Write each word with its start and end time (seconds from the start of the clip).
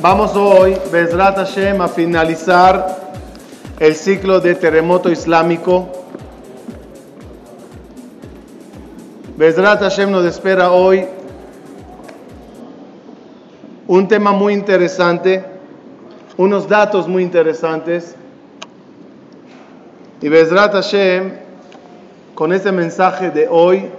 Vamos 0.00 0.36
hoy, 0.36 0.76
Bezrat 0.92 1.38
Hashem, 1.38 1.80
a 1.80 1.88
finalizar 1.88 3.10
el 3.80 3.96
ciclo 3.96 4.38
de 4.38 4.54
terremoto 4.54 5.10
islámico. 5.10 5.88
Bezrat 9.36 9.80
Hashem 9.80 10.08
nos 10.08 10.24
espera 10.24 10.70
hoy 10.70 11.04
un 13.88 14.06
tema 14.06 14.30
muy 14.30 14.52
interesante, 14.52 15.44
unos 16.36 16.68
datos 16.68 17.08
muy 17.08 17.24
interesantes. 17.24 18.14
Y 20.22 20.28
Bezrat 20.28 20.74
Hashem, 20.74 21.32
con 22.36 22.52
este 22.52 22.70
mensaje 22.70 23.32
de 23.32 23.48
hoy, 23.50 23.90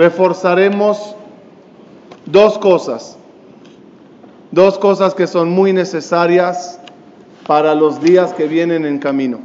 reforzaremos 0.00 1.14
dos 2.24 2.56
cosas, 2.56 3.18
dos 4.50 4.78
cosas 4.78 5.14
que 5.14 5.26
son 5.26 5.50
muy 5.50 5.74
necesarias 5.74 6.80
para 7.46 7.74
los 7.74 8.00
días 8.00 8.32
que 8.32 8.46
vienen 8.46 8.86
en 8.86 8.98
camino. 8.98 9.40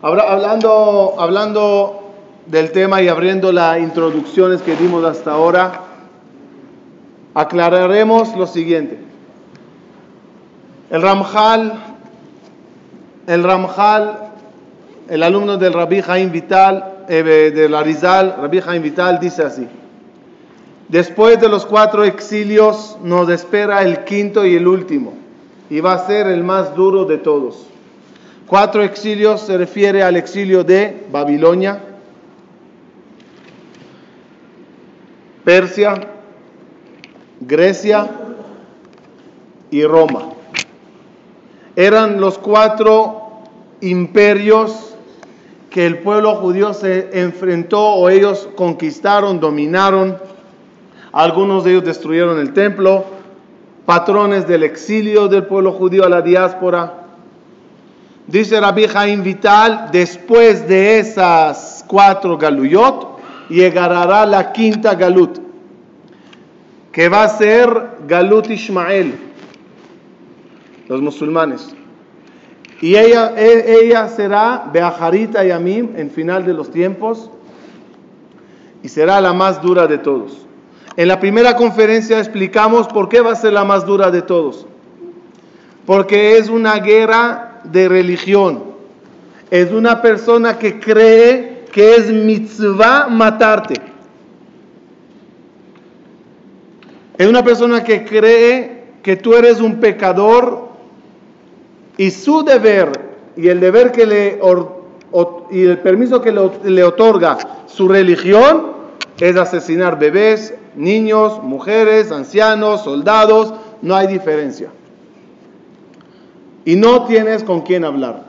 Hablando, 0.00 1.16
hablando 1.18 2.14
del 2.46 2.72
tema 2.72 3.02
y 3.02 3.08
abriendo 3.08 3.52
las 3.52 3.78
introducciones 3.78 4.62
que 4.62 4.74
dimos 4.74 5.04
hasta 5.04 5.32
ahora, 5.32 5.82
aclararemos 7.34 8.34
lo 8.34 8.46
siguiente. 8.46 9.00
El 10.88 11.02
Ramjal, 11.02 11.74
el 13.26 13.44
Ramjal, 13.44 14.18
el 15.10 15.22
alumno 15.22 15.58
del 15.58 15.74
Rabbi 15.74 16.00
Jaim 16.00 16.32
Vital, 16.32 16.91
eh, 17.08 17.52
de 17.54 17.68
la 17.68 17.82
Rizal, 17.82 18.36
Rabbi 18.40 18.60
Jaim 18.60 18.82
Vital, 18.82 19.18
dice 19.20 19.42
así. 19.42 19.66
Después 20.88 21.40
de 21.40 21.48
los 21.48 21.64
cuatro 21.64 22.04
exilios 22.04 22.98
nos 23.02 23.28
espera 23.30 23.82
el 23.82 24.04
quinto 24.04 24.44
y 24.44 24.56
el 24.56 24.68
último, 24.68 25.14
y 25.70 25.80
va 25.80 25.94
a 25.94 26.06
ser 26.06 26.26
el 26.26 26.44
más 26.44 26.74
duro 26.74 27.04
de 27.04 27.18
todos. 27.18 27.66
Cuatro 28.46 28.82
exilios 28.82 29.40
se 29.40 29.56
refiere 29.56 30.02
al 30.02 30.16
exilio 30.16 30.62
de 30.64 31.06
Babilonia, 31.10 31.80
Persia, 35.44 35.94
Grecia 37.40 38.10
y 39.70 39.84
Roma. 39.84 40.28
Eran 41.74 42.20
los 42.20 42.36
cuatro 42.36 43.40
imperios 43.80 44.91
que 45.72 45.86
el 45.86 45.98
pueblo 46.00 46.34
judío 46.34 46.74
se 46.74 47.18
enfrentó 47.18 47.94
o 47.94 48.10
ellos 48.10 48.48
conquistaron, 48.54 49.40
dominaron. 49.40 50.18
Algunos 51.12 51.64
de 51.64 51.70
ellos 51.72 51.84
destruyeron 51.84 52.38
el 52.38 52.52
templo, 52.52 53.06
patrones 53.86 54.46
del 54.46 54.64
exilio 54.64 55.28
del 55.28 55.44
pueblo 55.44 55.72
judío 55.72 56.04
a 56.04 56.10
la 56.10 56.20
diáspora. 56.20 57.06
Dice 58.26 58.60
Rabbi 58.60 58.86
Jaim 58.86 59.22
Vital, 59.22 59.88
después 59.90 60.68
de 60.68 60.98
esas 60.98 61.84
cuatro 61.88 62.36
galuyot, 62.36 63.18
llegará 63.48 64.26
la 64.26 64.52
quinta 64.52 64.94
galut, 64.94 65.38
que 66.92 67.08
va 67.08 67.24
a 67.24 67.28
ser 67.30 67.96
Galut 68.06 68.50
Ismael, 68.50 69.14
los 70.88 71.00
musulmanes. 71.00 71.74
Y 72.82 72.96
ella, 72.96 73.32
e, 73.36 73.78
ella 73.80 74.08
será 74.08 74.68
Beajarita 74.72 75.44
Yamim 75.44 75.90
en 75.96 76.10
final 76.10 76.44
de 76.44 76.52
los 76.52 76.72
tiempos 76.72 77.30
y 78.82 78.88
será 78.88 79.20
la 79.20 79.32
más 79.32 79.62
dura 79.62 79.86
de 79.86 79.98
todos. 79.98 80.44
En 80.96 81.06
la 81.06 81.20
primera 81.20 81.54
conferencia 81.56 82.18
explicamos 82.18 82.88
por 82.88 83.08
qué 83.08 83.20
va 83.20 83.30
a 83.30 83.36
ser 83.36 83.52
la 83.52 83.64
más 83.64 83.86
dura 83.86 84.10
de 84.10 84.20
todos. 84.20 84.66
Porque 85.86 86.36
es 86.38 86.48
una 86.48 86.80
guerra 86.80 87.60
de 87.62 87.88
religión. 87.88 88.64
Es 89.48 89.70
una 89.70 90.02
persona 90.02 90.58
que 90.58 90.80
cree 90.80 91.66
que 91.70 91.94
es 91.94 92.10
mitzvah 92.10 93.06
matarte. 93.06 93.74
Es 97.16 97.28
una 97.28 97.44
persona 97.44 97.84
que 97.84 98.04
cree 98.04 98.82
que 99.04 99.14
tú 99.14 99.34
eres 99.34 99.60
un 99.60 99.78
pecador 99.78 100.71
y 101.96 102.10
su 102.10 102.42
deber 102.42 102.90
y 103.36 103.48
el 103.48 103.60
deber 103.60 103.92
que 103.92 104.06
le 104.06 104.40
y 105.50 105.64
el 105.64 105.78
permiso 105.78 106.22
que 106.22 106.32
le 106.32 106.84
otorga 106.84 107.38
su 107.66 107.88
religión 107.88 108.72
es 109.20 109.36
asesinar 109.36 109.98
bebés, 109.98 110.54
niños, 110.74 111.42
mujeres, 111.42 112.10
ancianos, 112.10 112.82
soldados, 112.84 113.54
no 113.82 113.94
hay 113.94 114.06
diferencia. 114.06 114.70
Y 116.64 116.76
no 116.76 117.06
tienes 117.06 117.44
con 117.44 117.62
quién 117.62 117.84
hablar. 117.84 118.24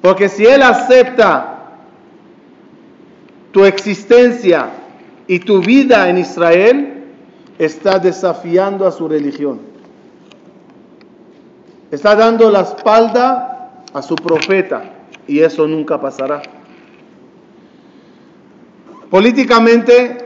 Porque 0.00 0.28
si 0.28 0.46
él 0.46 0.62
acepta 0.62 1.58
tu 3.52 3.64
existencia 3.64 4.70
y 5.26 5.40
tu 5.40 5.60
vida 5.60 6.08
en 6.08 6.18
Israel, 6.18 7.04
está 7.58 7.98
desafiando 7.98 8.86
a 8.86 8.92
su 8.92 9.08
religión. 9.08 9.67
Está 11.90 12.14
dando 12.14 12.50
la 12.50 12.60
espalda 12.60 13.70
a 13.94 14.02
su 14.02 14.14
profeta 14.14 14.82
y 15.26 15.40
eso 15.40 15.66
nunca 15.66 15.98
pasará. 15.98 16.42
Políticamente 19.10 20.18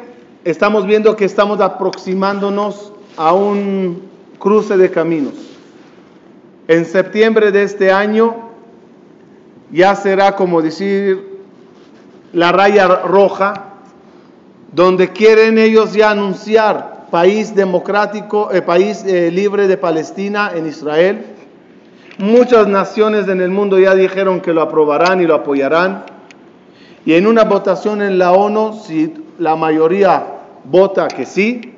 estamos 0.43 0.84
viendo 0.87 1.15
que 1.15 1.25
estamos 1.25 1.61
aproximándonos 1.61 2.93
a 3.17 3.33
un 3.33 4.03
cruce 4.41 4.77
de 4.77 4.91
caminos. 4.91 5.34
En 6.67 6.84
septiembre 6.84 7.53
de 7.53 7.62
este 7.62 7.93
año 7.93 8.51
ya 9.71 9.95
será 9.95 10.34
como 10.34 10.62
decir 10.62 11.43
la 12.33 12.51
raya 12.51 12.89
roja, 12.89 13.55
donde 14.72 15.12
quieren 15.12 15.59
ellos 15.59 15.93
ya 15.93 16.11
anunciar 16.11 17.06
país 17.12 17.55
democrático, 17.55 18.51
eh, 18.51 18.62
país 18.62 19.05
eh, 19.05 19.31
libre 19.31 19.69
de 19.69 19.77
Palestina 19.77 20.51
en 20.56 20.67
Israel 20.67 21.31
Muchas 22.19 22.69
naciones 22.69 23.28
en 23.28 23.41
el 23.41 23.50
mundo 23.50 23.78
ya 23.78 23.95
dijeron 23.95 24.41
que 24.41 24.53
lo 24.53 24.62
aprobarán 24.62 25.21
y 25.21 25.27
lo 25.27 25.34
apoyarán. 25.34 26.05
Y 27.05 27.15
en 27.15 27.27
una 27.27 27.45
votación 27.45 28.03
en 28.03 28.19
la 28.19 28.33
ONU, 28.33 28.75
si 28.75 29.15
la 29.39 29.56
mayoría 29.56 30.27
vota 30.65 31.09
que 31.09 31.25
sí, 31.25 31.72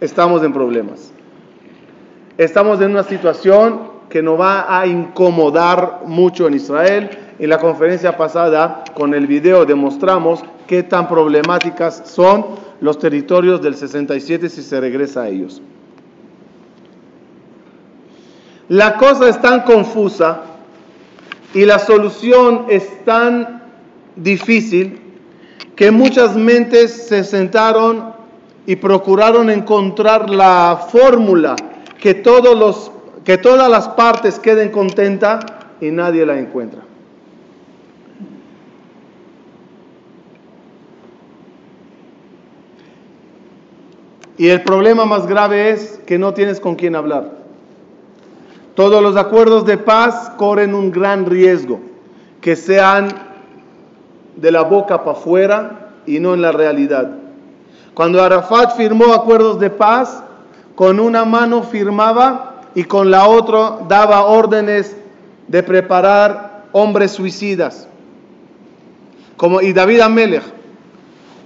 estamos 0.00 0.42
en 0.42 0.52
problemas. 0.52 1.12
Estamos 2.38 2.80
en 2.80 2.92
una 2.92 3.04
situación 3.04 3.98
que 4.08 4.22
nos 4.22 4.40
va 4.40 4.80
a 4.80 4.86
incomodar 4.86 6.00
mucho 6.06 6.48
en 6.48 6.54
Israel. 6.54 7.10
En 7.38 7.50
la 7.50 7.58
conferencia 7.58 8.16
pasada, 8.16 8.84
con 8.94 9.14
el 9.14 9.26
video, 9.26 9.64
demostramos 9.64 10.42
qué 10.66 10.82
tan 10.82 11.08
problemáticas 11.08 12.02
son 12.06 12.46
los 12.80 12.98
territorios 12.98 13.60
del 13.60 13.74
67 13.74 14.48
si 14.48 14.62
se 14.62 14.80
regresa 14.80 15.22
a 15.22 15.28
ellos. 15.28 15.60
La 18.68 18.96
cosa 18.98 19.28
es 19.28 19.40
tan 19.40 19.62
confusa 19.62 20.42
y 21.54 21.64
la 21.64 21.78
solución 21.78 22.66
es 22.68 23.04
tan 23.04 23.62
difícil 24.16 25.00
que 25.74 25.90
muchas 25.90 26.36
mentes 26.36 27.06
se 27.06 27.24
sentaron 27.24 28.12
y 28.66 28.76
procuraron 28.76 29.48
encontrar 29.48 30.28
la 30.28 30.86
fórmula 30.90 31.56
que, 31.98 32.12
todos 32.12 32.58
los, 32.58 32.90
que 33.24 33.38
todas 33.38 33.70
las 33.70 33.88
partes 33.88 34.38
queden 34.38 34.70
contentas 34.70 35.46
y 35.80 35.90
nadie 35.90 36.26
la 36.26 36.38
encuentra. 36.38 36.82
Y 44.36 44.48
el 44.48 44.62
problema 44.62 45.06
más 45.06 45.26
grave 45.26 45.70
es 45.70 46.00
que 46.06 46.18
no 46.18 46.34
tienes 46.34 46.60
con 46.60 46.76
quién 46.76 46.94
hablar. 46.94 47.37
Todos 48.78 49.02
los 49.02 49.16
acuerdos 49.16 49.66
de 49.66 49.76
paz 49.76 50.30
corren 50.36 50.72
un 50.72 50.92
gran 50.92 51.26
riesgo, 51.26 51.80
que 52.40 52.54
sean 52.54 53.08
de 54.36 54.52
la 54.52 54.62
boca 54.62 55.02
para 55.02 55.18
afuera 55.18 55.88
y 56.06 56.20
no 56.20 56.32
en 56.32 56.42
la 56.42 56.52
realidad. 56.52 57.10
Cuando 57.92 58.22
Arafat 58.22 58.76
firmó 58.76 59.12
acuerdos 59.12 59.58
de 59.58 59.68
paz, 59.70 60.22
con 60.76 61.00
una 61.00 61.24
mano 61.24 61.64
firmaba 61.64 62.66
y 62.72 62.84
con 62.84 63.10
la 63.10 63.26
otra 63.26 63.78
daba 63.88 64.26
órdenes 64.26 64.96
de 65.48 65.60
preparar 65.64 66.66
hombres 66.70 67.10
suicidas. 67.10 67.88
Como 69.36 69.60
y 69.60 69.72
David 69.72 70.02
Amelech, 70.02 70.44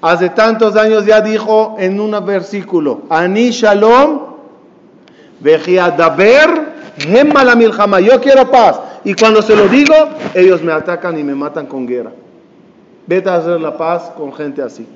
hace 0.02 0.29
tantos 0.29 0.76
años 0.76 1.06
ya 1.06 1.23
dijo 1.23 1.76
en 1.79 1.99
un 1.99 2.11
versículo, 2.26 3.05
Ani 3.08 3.52
Shalom, 3.52 4.20
Daber 5.96 6.71
yo 8.00 8.21
quiero 8.21 8.50
paz. 8.50 8.81
Y 9.05 9.15
cuando 9.15 9.43
se 9.43 9.56
lo 9.56 9.69
digo, 9.69 9.94
ellos 10.35 10.62
me 10.62 10.73
atacan 10.73 11.19
y 11.19 11.25
me 11.25 11.35
matan 11.35 11.67
con 11.67 11.87
guerra. 11.87 12.12
Vete 13.06 13.29
a 13.29 13.37
hacer 13.37 13.61
la 13.61 13.77
paz 13.77 14.12
con 14.17 14.33
gente 14.33 14.62
así. 14.62 14.87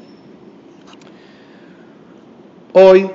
Hoy 2.72 3.10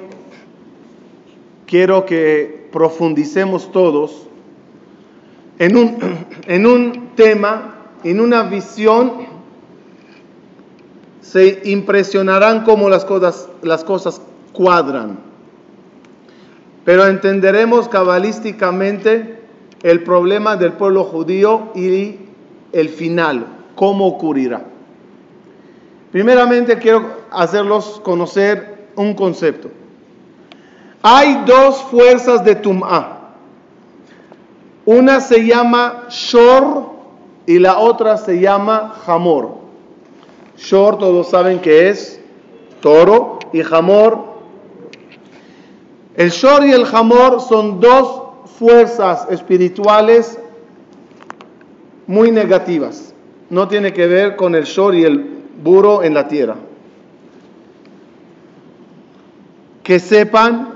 quiero 1.66 2.06
que 2.06 2.68
profundicemos 2.72 3.72
todos 3.72 4.28
en 5.60 5.78
un, 5.78 5.98
en 6.48 6.66
un 6.66 7.12
tema, 7.16 7.75
en 8.04 8.19
una 8.19 8.44
visión. 8.44 9.30
Se 11.22 11.62
impresionarán 11.66 12.63
cómo 12.63 12.89
las 12.89 13.06
cosas, 13.06 13.48
las 13.62 13.83
cosas 13.83 14.22
cuadran. 14.51 15.31
Pero 16.83 17.06
entenderemos 17.06 17.88
cabalísticamente 17.88 19.39
el 19.83 20.04
problema 20.04 20.56
del 20.56 20.74
pueblo 20.74 21.04
judío 21.04 21.69
y 21.75 22.19
el 22.72 22.89
final, 22.89 23.45
cómo 23.75 24.07
ocurrirá. 24.07 24.63
Primeramente 26.12 26.78
quiero 26.78 27.06
hacerlos 27.31 28.01
conocer 28.04 28.89
un 28.95 29.13
concepto. 29.13 29.69
Hay 31.01 31.44
dos 31.45 31.81
fuerzas 31.83 32.44
de 32.44 32.56
Tum'a. 32.56 33.18
Una 34.86 35.22
se 35.22 35.45
llama 35.45 36.06
Shor 36.10 36.89
y 37.45 37.60
la 37.60 37.80
otra 37.80 38.18
se 38.18 38.39
llama 38.39 38.95
Hamor. 39.06 39.62
Shor 40.57 40.98
todos 40.98 41.30
saben 41.30 41.60
que 41.60 41.89
es 41.89 42.19
toro 42.81 43.39
y 43.54 43.62
Hamor. 43.62 44.31
El 46.15 46.29
Shor 46.29 46.65
y 46.65 46.71
el 46.71 46.85
Hamor 46.91 47.41
son 47.41 47.79
dos 47.79 48.21
fuerzas 48.57 49.27
espirituales 49.29 50.37
muy 52.07 52.31
negativas. 52.31 53.13
No 53.49 53.67
tiene 53.67 53.93
que 53.93 54.07
ver 54.07 54.35
con 54.35 54.55
el 54.55 54.65
Shor 54.65 54.95
y 54.95 55.03
el 55.03 55.43
burro 55.63 56.03
en 56.03 56.13
la 56.13 56.27
tierra. 56.27 56.55
Que 59.83 59.99
sepan 59.99 60.73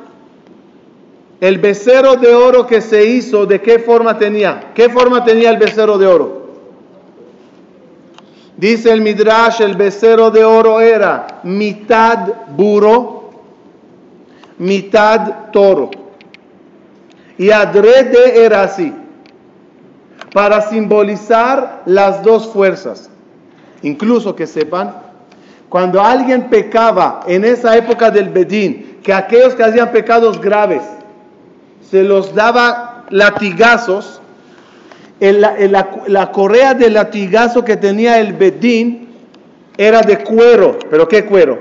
el 1.41 1.57
becerro 1.57 2.15
de 2.15 2.33
oro 2.33 2.65
que 2.65 2.81
se 2.81 3.05
hizo, 3.05 3.45
¿de 3.45 3.61
qué 3.61 3.79
forma 3.79 4.17
tenía? 4.17 4.71
¿Qué 4.73 4.89
forma 4.89 5.23
tenía 5.23 5.49
el 5.49 5.57
becerro 5.57 5.97
de 5.97 6.07
oro? 6.07 6.45
Dice 8.57 8.91
el 8.91 9.01
Midrash, 9.01 9.61
el 9.61 9.75
becerro 9.75 10.31
de 10.31 10.45
oro 10.45 10.79
era 10.79 11.41
mitad 11.43 12.29
burro, 12.55 13.14
mitad 14.57 15.51
toro. 15.51 15.91
Y 17.37 17.51
adrede 17.51 18.45
era 18.45 18.63
así, 18.63 18.93
para 20.33 20.61
simbolizar 20.61 21.83
las 21.85 22.23
dos 22.23 22.47
fuerzas. 22.47 23.09
Incluso 23.81 24.35
que 24.35 24.47
sepan, 24.47 24.95
cuando 25.69 26.01
alguien 26.01 26.49
pecaba 26.49 27.21
en 27.27 27.43
esa 27.43 27.75
época 27.75 28.09
del 28.09 28.29
Bedín, 28.29 28.99
que 29.03 29.13
aquellos 29.13 29.55
que 29.55 29.63
hacían 29.63 29.91
pecados 29.91 30.39
graves, 30.39 30.81
se 31.89 32.03
los 32.03 32.33
daba 32.33 33.05
latigazos, 33.09 34.21
la, 35.19 36.31
correa 36.31 36.73
de 36.73 36.89
latigazo 36.89 37.63
que 37.63 37.77
tenía 37.77 38.19
el 38.19 38.33
Bedín 38.33 39.09
era 39.77 40.01
de 40.01 40.23
cuero, 40.23 40.77
pero 40.89 41.07
¿qué 41.07 41.25
cuero? 41.25 41.59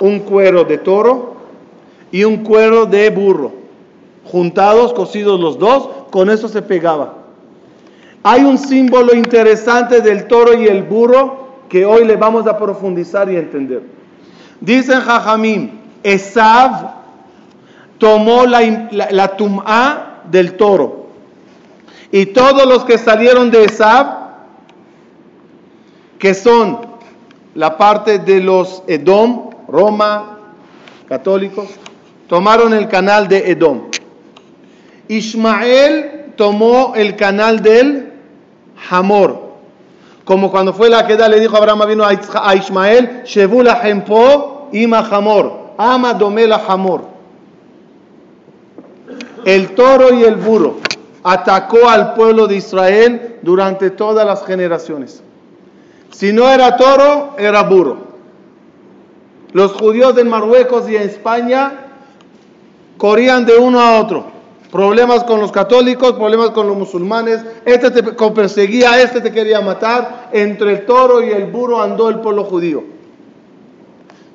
Un 0.00 0.20
cuero 0.20 0.64
de 0.64 0.78
toro 0.78 1.33
y 2.14 2.22
un 2.22 2.44
cuero 2.44 2.86
de 2.86 3.10
burro, 3.10 3.50
juntados, 4.24 4.92
cosidos 4.92 5.40
los 5.40 5.58
dos, 5.58 5.88
con 6.12 6.30
eso 6.30 6.46
se 6.46 6.62
pegaba. 6.62 7.14
Hay 8.22 8.44
un 8.44 8.56
símbolo 8.56 9.16
interesante 9.16 10.00
del 10.00 10.28
toro 10.28 10.54
y 10.54 10.68
el 10.68 10.84
burro 10.84 11.64
que 11.68 11.84
hoy 11.84 12.04
le 12.04 12.14
vamos 12.14 12.46
a 12.46 12.56
profundizar 12.56 13.28
y 13.32 13.36
entender. 13.36 13.82
Dicen 14.60 15.00
Jajamim, 15.00 15.70
Esav 16.04 16.94
tomó 17.98 18.46
la, 18.46 18.60
la, 19.10 19.36
tum'a 19.36 20.20
del 20.30 20.54
toro. 20.56 21.08
Y 22.12 22.26
todos 22.26 22.64
los 22.64 22.84
que 22.84 22.96
salieron 22.96 23.50
de 23.50 23.64
Esab, 23.64 24.06
que 26.20 26.32
son 26.32 26.78
la 27.56 27.76
parte 27.76 28.20
de 28.20 28.38
los 28.38 28.84
Edom, 28.86 29.50
Roma, 29.66 30.38
católicos, 31.08 31.70
tomaron 32.34 32.74
el 32.74 32.88
canal 32.88 33.28
de 33.28 33.52
Edom. 33.52 33.82
Ismael 35.06 36.32
tomó 36.36 36.94
el 36.96 37.14
canal 37.14 37.62
del 37.62 38.12
Hamor. 38.90 39.52
Como 40.24 40.50
cuando 40.50 40.74
fue 40.74 40.90
la 40.90 41.06
queda 41.06 41.28
le 41.28 41.38
dijo 41.38 41.56
Abraham 41.56 41.86
vino 41.86 42.04
a 42.04 42.54
Ismael, 42.56 43.22
Shevula 43.24 43.88
Hempo 43.88 44.68
ima 44.72 44.98
Hamor, 44.98 45.74
ama 45.78 46.12
domela 46.14 46.60
Hamor 46.66 47.02
el 49.44 49.76
toro 49.76 50.12
y 50.12 50.24
el 50.24 50.34
burro 50.34 50.78
atacó 51.22 51.88
al 51.88 52.14
pueblo 52.14 52.48
de 52.48 52.56
Israel 52.56 53.36
durante 53.42 53.90
todas 53.90 54.26
las 54.26 54.44
generaciones. 54.44 55.22
Si 56.10 56.32
no 56.32 56.50
era 56.50 56.76
toro, 56.76 57.36
era 57.38 57.62
burro. 57.62 57.98
Los 59.52 59.70
judíos 59.74 60.16
de 60.16 60.24
Marruecos 60.24 60.90
y 60.90 60.96
en 60.96 61.02
España 61.02 61.83
corrían 62.96 63.44
de 63.44 63.56
uno 63.56 63.80
a 63.80 64.00
otro. 64.00 64.34
Problemas 64.70 65.22
con 65.22 65.40
los 65.40 65.52
católicos, 65.52 66.14
problemas 66.14 66.50
con 66.50 66.66
los 66.66 66.76
musulmanes. 66.76 67.44
Este 67.64 67.90
te 67.90 68.02
perseguía, 68.02 69.00
este 69.00 69.20
te 69.20 69.30
quería 69.30 69.60
matar. 69.60 70.30
Entre 70.32 70.72
el 70.72 70.86
toro 70.86 71.22
y 71.22 71.30
el 71.30 71.46
burro 71.46 71.80
andó 71.80 72.08
el 72.08 72.18
pueblo 72.18 72.44
judío. 72.44 72.82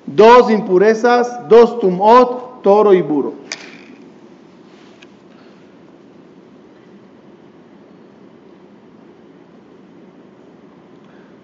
Dos 0.05 0.49
impurezas, 0.49 1.47
dos 1.49 1.79
tumot, 1.79 2.61
toro 2.61 2.93
y 2.93 3.01
burro. 3.01 3.33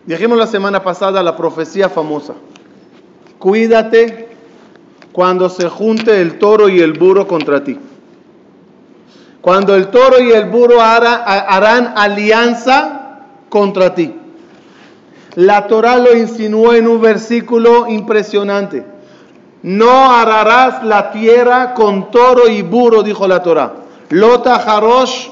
Dijimos 0.06 0.38
la 0.38 0.48
semana 0.48 0.84
pasada 0.84 1.24
la 1.24 1.36
profecía 1.36 1.90
famosa. 1.90 2.36
Cuídate 3.40 4.25
cuando 5.16 5.48
se 5.48 5.70
junte 5.70 6.20
el 6.20 6.38
toro 6.40 6.68
y 6.68 6.82
el 6.82 6.92
burro 6.92 7.26
contra 7.26 7.64
ti. 7.64 7.80
Cuando 9.40 9.74
el 9.74 9.88
toro 9.88 10.20
y 10.20 10.34
el 10.34 10.50
burro 10.50 10.82
harán 10.82 11.94
alianza 11.96 13.22
contra 13.48 13.96
ti. 13.96 14.14
La 15.36 15.68
Torah 15.68 15.96
lo 16.00 16.18
insinuó 16.18 16.74
en 16.74 16.86
un 16.90 17.00
versículo 17.00 17.88
impresionante. 17.88 18.86
No 19.64 20.12
ararás 20.12 20.84
la 20.84 21.12
tierra 21.12 21.74
con 21.74 22.12
toro 22.12 22.50
y 22.50 22.62
burro, 22.62 23.02
dijo 23.02 23.26
la 23.26 23.42
Torah. 23.42 23.72
Lota 24.10 24.56
harosh 24.56 25.30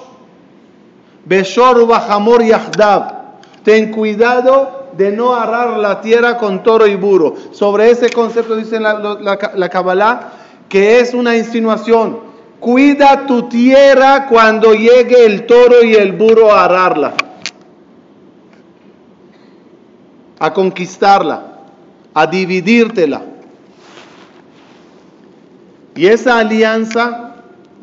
beshor 1.25 1.85
bajamor 1.85 2.41
yahdab. 2.41 3.41
Ten 3.65 3.91
cuidado 3.91 4.82
de 4.97 5.11
no 5.11 5.35
arar 5.35 5.77
la 5.77 6.01
tierra 6.01 6.37
con 6.37 6.63
toro 6.63 6.87
y 6.87 6.95
burro. 6.95 7.35
Sobre 7.51 7.89
ese 7.91 8.09
concepto 8.09 8.55
dice 8.55 8.79
la, 8.79 9.69
Kabbalah 9.69 10.31
que 10.69 10.99
es 10.99 11.13
una 11.13 11.35
insinuación. 11.35 12.19
Cuida 12.59 13.25
tu 13.27 13.43
tierra 13.49 14.27
cuando 14.27 14.73
llegue 14.73 15.25
el 15.25 15.45
toro 15.45 15.83
y 15.83 15.93
el 15.93 16.13
burro 16.13 16.51
a 16.51 16.65
ararla, 16.65 17.13
a 20.39 20.53
conquistarla, 20.53 21.59
a 22.13 22.25
dividírtela. 22.25 23.21
Y 25.95 26.07
esa 26.07 26.39
alianza 26.39 27.35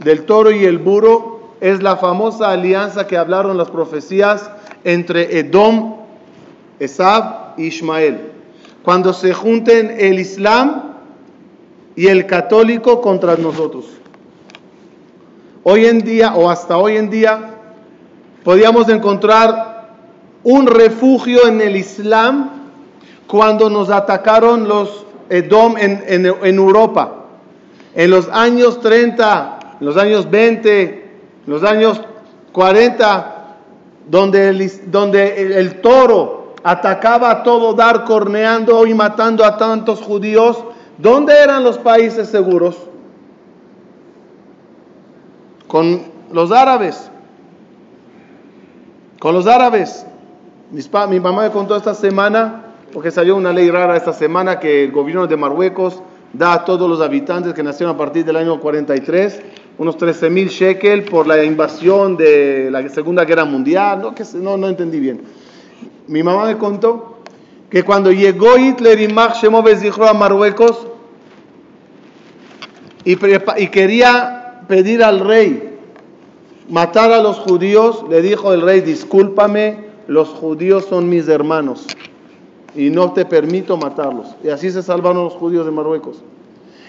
del 0.02 0.25
toro 0.25 0.50
y 0.50 0.64
el 0.64 0.79
burro 0.79 1.55
es 1.61 1.83
la 1.83 1.97
famosa 1.97 2.50
alianza 2.50 3.07
que 3.07 3.17
hablaron 3.19 3.57
las 3.57 3.71
profecías 3.71 4.50
entre 4.83 5.38
Edom, 5.38 6.00
Esab 6.80 7.58
y 7.58 7.66
Ismael. 7.66 8.32
Cuando 8.82 9.12
se 9.12 9.32
junten 9.32 9.94
el 9.99 10.18
Islam 10.18 10.94
y 11.94 12.08
el 12.08 12.26
católico 12.26 13.00
contra 13.00 13.37
nosotros. 13.37 13.84
Hoy 15.62 15.84
en 15.84 16.00
día, 16.00 16.34
o 16.34 16.49
hasta 16.49 16.78
hoy 16.78 16.96
en 16.96 17.10
día, 17.10 17.50
podíamos 18.42 18.88
encontrar 18.88 19.90
un 20.42 20.66
refugio 20.66 21.46
en 21.46 21.60
el 21.60 21.76
Islam 21.76 22.50
cuando 23.26 23.68
nos 23.68 23.90
atacaron 23.90 24.66
los 24.66 25.04
Edom 25.28 25.76
en, 25.76 26.26
Europa. 26.26 27.26
En 27.94 28.10
los 28.10 28.28
años 28.30 28.80
30, 28.80 29.76
en 29.80 29.87
los 29.87 29.96
años 29.96 30.28
20, 30.30 30.82
en 30.82 31.52
los 31.52 31.62
años 31.62 32.00
40, 32.52 33.56
donde 34.08 34.49
el, 34.49 34.90
donde 34.90 35.58
el, 35.58 35.80
toro 35.80 36.39
atacaba 36.62 37.31
a 37.31 37.43
todo 37.43 37.75
dar, 37.75 38.05
corneando 38.05 38.87
y 38.87 38.95
matando 38.95 39.45
a 39.45 39.57
tantos 39.57 40.00
judíos, 40.00 40.62
¿dónde 40.99 41.35
eran 41.43 41.64
los 41.64 41.79
países 41.79 42.29
seguros? 42.29 42.76
Con 45.67 46.02
los 46.33 46.52
árabes. 46.52 47.11
Con 49.19 49.35
los 49.35 49.47
árabes. 49.47 50.07
mi 50.71 51.21
mamá 51.21 51.43
me 51.43 51.50
contó 51.50 51.76
esta 51.76 51.95
semana, 51.95 52.64
porque 52.93 53.11
salió 53.11 53.37
una 53.37 53.52
ley 53.52 53.71
rara 53.71 53.97
esta 53.97 54.12
semana, 54.12 54.59
que 54.59 54.85
el 54.85 54.93
gobierno 54.93 55.26
de 55.26 55.37
Marruecos 55.37 56.02
da 56.33 56.52
a 56.52 56.64
todos 56.64 56.88
los 56.88 57.00
habitantes 57.00 57.55
que 57.55 57.62
nacieron 57.62 57.95
a 57.95 57.99
partir 57.99 58.25
del 58.25 58.37
año 58.37 58.61
43 58.61 59.43
unos 59.81 59.97
13 59.97 60.29
mil 60.29 60.49
shekel 60.49 61.05
por 61.05 61.26
la 61.26 61.43
invasión 61.43 62.14
de 62.14 62.69
la 62.71 62.87
Segunda 62.90 63.25
Guerra 63.25 63.47
Mundial, 63.47 64.02
no, 64.02 64.14
que, 64.14 64.25
no, 64.35 64.59
no 64.59 64.69
entendí 64.69 65.00
bien. 65.00 65.23
Mi 66.11 66.25
mamá 66.25 66.47
me 66.47 66.59
contó 66.59 67.19
que 67.71 67.85
cuando 67.85 68.11
llegó 68.11 68.59
Hitler 68.59 69.00
y 69.00 69.07
Max 69.07 69.43
a 69.45 70.12
Marruecos 70.12 70.88
y, 73.05 73.12
y 73.12 73.69
quería 73.69 74.62
pedir 74.67 75.05
al 75.05 75.21
rey 75.21 75.79
matar 76.69 77.12
a 77.12 77.23
los 77.23 77.38
judíos, 77.38 78.05
le 78.11 78.23
dijo 78.23 78.52
el 78.52 78.62
rey, 78.62 78.81
discúlpame, 78.81 79.85
los 80.09 80.31
judíos 80.31 80.87
son 80.87 81.09
mis 81.09 81.29
hermanos 81.29 81.87
y 82.75 82.90
no 82.90 83.12
te 83.12 83.25
permito 83.25 83.76
matarlos. 83.76 84.35
Y 84.43 84.49
así 84.49 84.73
se 84.73 84.83
salvaron 84.83 85.23
los 85.23 85.35
judíos 85.35 85.64
de 85.64 85.71
Marruecos. 85.71 86.25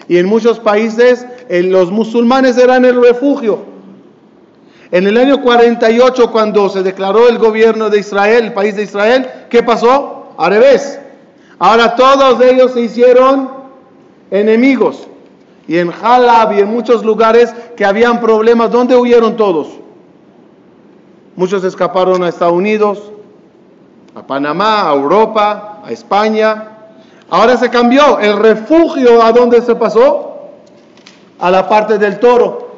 Y 0.08 0.16
en 0.16 0.26
muchos 0.26 0.58
países 0.58 1.24
los 1.48 1.92
musulmanes 1.92 2.58
eran 2.58 2.84
el 2.84 3.00
refugio. 3.00 3.71
En 4.92 5.06
el 5.06 5.16
año 5.16 5.40
48, 5.40 6.30
cuando 6.30 6.68
se 6.68 6.82
declaró 6.82 7.26
el 7.26 7.38
gobierno 7.38 7.88
de 7.88 7.98
Israel, 7.98 8.44
el 8.44 8.52
país 8.52 8.76
de 8.76 8.82
Israel, 8.82 9.26
¿qué 9.48 9.62
pasó? 9.62 10.34
Al 10.36 10.50
revés. 10.52 11.00
Ahora 11.58 11.96
todos 11.96 12.38
ellos 12.42 12.72
se 12.72 12.82
hicieron 12.82 13.48
enemigos. 14.30 15.08
Y 15.66 15.78
en 15.78 15.90
Halab 15.90 16.52
y 16.52 16.60
en 16.60 16.68
muchos 16.68 17.06
lugares 17.06 17.54
que 17.74 17.86
habían 17.86 18.20
problemas, 18.20 18.70
¿dónde 18.70 18.94
huyeron 18.94 19.34
todos? 19.38 19.68
Muchos 21.36 21.64
escaparon 21.64 22.22
a 22.22 22.28
Estados 22.28 22.52
Unidos, 22.52 23.12
a 24.14 24.26
Panamá, 24.26 24.90
a 24.90 24.92
Europa, 24.92 25.80
a 25.86 25.90
España. 25.90 26.68
Ahora 27.30 27.56
se 27.56 27.70
cambió. 27.70 28.18
El 28.18 28.36
refugio, 28.36 29.22
¿a 29.22 29.32
dónde 29.32 29.62
se 29.62 29.74
pasó? 29.74 30.50
A 31.38 31.50
la 31.50 31.66
parte 31.66 31.96
del 31.96 32.20
toro. 32.20 32.71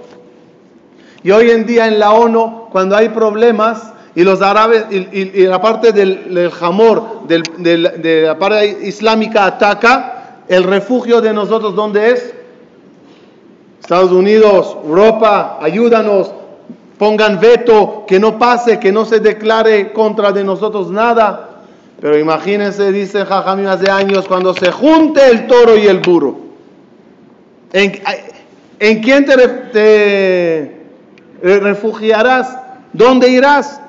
Y 1.24 1.30
hoy 1.30 1.50
en 1.50 1.66
día 1.66 1.88
en 1.88 1.98
la 1.98 2.12
ONU, 2.12 2.68
cuando 2.70 2.96
hay 2.96 3.08
problemas 3.08 3.92
y 4.14 4.22
los 4.22 4.42
árabes 4.42 4.84
y, 4.90 5.46
la 5.46 5.60
parte 5.60 5.90
del, 5.90 6.50
jamor, 6.52 7.26
de 7.26 8.22
la 8.26 8.38
parte 8.38 8.86
islámica 8.86 9.46
ataca, 9.46 10.42
el 10.48 10.64
refugio 10.64 11.22
de 11.22 11.32
nosotros, 11.32 11.74
¿dónde 11.74 12.10
es? 12.12 12.34
Estados 13.80 14.12
Unidos, 14.12 14.76
Europa, 14.84 15.58
ayúdanos, 15.60 16.30
pongan 16.98 17.40
veto, 17.40 18.04
que 18.06 18.20
no 18.20 18.38
pase, 18.38 18.78
que 18.78 18.92
no 18.92 19.04
se 19.04 19.20
declare 19.20 19.92
contra 19.92 20.30
de 20.30 20.44
nosotros 20.44 20.90
nada. 20.90 21.62
Pero 22.00 22.18
imagínense, 22.18 22.92
dice 22.92 23.24
Jajamín 23.24 23.66
hace 23.66 23.90
años, 23.90 24.26
cuando 24.26 24.52
se 24.52 24.70
junte 24.70 25.26
el 25.26 25.46
toro 25.46 25.76
y 25.76 25.86
el 25.86 26.00
burro. 26.00 26.36
¿En, 27.72 28.00
en 28.78 29.02
quién 29.02 29.24
te 29.24 30.73
refugiarás? 31.42 32.58
¿Dónde 32.92 33.28
irás? 33.28 33.80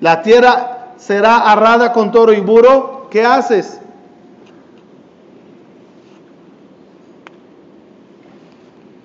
La 0.00 0.22
tierra 0.22 0.92
será 0.96 1.50
arrada 1.50 1.92
con 1.92 2.10
toro 2.12 2.32
y 2.32 2.40
burro. 2.40 3.08
¿Qué 3.10 3.24
haces? 3.24 3.80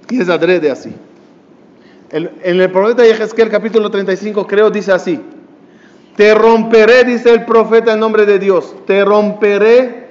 Y 0.10 0.22
es 0.22 0.30
adrede 0.30 0.72
así. 0.72 0.94
En 2.12 2.62
el 2.62 2.72
profeta 2.72 3.04
Yehezkel 3.04 3.50
capítulo 3.50 3.92
35 3.92 4.48
creo 4.48 4.70
dice 4.70 4.94
así. 4.94 5.20
Te 6.16 6.34
romperé, 6.34 7.04
dice 7.04 7.32
el 7.32 7.46
profeta 7.46 7.94
en 7.94 8.00
nombre 8.00 8.26
de 8.26 8.40
Dios, 8.40 8.74
te 8.88 9.06
romperé 9.06 10.08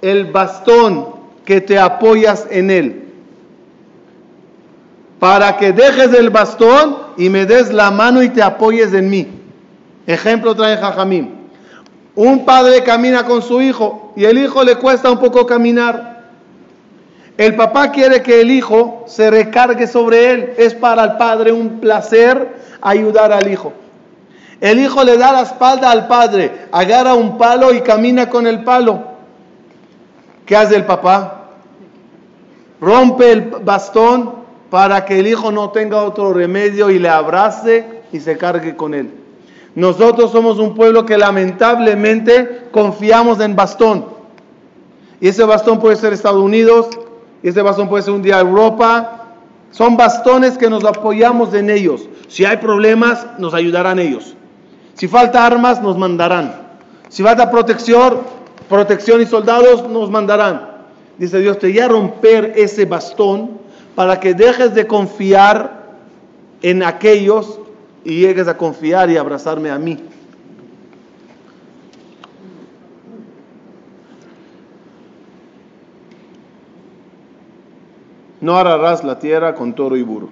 el 0.00 0.32
bastón 0.32 1.08
que 1.44 1.60
te 1.60 1.78
apoyas 1.78 2.46
en 2.50 2.70
él. 2.70 3.09
Para 5.20 5.58
que 5.58 5.72
dejes 5.72 6.12
el 6.14 6.30
bastón 6.30 6.96
y 7.16 7.28
me 7.28 7.46
des 7.46 7.72
la 7.72 7.90
mano 7.90 8.22
y 8.22 8.30
te 8.30 8.42
apoyes 8.42 8.92
en 8.94 9.08
mí. 9.10 9.28
Ejemplo 10.06 10.56
trae 10.56 10.78
Jajamín. 10.78 11.50
Un 12.16 12.44
padre 12.44 12.82
camina 12.82 13.24
con 13.24 13.42
su 13.42 13.60
hijo 13.60 14.12
y 14.16 14.24
el 14.24 14.38
hijo 14.38 14.64
le 14.64 14.76
cuesta 14.76 15.10
un 15.10 15.18
poco 15.18 15.46
caminar. 15.46 16.24
El 17.36 17.54
papá 17.54 17.92
quiere 17.92 18.22
que 18.22 18.40
el 18.40 18.50
hijo 18.50 19.04
se 19.06 19.30
recargue 19.30 19.86
sobre 19.86 20.30
él. 20.30 20.54
Es 20.56 20.74
para 20.74 21.04
el 21.04 21.16
padre 21.16 21.52
un 21.52 21.80
placer 21.80 22.56
ayudar 22.80 23.32
al 23.32 23.50
hijo. 23.50 23.72
El 24.60 24.78
hijo 24.78 25.04
le 25.04 25.16
da 25.16 25.32
la 25.32 25.42
espalda 25.42 25.90
al 25.90 26.06
padre, 26.06 26.66
agarra 26.70 27.14
un 27.14 27.38
palo 27.38 27.72
y 27.72 27.80
camina 27.80 28.28
con 28.28 28.46
el 28.46 28.62
palo. 28.62 29.02
¿Qué 30.44 30.54
hace 30.54 30.76
el 30.76 30.84
papá? 30.84 31.48
Rompe 32.80 33.32
el 33.32 33.42
bastón 33.42 34.39
para 34.70 35.04
que 35.04 35.18
el 35.18 35.26
hijo 35.26 35.50
no 35.50 35.70
tenga 35.70 36.02
otro 36.04 36.32
remedio 36.32 36.90
y 36.90 36.98
le 36.98 37.08
abrace 37.08 37.84
y 38.12 38.20
se 38.20 38.38
cargue 38.38 38.76
con 38.76 38.94
él. 38.94 39.10
Nosotros 39.74 40.30
somos 40.30 40.58
un 40.58 40.74
pueblo 40.74 41.04
que 41.04 41.18
lamentablemente 41.18 42.68
confiamos 42.70 43.40
en 43.40 43.56
bastón. 43.56 44.06
Y 45.20 45.28
ese 45.28 45.44
bastón 45.44 45.80
puede 45.80 45.96
ser 45.96 46.12
Estados 46.12 46.42
Unidos, 46.42 46.88
y 47.42 47.48
ese 47.48 47.62
bastón 47.62 47.88
puede 47.88 48.02
ser 48.02 48.14
un 48.14 48.22
día 48.22 48.40
Europa. 48.40 49.34
Son 49.70 49.96
bastones 49.96 50.56
que 50.56 50.70
nos 50.70 50.84
apoyamos 50.84 51.54
en 51.54 51.70
ellos. 51.70 52.08
Si 52.28 52.44
hay 52.44 52.56
problemas, 52.56 53.26
nos 53.38 53.54
ayudarán 53.54 53.98
ellos. 53.98 54.34
Si 54.94 55.08
falta 55.08 55.46
armas, 55.46 55.80
nos 55.82 55.96
mandarán. 55.96 56.54
Si 57.08 57.22
falta 57.22 57.50
protección, 57.50 58.18
protección 58.68 59.20
y 59.20 59.26
soldados, 59.26 59.88
nos 59.88 60.10
mandarán. 60.10 60.68
Dice 61.18 61.38
Dios, 61.38 61.58
te 61.58 61.68
voy 61.68 61.78
a 61.80 61.88
romper 61.88 62.54
ese 62.56 62.84
bastón 62.86 63.60
para 64.00 64.18
que 64.18 64.32
dejes 64.32 64.72
de 64.72 64.86
confiar 64.86 65.98
en 66.62 66.82
aquellos 66.82 67.60
y 68.02 68.20
llegues 68.20 68.48
a 68.48 68.56
confiar 68.56 69.10
y 69.10 69.18
abrazarme 69.18 69.68
a 69.68 69.78
mí. 69.78 69.98
No 78.40 78.56
ararás 78.56 79.04
la 79.04 79.18
tierra 79.18 79.54
con 79.54 79.74
toro 79.74 79.98
y 79.98 80.02
burro. 80.02 80.30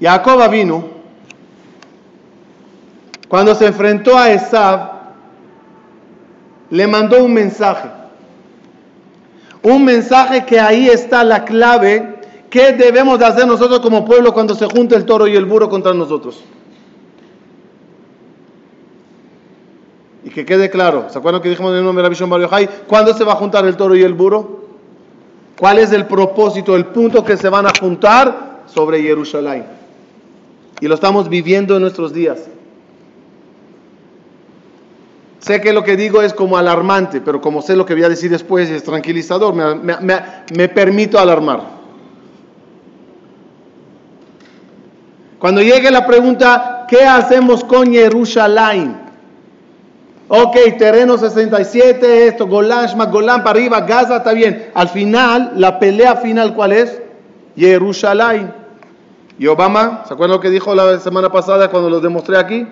Jacob 0.00 0.50
vino, 0.50 0.84
cuando 3.28 3.54
se 3.54 3.66
enfrentó 3.66 4.18
a 4.18 4.32
Esab, 4.32 4.97
le 6.70 6.86
mandó 6.86 7.24
un 7.24 7.32
mensaje. 7.32 7.88
Un 9.62 9.84
mensaje 9.84 10.44
que 10.44 10.60
ahí 10.60 10.88
está 10.88 11.24
la 11.24 11.44
clave 11.44 12.16
que 12.50 12.72
debemos 12.72 13.18
de 13.18 13.26
hacer 13.26 13.46
nosotros 13.46 13.80
como 13.80 14.04
pueblo 14.04 14.32
cuando 14.32 14.54
se 14.54 14.66
junta 14.66 14.96
el 14.96 15.04
toro 15.04 15.26
y 15.26 15.36
el 15.36 15.44
burro 15.44 15.68
contra 15.68 15.92
nosotros. 15.92 16.42
Y 20.24 20.30
que 20.30 20.44
quede 20.44 20.70
claro, 20.70 21.06
¿se 21.10 21.18
acuerdan 21.18 21.42
que 21.42 21.48
dijimos 21.48 21.72
en 21.72 21.78
el 21.78 21.84
nombre 21.84 22.02
de 22.02 22.04
la 22.04 22.10
visión 22.10 22.28
Barrio 22.28 22.50
¿Cuándo 22.86 23.14
se 23.14 23.24
va 23.24 23.32
a 23.32 23.36
juntar 23.36 23.64
el 23.66 23.76
toro 23.76 23.94
y 23.94 24.02
el 24.02 24.14
burro? 24.14 24.68
¿Cuál 25.58 25.78
es 25.78 25.92
el 25.92 26.06
propósito, 26.06 26.76
el 26.76 26.86
punto 26.86 27.24
que 27.24 27.36
se 27.36 27.48
van 27.48 27.66
a 27.66 27.72
juntar 27.78 28.62
sobre 28.66 29.02
Jerusalén? 29.02 29.64
Y 30.80 30.86
lo 30.86 30.94
estamos 30.94 31.28
viviendo 31.28 31.76
en 31.76 31.82
nuestros 31.82 32.12
días. 32.12 32.38
Sé 35.40 35.60
que 35.60 35.72
lo 35.72 35.84
que 35.84 35.96
digo 35.96 36.20
es 36.20 36.34
como 36.34 36.58
alarmante, 36.58 37.20
pero 37.20 37.40
como 37.40 37.62
sé 37.62 37.76
lo 37.76 37.86
que 37.86 37.94
voy 37.94 38.02
a 38.02 38.08
decir 38.08 38.30
después 38.30 38.68
es 38.70 38.82
tranquilizador, 38.82 39.54
me, 39.54 40.68
permito 40.68 41.18
alarmar. 41.18 41.78
Cuando 45.38 45.62
llegue 45.62 45.90
la 45.92 46.04
pregunta, 46.04 46.86
¿qué 46.88 47.04
hacemos 47.04 47.62
con 47.62 47.92
Jerusalén? 47.92 49.08
Ok, 50.26 50.56
terreno 50.76 51.16
67, 51.16 52.26
esto, 52.26 52.46
Golán, 52.48 52.88
Golán 53.10 53.44
para 53.44 53.50
arriba, 53.58 53.80
Gaza, 53.82 54.16
está 54.16 54.32
bien. 54.32 54.70
Al 54.74 54.88
final, 54.88 55.52
la 55.56 55.78
pelea 55.78 56.16
final, 56.16 56.54
¿cuál 56.54 56.72
es? 56.72 57.00
Jerusalén. 57.56 58.52
Y 59.38 59.46
Obama, 59.46 60.02
¿se 60.06 60.14
acuerdan 60.14 60.36
lo 60.36 60.40
que 60.40 60.50
dijo 60.50 60.74
la 60.74 60.98
semana 60.98 61.30
pasada 61.30 61.70
cuando 61.70 61.88
lo 61.88 62.00
demostré 62.00 62.36
aquí? 62.36 62.66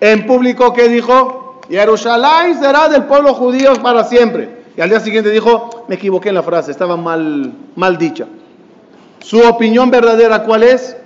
En 0.00 0.24
público, 0.24 0.72
¿qué 0.72 0.88
dijo? 0.88 1.51
Jerusalén 1.72 2.60
será 2.60 2.88
del 2.88 3.04
pueblo 3.04 3.32
judío 3.32 3.72
para 3.82 4.04
siempre. 4.04 4.62
Y 4.76 4.80
al 4.82 4.90
día 4.90 5.00
siguiente 5.00 5.30
dijo, 5.30 5.86
me 5.88 5.94
equivoqué 5.94 6.28
en 6.28 6.34
la 6.34 6.42
frase, 6.42 6.70
estaba 6.70 6.98
mal, 6.98 7.50
mal 7.76 7.96
dicha. 7.96 8.26
Su 9.20 9.40
opinión 9.40 9.90
verdadera, 9.90 10.42
¿cuál 10.42 10.64
es? 10.64 10.96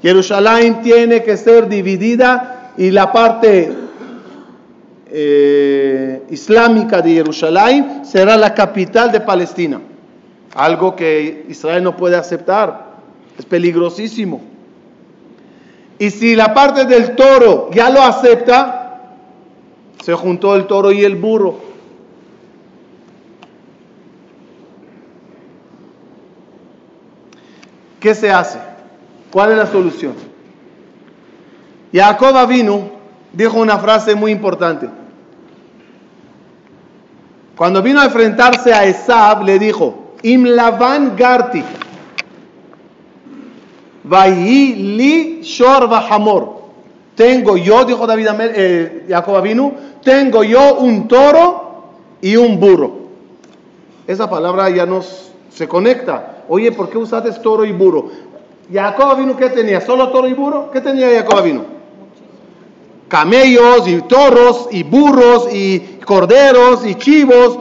Jerusalén 0.00 0.80
tiene 0.80 1.22
que 1.22 1.36
ser 1.36 1.68
dividida 1.68 2.72
y 2.78 2.90
la 2.90 3.12
parte 3.12 3.70
eh, 5.10 6.22
islámica 6.30 7.02
de 7.02 7.12
Jerusalén 7.12 8.06
será 8.06 8.38
la 8.38 8.54
capital 8.54 9.12
de 9.12 9.20
Palestina. 9.20 9.78
Algo 10.54 10.96
que 10.96 11.44
Israel 11.50 11.84
no 11.84 11.96
puede 11.98 12.16
aceptar. 12.16 12.94
Es 13.38 13.44
peligrosísimo. 13.44 14.40
Y 15.98 16.10
si 16.10 16.34
la 16.34 16.54
parte 16.54 16.86
del 16.86 17.14
toro 17.14 17.68
ya 17.72 17.90
lo 17.90 18.00
acepta, 18.02 18.79
Se 20.02 20.14
juntó 20.14 20.56
el 20.56 20.66
toro 20.66 20.92
y 20.92 21.04
el 21.04 21.16
burro. 21.16 21.70
¿Qué 28.00 28.14
se 28.14 28.30
hace? 28.30 28.58
¿Cuál 29.30 29.52
es 29.52 29.58
la 29.58 29.66
solución? 29.66 30.14
Jacob 31.92 32.48
vino, 32.48 32.90
dijo 33.32 33.58
una 33.58 33.78
frase 33.78 34.14
muy 34.14 34.32
importante. 34.32 34.88
Cuando 37.56 37.82
vino 37.82 38.00
a 38.00 38.06
enfrentarse 38.06 38.72
a 38.72 38.86
Esab, 38.86 39.44
le 39.44 39.58
dijo, 39.58 40.14
Im 40.22 40.44
lavan 40.44 41.14
garti, 41.14 41.62
li 44.04 45.40
shor 45.42 45.92
hamor. 45.92 46.59
Tengo 47.20 47.58
yo, 47.58 47.84
dijo 47.84 48.06
David 48.06 48.28
eh, 48.40 49.04
Jacob 49.06 49.44
tengo 50.02 50.42
yo 50.42 50.76
un 50.76 51.06
toro 51.06 51.82
y 52.22 52.34
un 52.34 52.58
burro. 52.58 52.92
Esa 54.06 54.30
palabra 54.30 54.70
ya 54.70 54.86
nos 54.86 55.30
se 55.52 55.68
conecta. 55.68 56.44
Oye, 56.48 56.72
¿por 56.72 56.88
qué 56.88 56.96
usaste 56.96 57.30
toro 57.42 57.66
y 57.66 57.72
burro? 57.72 58.06
Jacob 58.72 59.18
vino, 59.18 59.36
¿qué 59.36 59.50
tenía? 59.50 59.82
¿Solo 59.82 60.08
toro 60.08 60.28
y 60.28 60.32
burro? 60.32 60.70
¿Qué 60.70 60.80
tenía 60.80 61.10
Jacob 61.14 61.42
vino? 61.44 61.64
camellos 63.06 63.86
y 63.86 64.00
toros 64.00 64.68
y 64.70 64.82
burros 64.82 65.52
y 65.52 65.98
corderos 66.06 66.86
y 66.86 66.94
chivos, 66.94 67.58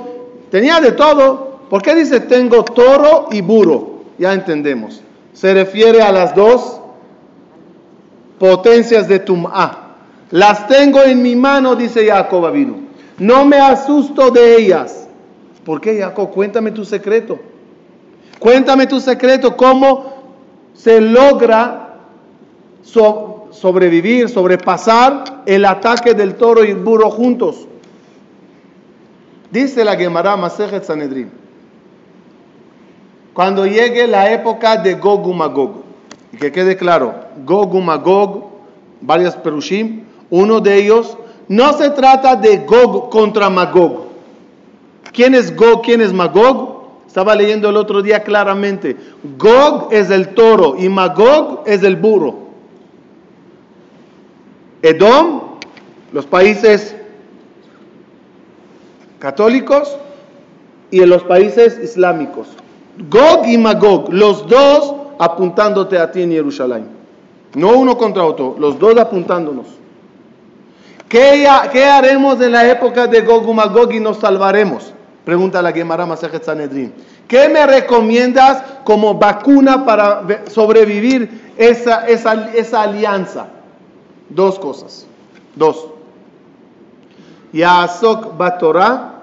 tenía 0.52 0.80
de 0.80 0.94
todo. 0.94 1.60
¿Por 1.70 1.82
qué 1.82 1.96
dice 1.96 2.22
tengo 2.22 2.64
toro 2.64 3.28
y 3.30 3.42
burro? 3.42 4.04
Ya 4.18 4.32
entendemos. 4.32 5.02
Se 5.34 5.54
refiere 5.54 6.02
a 6.02 6.14
las 6.14 6.34
dos 6.34 6.79
potencias 8.40 9.08
de 9.08 9.20
Tum'a. 9.20 9.96
Las 10.32 10.68
tengo 10.68 11.04
en 11.04 11.22
mi 11.22 11.36
mano, 11.36 11.76
dice 11.76 12.08
Jacob 12.08 12.52
vino. 12.52 12.76
No 13.18 13.46
me 13.46 13.58
asusto 13.58 14.32
de 14.32 14.58
ellas. 14.58 15.08
¿Por 15.66 15.82
qué, 15.82 16.00
Jacob? 16.00 16.32
Cuéntame 16.32 16.72
tu 16.72 16.86
secreto. 16.86 17.38
Cuéntame 18.40 18.88
tu 18.88 19.02
secreto, 19.02 19.58
cómo 19.58 20.14
se 20.74 21.02
logra 21.02 21.98
sobrevivir, 23.52 24.30
sobrepasar 24.30 25.44
el 25.46 25.66
ataque 25.66 26.14
del 26.14 26.36
toro 26.36 26.64
y 26.64 26.70
el 26.70 26.78
burro 26.78 27.12
juntos. 27.12 27.68
Dice 29.52 29.84
la 29.84 29.98
Gemara 29.98 30.38
Masejet 30.38 30.86
Sanedrin. 30.86 31.32
Cuando 33.34 33.66
llegue 33.66 34.08
la 34.08 34.32
época 34.32 34.78
de 34.78 34.96
Gog 34.96 35.30
y 35.30 35.34
Magog, 35.34 35.89
y 36.32 36.38
que 36.38 36.52
quede 36.52 36.78
claro, 36.78 37.16
Gog 37.46 37.76
y 37.76 37.82
Magog, 37.82 38.50
varios 39.02 39.36
perushim, 39.36 40.04
uno 40.30 40.60
de 40.60 40.76
ellos, 40.76 41.18
no 41.48 41.74
se 41.74 41.90
trata 41.90 42.36
de 42.36 42.58
Gog 42.58 43.10
contra 43.10 43.50
Magog. 43.50 44.10
¿Quién 45.12 45.34
es 45.34 45.56
Gog? 45.56 45.82
¿Quién 45.82 46.02
es 46.02 46.14
Magog? 46.14 46.80
Estaba 47.08 47.34
leyendo 47.34 47.70
el 47.70 47.78
otro 47.78 48.04
día 48.04 48.24
claramente. 48.24 48.96
Gog 49.38 49.88
es 49.92 50.12
el 50.12 50.30
toro 50.36 50.76
y 50.78 50.90
Magog 50.90 51.64
es 51.66 51.82
el 51.82 51.96
burro. 51.96 52.50
Edom, 54.84 55.42
los 56.14 56.28
países 56.28 56.96
católicos 59.18 59.98
y 60.92 61.02
en 61.02 61.10
los 61.10 61.24
países 61.24 61.80
islámicos. 61.84 62.48
Gog 63.10 63.48
y 63.48 63.58
Magog, 63.58 64.14
los 64.14 64.48
dos 64.48 64.94
apuntándote 65.20 66.00
a 66.00 66.10
ti 66.12 66.24
en 66.24 66.32
Jerusalén. 66.32 66.88
No 67.54 67.78
uno 67.78 67.98
contra 67.98 68.24
otro, 68.24 68.56
los 68.58 68.80
dos 68.80 68.98
apuntándonos. 68.98 69.68
¿Qué, 71.08 71.48
¿Qué, 71.72 71.86
haremos 71.86 72.40
en 72.42 72.54
la 72.54 72.70
época 72.70 73.06
de 73.08 73.22
Gog 73.22 73.48
y 73.50 73.54
Magog 73.54 73.92
y 73.92 74.00
nos 74.00 74.18
salvaremos? 74.18 74.94
Pregunta 75.26 75.62
la 75.62 75.72
Gemara 75.72 76.06
Masajet 76.06 76.44
Sanedrin. 76.44 76.94
¿Qué 77.28 77.50
me 77.50 77.66
recomiendas 77.66 78.64
como 78.84 79.16
vacuna 79.16 79.86
para 79.86 80.24
sobrevivir 80.50 81.54
esa, 81.58 82.82
alianza? 82.82 83.48
Dos 84.30 84.58
cosas. 84.58 85.06
Dos. 85.56 85.88
Yasok 87.52 88.38
batorah 88.38 89.14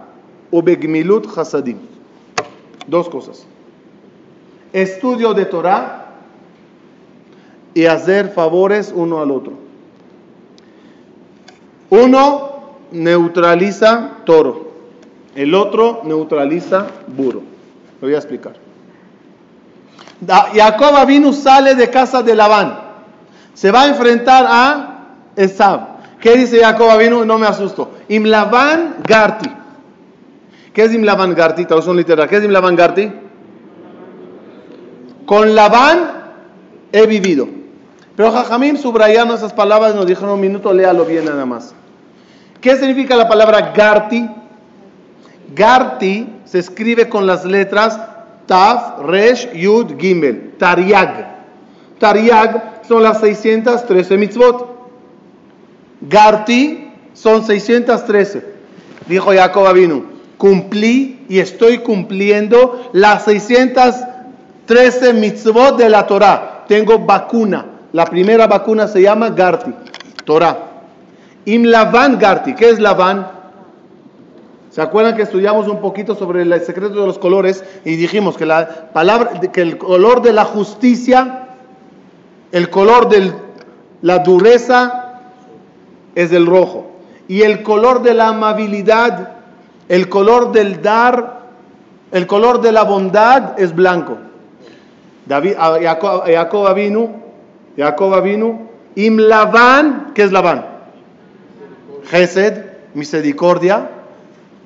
o 0.50 0.60
begmilut 0.60 1.26
hasadim. 1.36 1.78
Dos 2.86 3.08
cosas. 3.08 3.46
Estudio 4.76 5.32
de 5.32 5.46
Torah 5.46 6.04
y 7.72 7.86
hacer 7.86 8.28
favores 8.28 8.92
uno 8.94 9.22
al 9.22 9.30
otro. 9.30 9.54
Uno 11.88 12.76
neutraliza 12.92 14.18
toro, 14.26 14.72
el 15.34 15.54
otro 15.54 16.02
neutraliza 16.04 16.88
burro. 17.06 17.40
Lo 18.02 18.08
voy 18.08 18.14
a 18.14 18.18
explicar. 18.18 18.52
Jacob 20.54 21.06
vino 21.06 21.32
sale 21.32 21.74
de 21.74 21.88
casa 21.88 22.22
de 22.22 22.34
Labán. 22.34 22.78
Se 23.54 23.70
va 23.70 23.84
a 23.84 23.86
enfrentar 23.88 24.44
a 24.46 25.06
Esab. 25.36 26.20
¿Qué 26.20 26.36
dice 26.36 26.60
Jacob 26.60 26.98
vino? 26.98 27.24
No 27.24 27.38
me 27.38 27.46
asusto. 27.46 27.92
Imlavan 28.08 28.96
Garti. 29.08 29.48
¿Qué 30.74 30.84
es 30.84 30.92
Imlavan 30.92 31.34
Garti? 31.34 31.64
Traducción 31.64 31.96
literal. 31.96 32.28
¿Qué 32.28 32.36
es 32.36 32.44
Imlavan 32.44 32.76
Garti? 32.76 33.10
Con 35.26 35.56
Labán 35.56 36.12
he 36.92 37.04
vivido. 37.06 37.48
Pero 38.14 38.32
Jajamim 38.32 38.76
subrayando 38.78 39.34
esas 39.34 39.52
palabras 39.52 39.94
nos 39.94 40.06
dijeron 40.06 40.30
un 40.30 40.40
minuto, 40.40 40.72
léalo 40.72 41.04
bien 41.04 41.26
nada 41.26 41.44
más. 41.44 41.74
¿Qué 42.60 42.76
significa 42.76 43.16
la 43.16 43.28
palabra 43.28 43.72
Garti? 43.76 44.26
Garti 45.54 46.28
se 46.44 46.60
escribe 46.60 47.08
con 47.08 47.26
las 47.26 47.44
letras 47.44 48.00
Taf, 48.46 49.00
Resh, 49.00 49.52
Yud, 49.52 49.98
Gimel. 49.98 50.54
Tariag. 50.58 51.36
Tariag 51.98 52.82
son 52.88 53.02
las 53.02 53.20
613 53.20 54.16
mitzvot. 54.16 54.76
Garti 56.02 56.88
son 57.12 57.44
613. 57.44 58.44
Dijo 59.08 59.32
Jacob 59.32 59.72
vino, 59.74 60.04
cumplí 60.38 61.24
y 61.28 61.40
estoy 61.40 61.78
cumpliendo 61.78 62.90
las 62.92 63.24
613 63.24 64.15
mitzvot 65.14 65.76
de 65.76 65.88
la 65.88 66.06
Torah. 66.06 66.64
Tengo 66.66 66.98
vacuna. 66.98 67.64
La 67.92 68.04
primera 68.04 68.46
vacuna 68.46 68.88
se 68.88 69.00
llama 69.00 69.30
Garti, 69.30 69.72
Torah. 70.24 70.58
Imlavan 71.44 72.18
Garti, 72.18 72.54
¿qué 72.54 72.70
es 72.70 72.80
Lavan? 72.80 73.28
¿Se 74.70 74.82
acuerdan 74.82 75.16
que 75.16 75.22
estudiamos 75.22 75.68
un 75.68 75.80
poquito 75.80 76.14
sobre 76.14 76.42
el 76.42 76.60
secreto 76.60 77.00
de 77.00 77.06
los 77.06 77.18
colores 77.18 77.64
y 77.84 77.96
dijimos 77.96 78.36
que 78.36 78.44
la 78.44 78.90
palabra, 78.92 79.40
que 79.40 79.62
el 79.62 79.78
color 79.78 80.20
de 80.20 80.34
la 80.34 80.44
justicia, 80.44 81.48
el 82.52 82.68
color 82.68 83.08
de 83.08 83.32
la 84.02 84.18
dureza 84.18 85.20
es 86.14 86.32
el 86.32 86.46
rojo. 86.46 86.90
Y 87.28 87.42
el 87.42 87.62
color 87.62 88.02
de 88.02 88.14
la 88.14 88.28
amabilidad, 88.28 89.36
el 89.88 90.08
color 90.08 90.52
del 90.52 90.82
dar, 90.82 91.46
el 92.10 92.26
color 92.26 92.60
de 92.60 92.72
la 92.72 92.84
bondad 92.84 93.58
es 93.58 93.74
blanco. 93.74 94.18
David, 95.26 95.54
Jacob 95.56 96.74
vino, 96.74 97.10
Jacob 97.76 98.22
vino, 98.22 98.68
Im 98.94 99.18
Lavan, 99.18 100.12
¿qué 100.14 100.22
es 100.22 100.32
Lavan? 100.32 100.64
Gesed, 102.04 102.64
misericordia, 102.94 103.90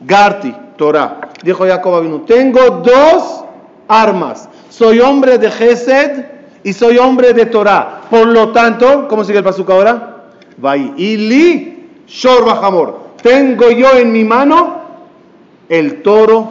Garti, 0.03 0.55
Torah. 0.77 1.21
Dijo 1.43 1.67
Jacob 1.67 2.03
vino, 2.03 2.21
tengo 2.23 2.83
dos 2.85 3.45
armas. 3.89 4.49
Soy 4.69 5.01
hombre 5.01 5.39
de 5.39 5.51
Gesed 5.51 6.25
y 6.63 6.73
soy 6.73 6.99
hombre 6.99 7.33
de 7.33 7.47
Torah. 7.47 8.03
Por 8.11 8.27
lo 8.29 8.53
tanto, 8.53 9.09
¿cómo 9.09 9.25
sigue 9.25 9.39
el 9.39 9.45
pasuca 9.45 9.73
ahora? 9.73 10.11
Y 10.97 11.17
li 11.17 11.89
shor 12.07 13.01
Tengo 13.23 13.71
yo 13.71 13.97
en 13.97 14.13
mi 14.13 14.25
mano 14.25 14.81
el 15.69 16.03
toro 16.03 16.49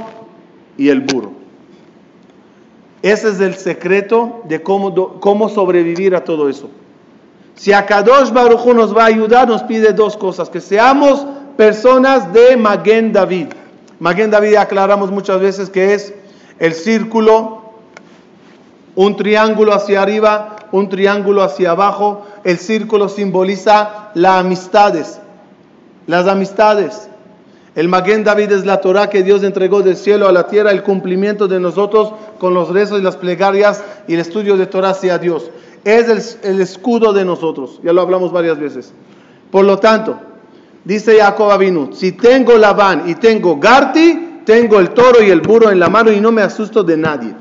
y 0.78 0.90
el 0.90 1.02
burro. 1.02 1.39
Ese 3.02 3.30
es 3.30 3.40
el 3.40 3.56
secreto 3.56 4.42
de 4.46 4.62
cómo, 4.62 5.20
cómo 5.20 5.50
sobrevivir 5.50 6.16
a 6.16 6.24
todo 6.24 6.50
eso. 6.50 6.70
Si 7.56 7.74
Akadosh 7.74 8.32
Baruch 8.32 8.66
nos 8.68 8.96
va 8.96 9.04
a 9.04 9.08
ayudar, 9.08 9.48
nos 9.48 9.64
pide 9.64 9.94
dos 9.94 10.18
cosas: 10.18 10.50
que 10.50 10.62
seamos 10.62 11.26
personas 11.58 12.32
de 12.34 12.56
Maguen 12.58 13.12
David. 13.12 13.48
Maguen 14.00 14.32
David 14.32 14.56
aclaramos 14.56 15.12
muchas 15.12 15.42
veces 15.42 15.70
que 15.70 15.94
es 15.94 16.14
el 16.58 16.74
círculo, 16.74 17.64
un 18.96 19.18
triángulo 19.18 19.74
hacia 19.74 20.02
arriba, 20.02 20.56
un 20.72 20.88
triángulo 20.88 21.44
hacia 21.44 21.72
abajo, 21.72 22.26
el 22.44 22.58
círculo 22.60 23.10
simboliza 23.10 24.12
las 24.14 24.40
amistades, 24.40 25.20
las 26.08 26.28
amistades. 26.28 27.09
El 27.80 27.88
Maguen 27.88 28.26
David 28.26 28.52
es 28.52 28.66
la 28.66 28.82
Torah 28.82 29.10
que 29.10 29.24
Dios 29.24 29.42
entregó 29.42 29.82
del 29.82 29.96
cielo 29.96 30.28
a 30.28 30.34
la 30.34 30.48
tierra, 30.48 30.72
el 30.72 30.84
cumplimiento 30.84 31.48
de 31.48 31.62
nosotros 31.62 32.12
con 32.38 32.54
los 32.54 32.72
rezos 32.72 33.00
y 33.00 33.02
las 33.02 33.16
plegarias 33.16 33.82
y 34.06 34.16
el 34.16 34.20
estudio 34.20 34.58
de 34.58 34.68
Torah 34.68 34.90
hacia 34.90 35.18
Dios. 35.18 35.50
Es 35.86 36.40
el, 36.44 36.60
escudo 36.60 37.14
de 37.14 37.24
nosotros, 37.24 37.80
ya 37.82 37.94
lo 37.94 38.02
hablamos 38.02 38.34
varias 38.34 38.60
veces. 38.60 38.92
Por 39.50 39.64
lo 39.64 39.80
tanto, 39.80 40.20
Dice 40.84 41.20
Jacob 41.22 41.52
Avinu, 41.52 41.94
si 41.94 42.12
tengo 42.12 42.58
Labán 42.58 43.04
y 43.06 43.16
tengo 43.16 43.58
Garti, 43.58 44.42
tengo 44.44 44.78
el 44.78 44.90
toro 44.90 45.24
y 45.24 45.30
el 45.30 45.40
burro 45.40 45.72
en 45.72 45.80
la 45.80 45.88
mano 45.88 46.12
y 46.12 46.20
no 46.20 46.34
me 46.34 46.42
asusto 46.42 46.84
de 46.84 46.98
nadie. 46.98 47.34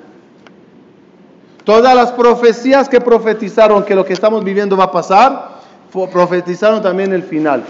Todas 1.64 1.96
las 1.96 2.12
profecías 2.12 2.88
que 2.88 3.01
profetizaron 3.01 3.83
que 3.83 3.96
lo 3.96 4.05
que 4.05 4.12
estamos 4.12 4.44
viviendo 4.44 4.77
va 4.77 4.85
a 4.85 4.92
pasar, 4.92 5.59
profetizaron 5.90 6.81
también 6.81 7.12
el 7.12 7.24
final, 7.24 7.64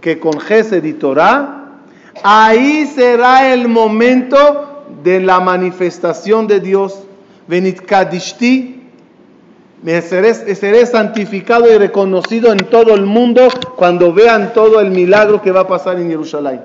que 0.00 0.18
con 0.18 0.40
Gesed 0.40 0.82
y 0.82 0.94
Torah, 0.94 1.67
ahí 2.22 2.86
será 2.86 3.52
el 3.52 3.68
momento 3.68 4.84
de 5.02 5.20
la 5.20 5.40
manifestación 5.40 6.46
de 6.46 6.60
Dios. 6.60 7.04
Venit 7.46 7.80
Kadishti, 7.80 8.78
me 9.82 10.02
seré, 10.02 10.86
santificado 10.86 11.72
y 11.72 11.78
reconocido 11.78 12.52
en 12.52 12.58
todo 12.58 12.94
el 12.94 13.06
mundo 13.06 13.48
cuando 13.76 14.12
vean 14.12 14.52
todo 14.52 14.80
el 14.80 14.90
milagro 14.90 15.40
que 15.40 15.52
va 15.52 15.60
a 15.60 15.68
pasar 15.68 15.98
en 16.00 16.10
Jerusalén. 16.10 16.60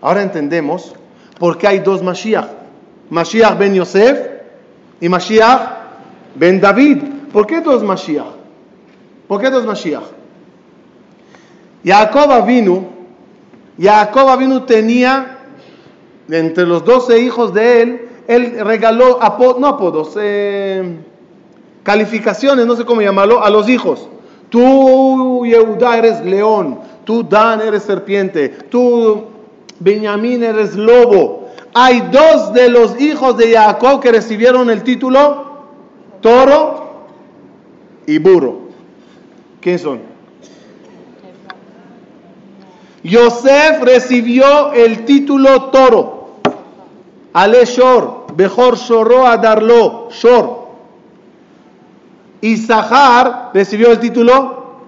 Ahora 0.00 0.22
entendemos 0.22 0.94
por 1.38 1.58
qué 1.58 1.68
hay 1.68 1.78
dos 1.78 2.02
Mashiach. 2.02 2.48
Mashiach 3.10 3.56
ben 3.56 3.74
Yosef 3.74 4.18
y 5.00 5.08
Mashiach 5.08 5.60
ben 6.34 6.60
David. 6.60 6.98
¿Por 7.32 7.46
qué 7.46 7.60
dos 7.60 7.82
Mashiach? 7.84 8.26
¿Por 9.28 9.40
qué 9.40 9.50
dos 9.50 9.64
Mashiach? 9.64 10.04
Jacob 11.84 12.44
vino, 12.44 12.97
Jacob 13.80 14.38
vino 14.38 14.64
tenía 14.64 15.38
entre 16.28 16.66
los 16.66 16.84
doce 16.84 17.20
hijos 17.20 17.54
de 17.54 17.82
él, 17.82 18.08
él 18.26 18.60
regaló 18.60 19.18
no 19.58 19.66
apodos, 19.66 20.16
eh, 20.20 20.96
calificaciones, 21.82 22.66
no 22.66 22.76
sé 22.76 22.84
cómo 22.84 23.00
llamarlo, 23.00 23.42
a 23.42 23.50
los 23.50 23.68
hijos. 23.68 24.08
Tú, 24.50 25.44
Yehuda, 25.46 25.98
eres 25.98 26.24
león. 26.24 26.80
Tú, 27.04 27.22
Dan, 27.22 27.60
eres 27.60 27.82
serpiente. 27.82 28.48
Tú, 28.48 29.24
Benjamín, 29.78 30.42
eres 30.42 30.74
lobo. 30.74 31.48
Hay 31.74 32.00
dos 32.12 32.52
de 32.52 32.68
los 32.68 33.00
hijos 33.00 33.36
de 33.36 33.52
Jacob 33.52 34.00
que 34.00 34.10
recibieron 34.10 34.70
el 34.70 34.82
título 34.82 35.46
toro 36.20 37.06
y 38.06 38.18
burro. 38.18 38.60
¿Quién 39.60 39.78
son? 39.78 40.00
Yosef 43.02 43.82
recibió 43.82 44.72
el 44.72 45.04
título 45.04 45.64
toro. 45.64 46.28
Ale 47.32 47.64
Shor, 47.64 48.26
Bejor 48.34 48.76
Shorro 48.76 49.26
Adarlo, 49.26 50.08
Shor. 50.10 50.68
Isahar 52.40 53.50
recibió 53.54 53.90
el 53.92 54.00
título 54.00 54.78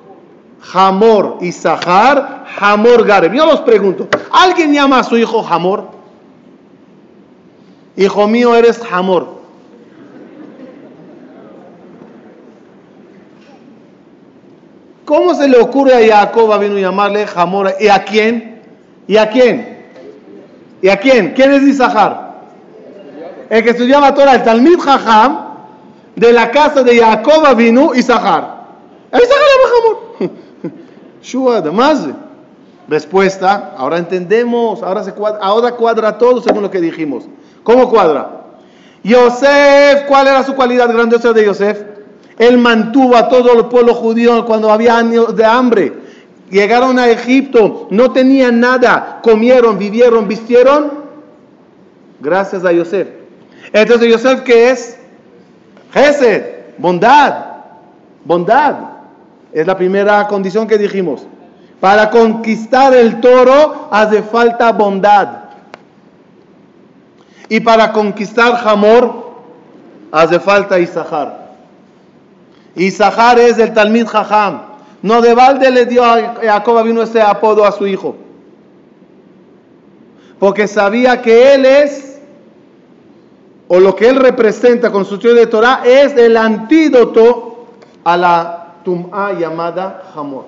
Hamor. 0.73 1.39
Isahar, 1.41 2.45
Hamor 2.59 3.07
Gareb. 3.07 3.33
Yo 3.33 3.47
los 3.47 3.61
pregunto, 3.61 4.09
¿alguien 4.31 4.73
llama 4.73 5.01
a 5.01 5.05
su 5.05 5.17
hijo 5.17 5.47
Hamor? 5.49 5.89
Hijo 7.97 8.29
mío, 8.29 8.55
eres 8.55 8.81
Hamor. 8.91 9.40
¿Cómo 15.11 15.35
se 15.35 15.49
le 15.49 15.59
ocurre 15.59 15.93
a 15.93 16.19
Jacob 16.19 16.57
vino 16.61 16.79
llamarle 16.79 17.27
Hamor? 17.35 17.75
¿Y 17.81 17.89
a 17.89 18.05
quién? 18.05 18.61
¿Y 19.09 19.17
a 19.17 19.29
quién? 19.29 19.89
¿Y 20.81 20.89
a 20.89 21.01
quién? 21.01 21.33
¿Quién 21.35 21.53
es 21.53 21.63
Isahar? 21.65 22.45
El 23.49 23.65
que 23.65 23.71
estudiaba 23.71 24.15
Torah, 24.15 24.37
el 24.37 24.45
Talmid 24.45 24.79
Jajam, 24.79 25.37
de 26.15 26.33
la 26.33 26.53
casa 26.53 26.85
de 26.85 26.97
Jacob 26.97 27.57
vino 27.57 27.93
Isahar. 27.93 28.69
Isahar 29.13 30.31
Shuad, 31.25 31.65
más. 31.73 32.07
Respuesta, 32.87 33.75
ahora 33.77 33.99
entendemos, 33.99 34.81
ahora, 34.81 35.03
se 35.03 35.13
cuadra, 35.13 35.41
ahora 35.43 35.73
cuadra 35.73 36.19
todo 36.19 36.41
según 36.41 36.63
lo 36.63 36.71
que 36.71 36.81
dijimos. 36.81 37.25
¿Cómo 37.65 37.91
cuadra? 37.91 38.43
Yosef, 39.03 40.05
¿cuál 40.07 40.29
era 40.29 40.45
su 40.45 40.55
cualidad 40.55 40.89
grandiosa 40.89 41.33
de 41.33 41.47
Yosef? 41.47 42.00
Él 42.41 42.57
mantuvo 42.57 43.17
a 43.17 43.29
todo 43.29 43.53
el 43.53 43.67
pueblo 43.67 43.93
judío 43.93 44.47
cuando 44.47 44.73
había 44.73 44.97
años 44.97 45.37
de 45.37 45.45
hambre. 45.45 45.93
Llegaron 46.49 46.99
a 46.99 47.07
Egipto, 47.11 47.87
no 47.91 48.13
tenían 48.13 48.61
nada, 48.61 49.21
comieron, 49.23 49.79
vivieron, 49.79 50.27
vistieron, 50.27 50.91
gracias 52.19 52.65
a 52.65 52.73
Yosef. 52.73 53.09
Entonces, 53.75 54.09
Yosef, 54.09 54.41
¿qué 54.41 54.71
es? 54.71 54.99
Gesed, 55.93 56.45
bondad, 56.79 57.35
bondad. 58.25 58.75
Es 59.53 59.67
la 59.67 59.77
primera 59.77 60.27
condición 60.27 60.67
que 60.67 60.79
dijimos. 60.79 61.27
Para 61.79 62.09
conquistar 62.09 62.95
el 62.95 63.21
toro 63.21 63.89
hace 63.91 64.23
falta 64.23 64.73
bondad. 64.73 65.29
Y 67.51 67.61
para 67.61 67.93
conquistar 67.93 68.59
Hamor 68.67 69.43
hace 70.11 70.41
falta 70.41 70.79
Isahar. 70.79 71.40
Isahar 72.75 73.39
es 73.39 73.59
el 73.59 73.73
Talmid 73.73 74.07
Jajam. 74.07 74.63
No 75.03 75.21
de 75.21 75.35
balde 75.35 75.71
le 75.71 75.87
dio 75.87 76.05
a 76.05 76.37
Jacob 76.43 76.83
vino 76.85 77.03
ese 77.03 77.21
apodo 77.21 77.65
a 77.65 77.73
su 77.73 77.87
hijo. 77.87 78.17
Porque 80.39 80.69
sabía 80.69 81.21
que 81.23 81.55
él 81.55 81.67
es 81.67 82.19
o 83.69 83.79
lo 83.79 83.95
que 83.95 84.09
él 84.09 84.17
representa 84.17 84.91
con 84.91 85.05
su 85.05 85.15
estudio 85.15 85.37
de 85.37 85.47
Torah 85.47 85.83
es 85.85 86.17
el 86.17 86.37
antídoto 86.37 87.67
a 88.03 88.17
la 88.17 88.75
tum'a 88.85 89.33
llamada 89.33 90.11
Hamor. 90.15 90.47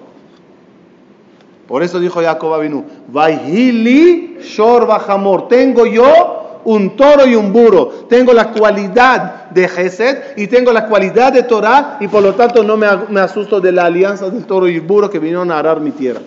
Por 1.68 1.82
eso 1.82 2.00
dijo 2.00 2.20
Jacob 2.20 2.52
Abinu, 2.54 2.84
Vaihili 3.08 4.38
Shorba 4.40 5.04
Hamor. 5.06 5.48
Tengo 5.48 5.86
yo 5.86 6.41
un 6.64 6.96
toro 6.96 7.26
y 7.26 7.34
un 7.34 7.52
burro. 7.52 8.06
Tengo 8.08 8.32
la 8.32 8.50
cualidad 8.50 9.50
de 9.50 9.68
Gesed 9.68 10.36
y 10.36 10.46
tengo 10.46 10.72
la 10.72 10.86
cualidad 10.86 11.32
de 11.32 11.42
Torah 11.42 11.98
y 12.00 12.08
por 12.08 12.22
lo 12.22 12.34
tanto 12.34 12.62
no 12.62 12.76
me, 12.76 13.20
asusto 13.20 13.60
de 13.60 13.72
la 13.72 13.86
alianza 13.86 14.28
del 14.30 14.44
toro 14.44 14.68
y 14.68 14.76
el 14.76 14.80
burro 14.80 15.10
que 15.10 15.18
vinieron 15.18 15.50
a 15.50 15.58
arar 15.58 15.80
mi 15.80 15.90
tierra. 15.90 16.20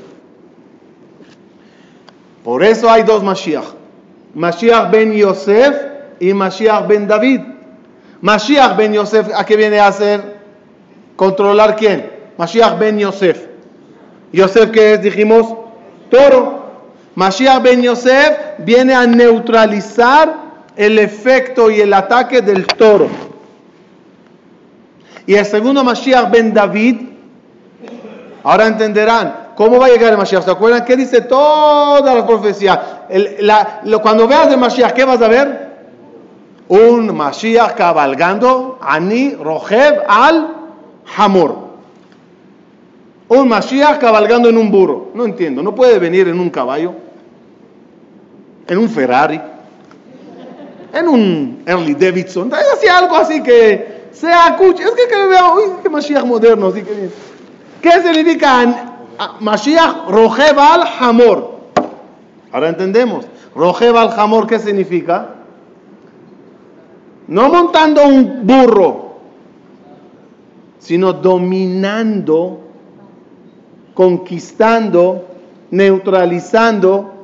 Por 2.44 2.64
eso 2.64 2.90
hay 2.90 3.04
dos 3.04 3.24
Mashiach. 3.24 3.66
Mashiach 4.34 4.92
ben 4.92 5.14
Yosef 5.14 5.76
y 6.20 6.34
Mashiach 6.34 6.88
ben 6.88 7.08
David. 7.08 7.42
Mashiach 8.22 8.78
ben 8.78 8.94
Yosef, 8.94 9.30
¿a 9.36 9.46
qué 9.46 9.56
viene 9.56 9.80
a 9.80 9.88
hacer? 9.88 10.36
¿Controlar 11.16 11.76
quién? 11.76 12.12
Mashiach 12.38 12.78
ben 12.78 13.00
Yosef. 13.00 13.48
Yosef, 14.32 14.72
que 14.72 14.94
es? 14.94 15.02
Dijimos, 15.02 15.56
toro. 16.10 16.65
Mashiach 17.16 17.62
ben 17.62 17.82
Yosef 17.82 18.60
viene 18.60 18.94
a 18.94 19.08
neutralizar 19.08 20.36
el 20.76 21.00
efecto 21.00 21.72
y 21.72 21.82
el 21.82 21.94
ataque 21.94 22.42
del 22.42 22.68
toro. 22.68 23.08
Y 25.26 25.36
el 25.36 25.46
segundo 25.46 25.84
Mashiach 25.84 26.30
ben 26.30 26.54
David, 26.54 26.98
ahora 28.44 28.68
entenderán, 28.68 29.46
¿Cómo 29.56 29.80
va 29.80 29.86
a 29.86 29.90
llegar 29.90 30.12
el 30.12 30.18
Mashiach? 30.18 30.44
¿Se 30.44 30.52
acuerdan 30.52 30.84
qué 30.84 30.98
dice 30.98 31.22
toda 31.22 32.14
la 32.14 32.28
profecía? 32.28 33.06
cuando 34.02 34.28
veas 34.28 34.52
el 34.52 34.58
Mashiach, 34.58 34.92
¿qué 34.92 35.06
vas 35.06 35.22
a 35.22 35.30
ver? 35.30 35.66
un 36.68 37.16
Mashiach 37.16 37.76
cabalgando, 37.76 38.80
Ani 38.82 39.36
Rojev 39.36 40.02
al 40.08 40.56
Hamor. 41.16 41.66
Un 43.28 43.48
Mashiach 43.48 44.00
cabalgando 44.00 44.50
en 44.50 44.58
un 44.58 44.72
burro. 44.72 45.12
No 45.14 45.26
entiendo, 45.26 45.62
no 45.62 45.76
puede 45.76 46.00
venir 46.00 46.28
en 46.28 46.40
un 46.40 46.50
caballo, 46.50 46.94
en 48.68 48.78
un 48.78 48.90
Ferrari, 48.90 49.40
en 50.94 51.08
un 51.08 51.64
Early 51.66 51.94
Davidson. 51.94 52.52
Así, 52.54 52.88
algo 52.88 53.16
así 53.16 53.44
que 53.44 54.08
sea 54.12 54.56
cucho. 54.58 54.84
Es 54.84 54.92
que, 54.92 55.08
que 55.08 55.28
veo, 55.28 55.56
uy, 55.56 55.64
qué 55.84 55.90
Mashiach 55.90 56.24
moderno. 56.24 56.68
Así 56.68 56.82
que, 56.82 57.10
¿Qué 57.82 57.92
significa 58.02 59.04
Mashiach 59.40 60.10
Rojev 60.10 60.60
al 60.60 60.84
Hamor? 61.00 61.56
Ahora 62.52 62.70
entendemos. 62.70 63.26
Rojev 63.54 63.96
al 63.96 64.20
Hamor, 64.20 64.48
¿qué 64.48 64.58
significa? 64.58 65.36
No 67.28 67.50
montando 67.50 68.06
un 68.06 68.46
burro, 68.46 69.16
sino 70.80 71.14
dominando, 71.14 72.60
conquistando, 73.94 75.26
neutralizando 75.72 77.15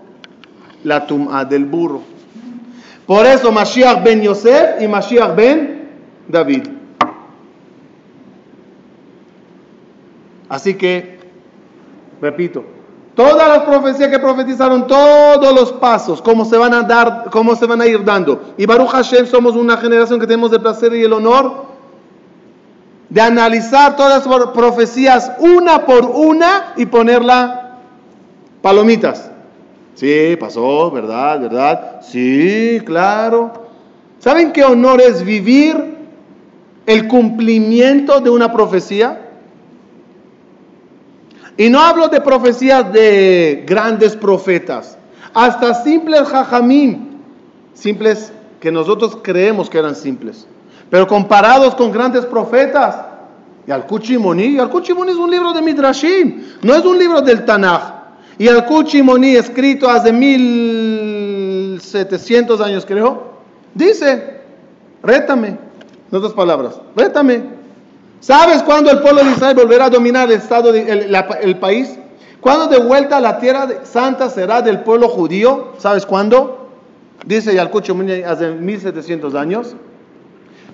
la 0.84 1.06
tumba 1.06 1.46
del 1.46 1.66
burro. 1.66 2.02
Por 3.06 3.26
eso 3.26 3.52
Mashiach 3.52 4.04
ben 4.04 4.22
Yosef 4.22 4.82
y 4.82 4.88
Mashiach 4.88 5.36
ben 5.36 5.90
David. 6.28 6.68
Así 10.50 10.74
que, 10.74 11.20
repito, 12.22 12.66
Todas 13.16 13.48
las 13.50 13.60
profecías 13.64 14.10
que 14.10 14.20
profetizaron, 14.20 14.88
todos 14.88 15.54
los 15.54 15.74
pasos, 15.74 16.22
cómo 16.22 16.46
se 16.46 16.58
van 16.58 16.74
a 16.74 16.84
dar, 16.84 17.26
cómo 17.30 17.56
se 17.56 17.66
van 17.66 17.82
a 17.82 17.86
ir 17.86 18.06
dando. 18.06 18.54
Y 18.58 18.66
Baruch 18.66 18.90
Hashem 18.90 19.28
somos 19.28 19.56
una 19.56 19.76
generación 19.78 20.20
que 20.20 20.28
tenemos 20.28 20.52
el 20.54 20.62
placer 20.62 20.94
y 20.94 21.04
el 21.04 21.12
honor 21.12 21.66
de 23.10 23.20
analizar 23.20 23.98
todas 23.98 24.26
las 24.26 24.48
profecías 24.54 25.34
una 25.40 25.86
por 25.86 26.06
una 26.06 26.74
y 26.78 26.86
ponerla 26.86 27.80
Palomitas. 28.62 29.31
Sí, 30.02 30.36
pasó, 30.36 30.90
¿verdad? 30.90 31.42
¿Verdad? 31.42 32.02
Sí, 32.02 32.82
claro. 32.84 33.68
¿Saben 34.18 34.52
qué 34.52 34.64
honor 34.64 35.00
es 35.00 35.24
vivir 35.24 35.76
el 36.88 37.08
cumplimiento 37.08 38.20
de 38.20 38.32
una 38.32 38.52
profecía? 38.52 39.30
Y 41.56 41.70
no 41.70 41.80
hablo 41.80 42.08
de 42.08 42.20
profecías 42.20 42.92
de 42.92 43.64
grandes 43.68 44.16
profetas, 44.16 44.98
hasta 45.36 45.76
simples 45.84 46.28
jajamim, 46.30 47.20
simples 47.76 48.34
que 48.60 48.72
nosotros 48.72 49.20
creemos 49.22 49.70
que 49.70 49.78
eran 49.78 49.96
simples, 49.96 50.48
pero 50.90 51.06
comparados 51.06 51.76
con 51.76 51.92
grandes 51.92 52.26
profetas, 52.26 52.96
y 53.68 53.72
al 53.72 53.86
Kuchimoni, 53.86 54.58
al 54.58 54.72
Kuchimoni 54.72 55.12
es 55.12 55.18
un 55.18 55.30
libro 55.30 55.54
de 55.54 55.62
Midrashim, 55.62 56.44
no 56.64 56.74
es 56.74 56.84
un 56.86 56.98
libro 56.98 57.22
del 57.22 57.46
Tanaj. 57.46 58.01
Y 58.38 58.48
al 58.48 58.66
Kuchimoni, 58.66 59.36
escrito 59.36 59.90
hace 59.90 60.14
1700 60.14 62.62
años, 62.62 62.86
creo, 62.86 63.32
dice: 63.74 64.42
Rétame, 65.04 65.58
en 66.12 66.18
otras 66.18 66.34
palabras, 66.34 66.80
rétame. 66.96 67.62
¿Sabes 68.20 68.62
cuándo 68.62 68.92
el 68.92 69.00
pueblo 69.00 69.24
de 69.24 69.32
Israel 69.32 69.56
volverá 69.56 69.86
a 69.86 69.90
dominar 69.90 70.32
el, 70.32 70.38
estado 70.38 70.72
el, 70.74 71.58
país? 71.58 71.98
¿Cuándo 72.40 72.68
de 72.68 72.80
vuelta 72.80 73.20
la 73.20 73.40
tierra 73.40 73.68
santa 73.84 74.30
será 74.30 74.62
del 74.62 74.82
pueblo 74.82 75.10
judío? 75.10 75.74
¿Sabes 75.80 76.06
cuándo? 76.06 76.70
Dice 77.26 77.54
Yalcucho 77.54 77.96
hace 78.28 78.52
1700 78.52 79.34
años, 79.34 79.76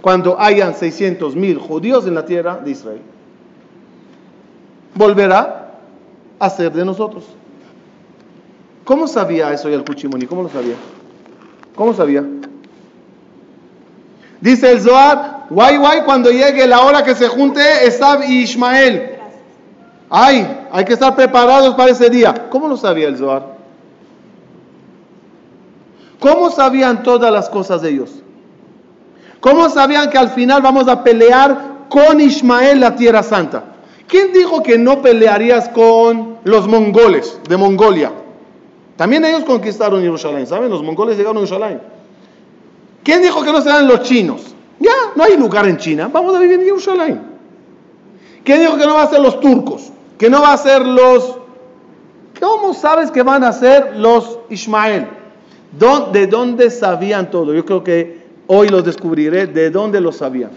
cuando 0.02 0.40
hayan 0.40 0.76
600 0.76 1.36
mil 1.36 1.58
judíos 1.58 2.06
en 2.06 2.16
la 2.16 2.26
tierra 2.26 2.58
de 2.58 2.72
Israel. 2.72 3.02
Volverá 4.94 5.80
a 6.40 6.50
ser 6.50 6.74
de 6.74 6.84
nosotros. 6.84 7.24
¿Cómo 8.88 9.06
sabía 9.06 9.52
eso 9.52 9.68
Yalcucho 9.70 10.10
¿Cómo 10.30 10.44
lo 10.44 10.50
sabía? 10.50 10.76
¿Cómo 11.76 11.94
sabía? 11.94 12.24
Dice 14.40 14.72
el 14.72 14.80
Zohar, 14.80 15.48
guay 15.50 15.76
guay, 15.76 16.02
cuando 16.06 16.32
llegue 16.32 16.66
la 16.66 16.80
hora 16.80 17.04
que 17.04 17.14
se 17.14 17.28
junte 17.28 17.60
Esab 17.86 18.24
y 18.24 18.44
Ismael. 18.44 19.18
Ay, 20.10 20.68
hay 20.72 20.86
que 20.86 20.94
estar 20.94 21.14
preparados 21.18 21.76
para 21.76 21.92
ese 21.92 22.10
día. 22.10 22.48
¿Cómo 22.50 22.70
lo 22.70 22.78
sabía 22.78 23.10
el 23.10 23.18
Zohar? 23.18 23.58
¿Cómo 26.22 26.50
sabían 26.50 27.04
todas 27.04 27.30
las 27.30 27.50
cosas 27.50 27.82
de 27.82 27.90
ellos? 27.90 28.24
¿Cómo 29.42 29.68
sabían 29.68 30.10
que 30.10 30.18
al 30.18 30.30
final 30.30 30.62
vamos 30.62 30.88
a 30.88 31.04
pelear 31.04 31.88
con 31.90 32.22
Ismael 32.22 32.80
la 32.80 32.96
tierra 32.96 33.22
santa? 33.22 33.66
¿Quién 34.08 34.32
dijo 34.32 34.64
que 34.64 34.78
no 34.78 35.02
pelearías 35.02 35.68
con 35.68 36.38
los 36.46 36.70
mongoles 36.70 37.38
de 37.50 37.58
Mongolia? 37.58 38.14
También 38.98 39.24
ellos 39.24 39.44
conquistaron 39.44 40.02
Jerusalén, 40.02 40.48
¿saben? 40.48 40.70
Los 40.70 40.84
mongoles 40.84 41.16
llegaron 41.16 41.38
a 41.38 41.46
Jerusalén. 41.46 41.80
¿Quién 43.04 43.22
dijo 43.22 43.44
que 43.44 43.52
no 43.54 43.62
serán 43.62 43.88
los 43.88 44.02
chinos? 44.02 44.56
Ya, 44.80 44.92
no 45.16 45.24
hay 45.24 45.38
lugar 45.38 45.68
en 45.68 45.78
China, 45.78 46.10
vamos 46.12 46.36
a 46.36 46.40
vivir 46.40 46.60
en 46.60 46.66
Jerusalén. 46.66 47.22
¿Quién 48.44 48.60
dijo 48.60 48.76
que 48.76 48.86
no 48.86 48.96
va 48.96 49.04
a 49.04 49.08
ser 49.08 49.22
los 49.22 49.40
turcos? 49.40 49.92
Que 50.18 50.30
no 50.30 50.42
va 50.42 50.54
a 50.54 50.58
ser 50.58 50.86
los... 50.86 51.38
¿Cómo 52.40 52.74
sabes 52.74 53.12
que 53.12 53.24
van 53.24 53.44
a 53.44 53.52
ser 53.54 53.96
los 53.98 54.40
Ismael? 54.50 55.08
¿De 56.12 56.28
dónde 56.28 56.70
sabían 56.72 57.30
todo? 57.30 57.54
Yo 57.54 57.66
creo 57.66 57.84
que 57.84 58.26
hoy 58.48 58.70
los 58.70 58.84
descubriré 58.84 59.48
de 59.48 59.70
dónde 59.70 60.02
lo 60.02 60.12
sabían. 60.12 60.52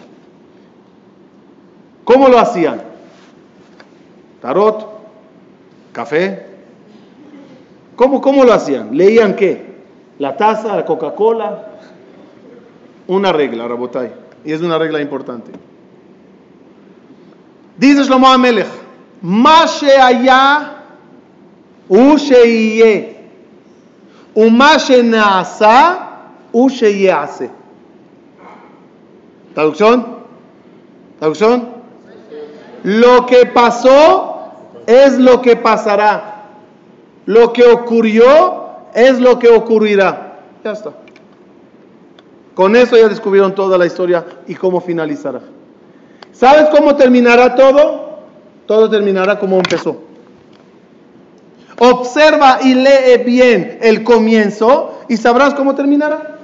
¿Cómo 2.05 2.29
lo 2.29 2.39
hacían? 2.39 2.83
Tarot, 4.41 4.89
café. 5.93 6.50
¿Cómo, 8.00 8.22
cómo 8.22 8.44
lo 8.44 8.54
hacían? 8.54 8.96
¿Leían 8.96 9.36
qué? 9.36 9.76
La 10.20 10.36
taza, 10.36 10.76
la 10.76 10.86
Coca-Cola, 10.86 11.68
una 13.08 13.32
regla, 13.32 13.68
Rabotay, 13.68 14.12
y 14.44 14.52
es 14.52 14.62
una 14.62 14.78
regla 14.78 15.02
importante. 15.02 15.52
Dice 17.78 18.04
Shlomo 18.04 18.28
Amelech, 18.28 18.68
Ma 19.22 19.66
sheaya 19.66 20.72
u 21.90 22.18
sheiye, 22.18 23.16
ומה 24.36 24.80
שנעשה 24.80 25.96
הוא 26.52 26.70
hace. 27.14 27.50
¿Traducción? 29.54 30.06
¿Traducción? 31.20 31.70
Lo 32.84 33.26
que 33.26 33.46
pasó 33.46 34.52
es 34.86 35.18
lo 35.18 35.42
que 35.42 35.56
pasará. 35.56 36.29
Lo 37.31 37.53
que 37.53 37.63
ocurrió 37.63 38.89
es 38.93 39.21
lo 39.21 39.39
que 39.39 39.49
ocurrirá. 39.49 40.41
Ya 40.65 40.73
está. 40.73 40.91
Con 42.57 42.75
eso 42.75 42.97
ya 42.97 43.07
descubrieron 43.07 43.55
toda 43.55 43.79
la 43.79 43.87
historia 43.87 44.27
y 44.49 44.57
cómo 44.57 44.81
finalizará. 44.81 45.41
¿Sabes 46.33 46.71
cómo 46.77 46.97
terminará 46.97 47.55
todo? 47.55 48.19
Todo 48.67 48.91
terminará 48.91 49.39
como 49.39 49.59
empezó. 49.59 50.03
Observa 51.79 52.59
y 52.65 52.75
lee 52.75 53.23
bien 53.25 53.79
el 53.81 54.03
comienzo 54.03 54.99
y 55.09 55.17
sabrás 55.17 55.55
cómo 55.55 55.77
terminará. 55.77 56.37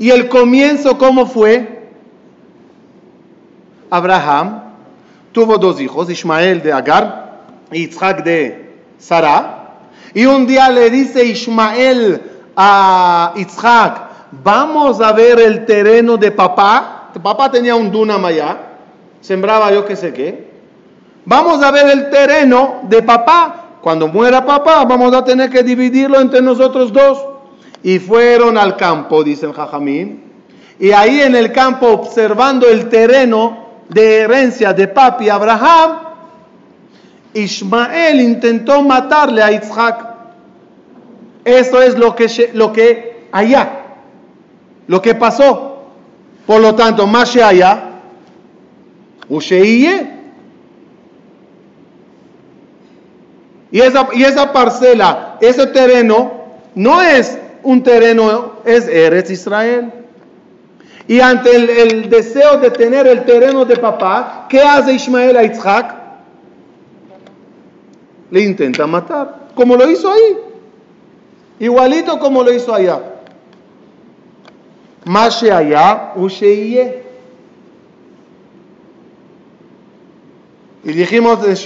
¿Y 0.00 0.10
el 0.10 0.28
comienzo 0.28 0.98
cómo 0.98 1.26
fue? 1.26 1.90
Abraham 3.88 4.64
tuvo 5.30 5.58
dos 5.58 5.80
hijos, 5.80 6.10
Ismael 6.10 6.60
de 6.60 6.72
Agar 6.72 7.38
y 7.70 7.84
Isaac 7.84 8.24
de 8.24 8.69
Sara. 9.00 9.78
Y 10.14 10.26
un 10.26 10.46
día 10.46 10.68
le 10.70 10.90
dice 10.90 11.24
Ismael 11.24 12.22
a 12.56 13.32
Isaac, 13.36 14.02
vamos 14.30 15.00
a 15.00 15.12
ver 15.12 15.40
el 15.40 15.64
terreno 15.64 16.16
de 16.16 16.30
papá. 16.30 17.10
Papá 17.20 17.50
tenía 17.50 17.74
un 17.74 17.90
dunam 17.90 18.24
allá, 18.24 18.56
sembraba 19.20 19.72
yo 19.72 19.84
qué 19.84 19.96
sé 19.96 20.12
qué. 20.12 20.50
Vamos 21.24 21.62
a 21.62 21.70
ver 21.70 21.88
el 21.88 22.10
terreno 22.10 22.80
de 22.82 23.02
papá. 23.02 23.56
Cuando 23.80 24.08
muera 24.08 24.44
papá, 24.44 24.84
vamos 24.84 25.12
a 25.14 25.24
tener 25.24 25.50
que 25.50 25.62
dividirlo 25.62 26.20
entre 26.20 26.42
nosotros 26.42 26.92
dos. 26.92 27.18
Y 27.82 27.98
fueron 27.98 28.58
al 28.58 28.76
campo, 28.76 29.24
dice 29.24 29.46
el 29.46 29.52
Jajamín. 29.52 30.30
Y 30.78 30.92
ahí 30.92 31.20
en 31.20 31.34
el 31.34 31.52
campo, 31.52 31.88
observando 31.88 32.68
el 32.68 32.88
terreno 32.88 33.66
de 33.88 34.20
herencia 34.20 34.72
de 34.72 34.88
papi 34.88 35.28
Abraham, 35.28 36.09
Ismael 37.34 38.20
intentó 38.20 38.82
matarle 38.82 39.42
a 39.42 39.52
Isaac. 39.52 40.06
Eso 41.44 41.80
es 41.80 41.98
lo 41.98 42.14
que, 42.14 42.50
lo 42.54 42.72
que 42.72 43.26
allá 43.32 43.80
lo 44.90 45.00
que 45.00 45.14
pasó. 45.14 45.84
Por 46.46 46.60
lo 46.60 46.74
tanto, 46.74 47.06
más 47.06 47.36
allá, 47.36 47.84
y 53.70 53.80
esa, 53.80 54.08
y 54.12 54.24
esa 54.24 54.52
parcela, 54.52 55.38
ese 55.40 55.68
terreno, 55.68 56.32
no 56.74 57.00
es 57.00 57.38
un 57.62 57.84
terreno, 57.84 58.54
es 58.64 58.88
Eretz 58.88 59.30
Israel. 59.30 59.92
Y 61.06 61.20
ante 61.20 61.54
el, 61.54 61.70
el, 61.70 62.10
deseo 62.10 62.56
de 62.56 62.72
tener 62.72 63.06
el 63.06 63.24
terreno 63.24 63.64
de 63.64 63.76
papá, 63.76 64.46
¿qué 64.48 64.60
hace 64.60 64.94
Ismael 64.94 65.36
a 65.36 65.44
Isaac? 65.44 65.99
Le 68.30 68.40
intenta 68.40 68.86
matar, 68.86 69.48
como 69.54 69.76
lo 69.76 69.90
hizo 69.90 70.10
ahí. 70.10 70.38
Igualito 71.58 72.18
como 72.18 72.42
lo 72.42 72.52
hizo 72.52 72.74
allá. 72.74 73.00
Más 75.04 75.42
allá, 75.42 76.12
Y 80.82 80.92
dijimos 80.92 81.42
de 81.42 81.56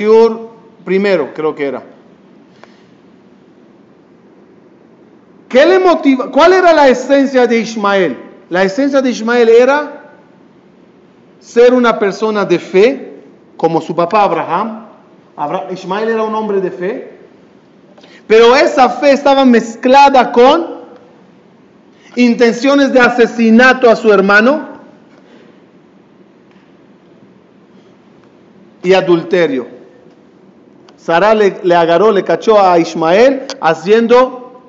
primero, 0.84 1.32
creo 1.34 1.54
que 1.54 1.66
era. 1.66 1.82
¿Qué 5.48 5.64
le 5.64 5.78
motiva? 5.78 6.32
¿Cuál 6.32 6.52
era 6.52 6.72
la 6.72 6.88
esencia 6.88 7.46
de 7.46 7.60
Ismael? 7.60 8.18
La 8.50 8.64
esencia 8.64 9.00
de 9.00 9.10
Ismael 9.10 9.48
era 9.48 10.04
ser 11.38 11.72
una 11.72 11.98
persona 11.98 12.44
de 12.44 12.58
fe, 12.58 13.12
como 13.56 13.80
su 13.80 13.94
papá 13.94 14.24
Abraham. 14.24 14.83
Ismael 15.72 16.08
era 16.08 16.22
un 16.22 16.34
hombre 16.34 16.60
de 16.60 16.70
fe, 16.70 17.18
pero 18.26 18.54
esa 18.56 18.88
fe 18.88 19.12
estaba 19.12 19.44
mezclada 19.44 20.32
con 20.32 20.74
intenciones 22.16 22.92
de 22.92 23.00
asesinato 23.00 23.90
a 23.90 23.96
su 23.96 24.12
hermano 24.12 24.68
y 28.82 28.92
adulterio. 28.92 29.66
Sara 30.96 31.34
le, 31.34 31.74
agarró, 31.74 32.12
le 32.12 32.22
cachó 32.22 32.60
a 32.60 32.78
Ismael 32.78 33.42
haciendo 33.60 34.62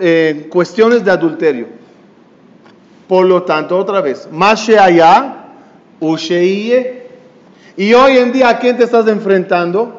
eh, 0.00 0.48
cuestiones 0.50 1.04
de 1.04 1.10
adulterio. 1.10 1.68
Por 3.06 3.26
lo 3.26 3.42
tanto, 3.42 3.78
otra 3.78 4.00
vez, 4.00 4.28
más 4.30 4.68
allá, 4.68 5.44
Y 7.76 7.94
hoy 7.94 8.18
en 8.18 8.32
día, 8.32 8.48
¿a 8.48 8.58
quién 8.58 8.76
te 8.76 8.84
estás 8.84 9.06
enfrentando? 9.06 9.97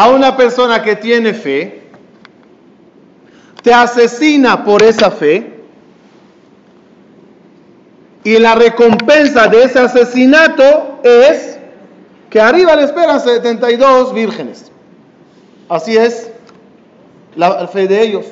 A 0.00 0.08
una 0.08 0.34
persona 0.34 0.82
que 0.82 0.96
tiene 0.96 1.34
fe, 1.34 1.82
te 3.62 3.70
asesina 3.70 4.64
por 4.64 4.82
esa 4.82 5.10
fe, 5.10 5.60
y 8.24 8.38
la 8.38 8.54
recompensa 8.54 9.46
de 9.48 9.64
ese 9.64 9.78
asesinato 9.78 11.00
es 11.02 11.58
que 12.30 12.40
arriba 12.40 12.76
le 12.76 12.84
esperan 12.84 13.20
72 13.20 14.14
vírgenes. 14.14 14.72
Así 15.68 15.98
es 15.98 16.30
la 17.36 17.68
fe 17.68 17.86
de 17.86 18.00
ellos. 18.00 18.24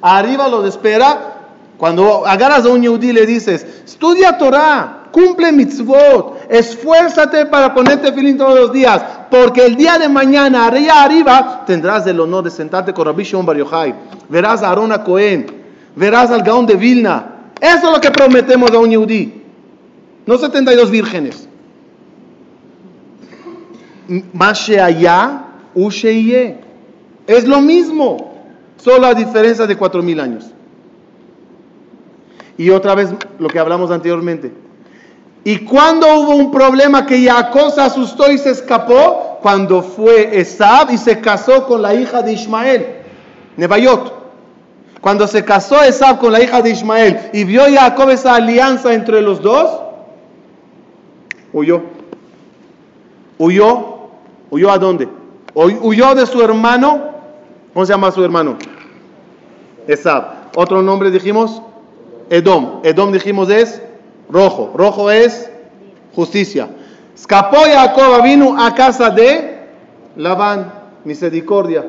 Arriba 0.00 0.46
los 0.46 0.64
espera. 0.64 1.38
Cuando 1.76 2.24
agarras 2.24 2.64
a 2.64 2.68
un 2.68 2.82
yudí 2.82 3.12
le 3.12 3.26
dices, 3.26 3.66
estudia 3.84 4.38
Torah, 4.38 4.99
cumple 5.10 5.52
mitzvot, 5.52 6.46
esfuérzate 6.48 7.46
para 7.46 7.74
ponerte 7.74 8.12
filín 8.12 8.38
todos 8.38 8.58
los 8.58 8.72
días, 8.72 9.02
porque 9.30 9.66
el 9.66 9.76
día 9.76 9.98
de 9.98 10.08
mañana, 10.08 10.66
arriba, 10.66 11.02
arriba, 11.02 11.64
tendrás 11.66 12.06
el 12.06 12.20
honor 12.20 12.44
de 12.44 12.50
sentarte 12.50 12.92
con 12.92 13.06
Rabbi 13.06 13.24
Shimon 13.24 13.46
Bar 13.46 13.56
Yochai, 13.56 13.94
verás 14.28 14.62
a 14.62 14.70
Arona 14.70 15.02
Cohen, 15.02 15.46
verás 15.96 16.30
al 16.30 16.42
Gaón 16.42 16.66
de 16.66 16.76
Vilna. 16.76 17.36
Eso 17.60 17.88
es 17.88 17.92
lo 17.92 18.00
que 18.00 18.10
prometemos 18.10 18.70
a 18.70 18.78
un 18.78 18.90
yudí, 18.90 19.42
no 20.26 20.38
72 20.38 20.90
vírgenes. 20.90 21.48
Mashe 24.32 24.80
allá, 24.80 25.44
Es 27.26 27.46
lo 27.46 27.60
mismo, 27.60 28.34
solo 28.76 29.06
a 29.06 29.14
diferencia 29.14 29.66
de 29.66 29.76
cuatro 29.76 30.02
mil 30.02 30.18
años. 30.18 30.50
Y 32.58 32.70
otra 32.70 32.94
vez 32.94 33.10
lo 33.38 33.48
que 33.48 33.58
hablamos 33.58 33.90
anteriormente. 33.90 34.52
Y 35.44 35.64
cuando 35.64 36.06
hubo 36.20 36.34
un 36.34 36.50
problema 36.50 37.06
que 37.06 37.24
Jacob 37.24 37.72
se 37.72 37.80
asustó 37.80 38.30
y 38.30 38.38
se 38.38 38.50
escapó, 38.50 39.38
cuando 39.40 39.82
fue 39.82 40.38
Esab 40.38 40.90
y 40.90 40.98
se 40.98 41.20
casó 41.20 41.66
con 41.66 41.80
la 41.80 41.94
hija 41.94 42.22
de 42.22 42.32
Ismael, 42.32 42.86
Nebayot. 43.56 44.20
Cuando 45.00 45.26
se 45.26 45.44
casó 45.44 45.82
Esab 45.82 46.18
con 46.18 46.32
la 46.32 46.42
hija 46.42 46.60
de 46.60 46.70
Ismael 46.70 47.30
y 47.32 47.44
vio 47.44 47.62
Jacob 47.72 48.10
esa 48.10 48.34
alianza 48.34 48.92
entre 48.92 49.22
los 49.22 49.40
dos, 49.40 49.80
huyó. 51.52 51.82
Huyó 53.38 53.90
¿Huyó 54.50 54.70
a 54.70 54.78
dónde? 54.78 55.08
Huyó 55.54 56.14
de 56.14 56.26
su 56.26 56.42
hermano. 56.42 57.10
¿Cómo 57.72 57.86
se 57.86 57.92
llama 57.92 58.10
su 58.10 58.24
hermano? 58.24 58.56
Esab. 59.86 60.50
Otro 60.56 60.82
nombre 60.82 61.10
dijimos, 61.10 61.62
Edom. 62.28 62.80
Edom 62.82 63.12
dijimos 63.12 63.48
es 63.48 63.80
rojo. 64.30 64.72
Rojo 64.74 65.10
es 65.10 65.50
justicia. 66.14 66.68
Escapó 67.14 67.58
Jacob, 67.58 68.22
vino 68.22 68.60
a 68.60 68.74
casa 68.74 69.10
de 69.10 69.58
Labán, 70.16 70.72
misericordia. 71.04 71.84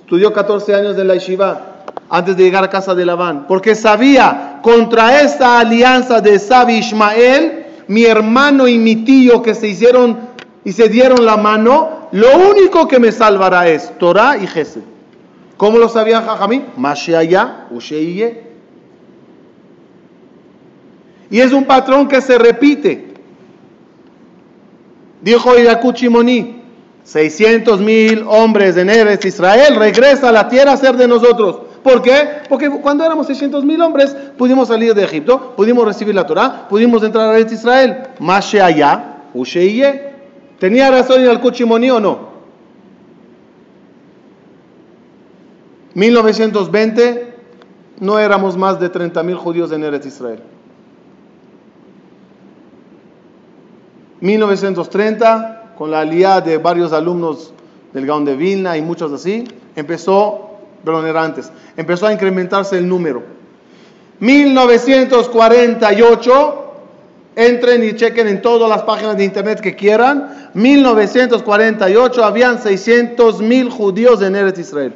Estudió 0.00 0.32
14 0.32 0.74
años 0.74 0.98
en 0.98 1.06
la 1.06 1.14
yeshiva 1.14 1.84
antes 2.08 2.36
de 2.36 2.42
llegar 2.42 2.64
a 2.64 2.70
casa 2.70 2.94
de 2.94 3.04
Labán, 3.04 3.46
porque 3.46 3.74
sabía 3.74 4.58
contra 4.62 5.20
esta 5.22 5.60
alianza 5.60 6.20
de 6.20 6.34
Esab 6.34 6.68
y 6.70 6.78
Ismael, 6.78 7.66
mi 7.86 8.04
hermano 8.04 8.66
y 8.66 8.78
mi 8.78 8.96
tío 8.96 9.42
que 9.42 9.54
se 9.54 9.68
hicieron 9.68 10.18
y 10.64 10.72
se 10.72 10.88
dieron 10.88 11.24
la 11.24 11.36
mano, 11.36 12.08
lo 12.12 12.36
único 12.50 12.88
que 12.88 12.98
me 12.98 13.12
salvará 13.12 13.68
es 13.68 13.96
Torah 13.98 14.36
y 14.36 14.46
Gesed. 14.46 14.82
¿Cómo 15.56 15.78
lo 15.78 15.88
sabía 15.88 16.22
Jajamí? 16.22 16.64
Mashiaya, 16.76 17.66
Usheiye. 17.70 18.49
Y 21.30 21.40
es 21.40 21.52
un 21.52 21.64
patrón 21.64 22.08
que 22.08 22.20
se 22.20 22.36
repite. 22.38 23.14
Dijo 25.22 25.56
Irakuchimoni, 25.58 26.62
600 27.04 27.80
mil 27.80 28.24
hombres 28.28 28.74
de 28.74 28.84
Neves 28.84 29.24
Israel 29.24 29.76
regresa 29.76 30.30
a 30.30 30.32
la 30.32 30.48
tierra 30.48 30.72
a 30.72 30.76
ser 30.76 30.96
de 30.96 31.06
nosotros. 31.06 31.60
¿Por 31.82 32.02
qué? 32.02 32.42
Porque 32.48 32.68
cuando 32.68 33.04
éramos 33.04 33.26
600 33.26 33.64
mil 33.64 33.80
hombres 33.80 34.14
pudimos 34.36 34.68
salir 34.68 34.94
de 34.94 35.04
Egipto, 35.04 35.54
pudimos 35.56 35.84
recibir 35.84 36.14
la 36.14 36.26
Torah, 36.26 36.68
pudimos 36.68 37.02
entrar 37.02 37.34
a 37.34 37.40
Israel. 37.40 38.08
Mashiaya, 38.18 39.20
Usheiye. 39.32 40.10
¿Tenía 40.58 40.90
razón 40.90 41.22
el 41.22 41.40
Cuchimoní 41.40 41.90
o 41.90 42.00
no? 42.00 42.30
1920 45.94 47.34
no 48.00 48.18
éramos 48.18 48.56
más 48.56 48.78
de 48.78 48.88
30 48.88 49.22
mil 49.22 49.36
judíos 49.36 49.72
en 49.72 49.84
Eretz 49.84 50.06
Israel. 50.06 50.42
1930, 54.20 55.72
con 55.76 55.90
la 55.90 55.98
alianza 56.00 56.42
de 56.42 56.58
varios 56.58 56.92
alumnos 56.92 57.52
del 57.92 58.06
Gaón 58.06 58.24
de 58.24 58.36
Vilna 58.36 58.76
y 58.76 58.82
muchos 58.82 59.12
así, 59.12 59.48
empezó, 59.76 60.58
perdón, 60.84 61.06
era 61.06 61.24
antes, 61.24 61.50
empezó 61.76 62.06
a 62.06 62.12
incrementarse 62.12 62.78
el 62.78 62.88
número. 62.88 63.22
1948 64.20 66.60
Entren 67.36 67.84
y 67.84 67.94
chequen 67.94 68.26
en 68.26 68.42
todas 68.42 68.68
las 68.68 68.82
páginas 68.82 69.16
de 69.16 69.24
internet 69.24 69.60
que 69.60 69.76
quieran. 69.76 70.50
1948 70.54 72.24
habían 72.24 72.60
600 72.60 73.40
mil 73.40 73.70
judíos 73.70 74.20
en 74.20 74.34
Eretz 74.34 74.58
Israel. 74.58 74.94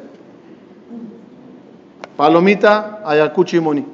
Palomita, 2.17 3.03
Ayacuchi 3.05 3.61
Moni. 3.61 3.94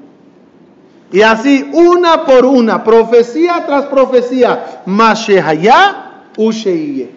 Y 1.13 1.23
así, 1.23 1.69
una 1.73 2.25
por 2.25 2.47
una, 2.47 2.85
profecía 2.85 3.65
tras 3.67 3.87
profecía, 3.87 4.83
Mashehaya 4.87 6.25
Usheiye. 6.37 7.11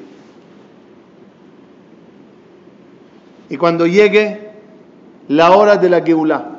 Y 3.49 3.57
cuando 3.57 3.85
llegue 3.85 4.51
la 5.27 5.51
hora 5.51 5.77
de 5.77 5.89
la 5.89 6.01
Geulah, 6.01 6.53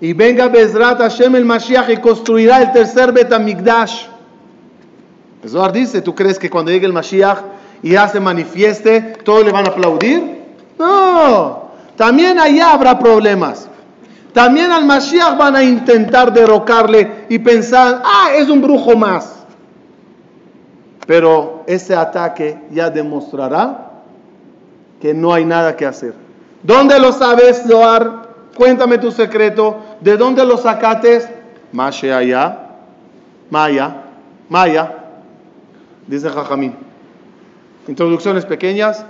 y 0.00 0.12
venga 0.12 0.48
Bezrat 0.48 0.98
Hashem 0.98 1.34
el 1.36 1.44
Mashiach 1.44 1.90
y 1.90 1.96
construirá 1.96 2.62
el 2.62 2.72
tercer 2.72 3.12
Betamigdash. 3.12 4.06
Zohar 5.46 5.72
dice, 5.72 6.02
¿tú 6.02 6.14
crees 6.14 6.38
que 6.38 6.50
cuando 6.50 6.70
llegue 6.70 6.86
el 6.86 6.92
Mashiach 6.92 7.38
y 7.82 7.90
ya 7.92 8.08
se 8.08 8.20
manifieste, 8.20 9.00
todos 9.24 9.44
le 9.44 9.52
van 9.52 9.66
a 9.66 9.70
aplaudir? 9.70 10.38
No, 10.78 11.70
también 11.96 12.38
allá 12.38 12.72
habrá 12.72 12.98
problemas. 12.98 13.68
También 14.38 14.70
al 14.70 14.84
Mashiach 14.84 15.36
van 15.36 15.56
a 15.56 15.64
intentar 15.64 16.32
derrocarle 16.32 17.24
y 17.28 17.40
pensar, 17.40 18.02
ah, 18.04 18.28
es 18.36 18.48
un 18.48 18.62
brujo 18.62 18.94
más. 18.94 19.44
Pero 21.08 21.64
ese 21.66 21.96
ataque 21.96 22.56
ya 22.70 22.88
demostrará 22.88 23.90
que 25.00 25.12
no 25.12 25.34
hay 25.34 25.44
nada 25.44 25.74
que 25.74 25.84
hacer. 25.84 26.14
¿Dónde 26.62 27.00
lo 27.00 27.10
sabes, 27.10 27.64
Zohar? 27.66 28.28
Cuéntame 28.56 28.98
tu 28.98 29.10
secreto. 29.10 29.76
¿De 30.00 30.16
dónde 30.16 30.44
lo 30.44 30.56
sacates? 30.56 31.28
allá. 31.76 32.60
Maya. 33.50 34.04
Maya. 34.48 34.98
Dice 36.06 36.30
Jajamín. 36.30 36.76
Introducciones 37.88 38.46
pequeñas. 38.46 39.04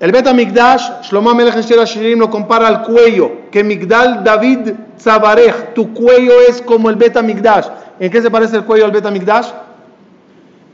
El 0.00 0.12
Bet 0.12 0.32
Migdash, 0.32 1.02
Shlomo 1.02 1.34
Melech 1.34 1.56
Shirim 1.56 2.20
lo 2.20 2.30
compara 2.30 2.68
al 2.68 2.82
cuello, 2.82 3.50
que 3.50 3.64
Migdal 3.64 4.22
David 4.22 4.70
Tzabarej, 4.96 5.74
tu 5.74 5.92
cuello 5.92 6.34
es 6.48 6.62
como 6.62 6.88
el 6.88 6.96
Bet 6.96 7.20
Migdash. 7.20 7.66
¿En 7.98 8.10
qué 8.10 8.22
se 8.22 8.30
parece 8.30 8.56
el 8.56 8.64
cuello 8.64 8.84
al 8.84 8.92
Bet 8.92 9.10
Migdash? 9.10 9.48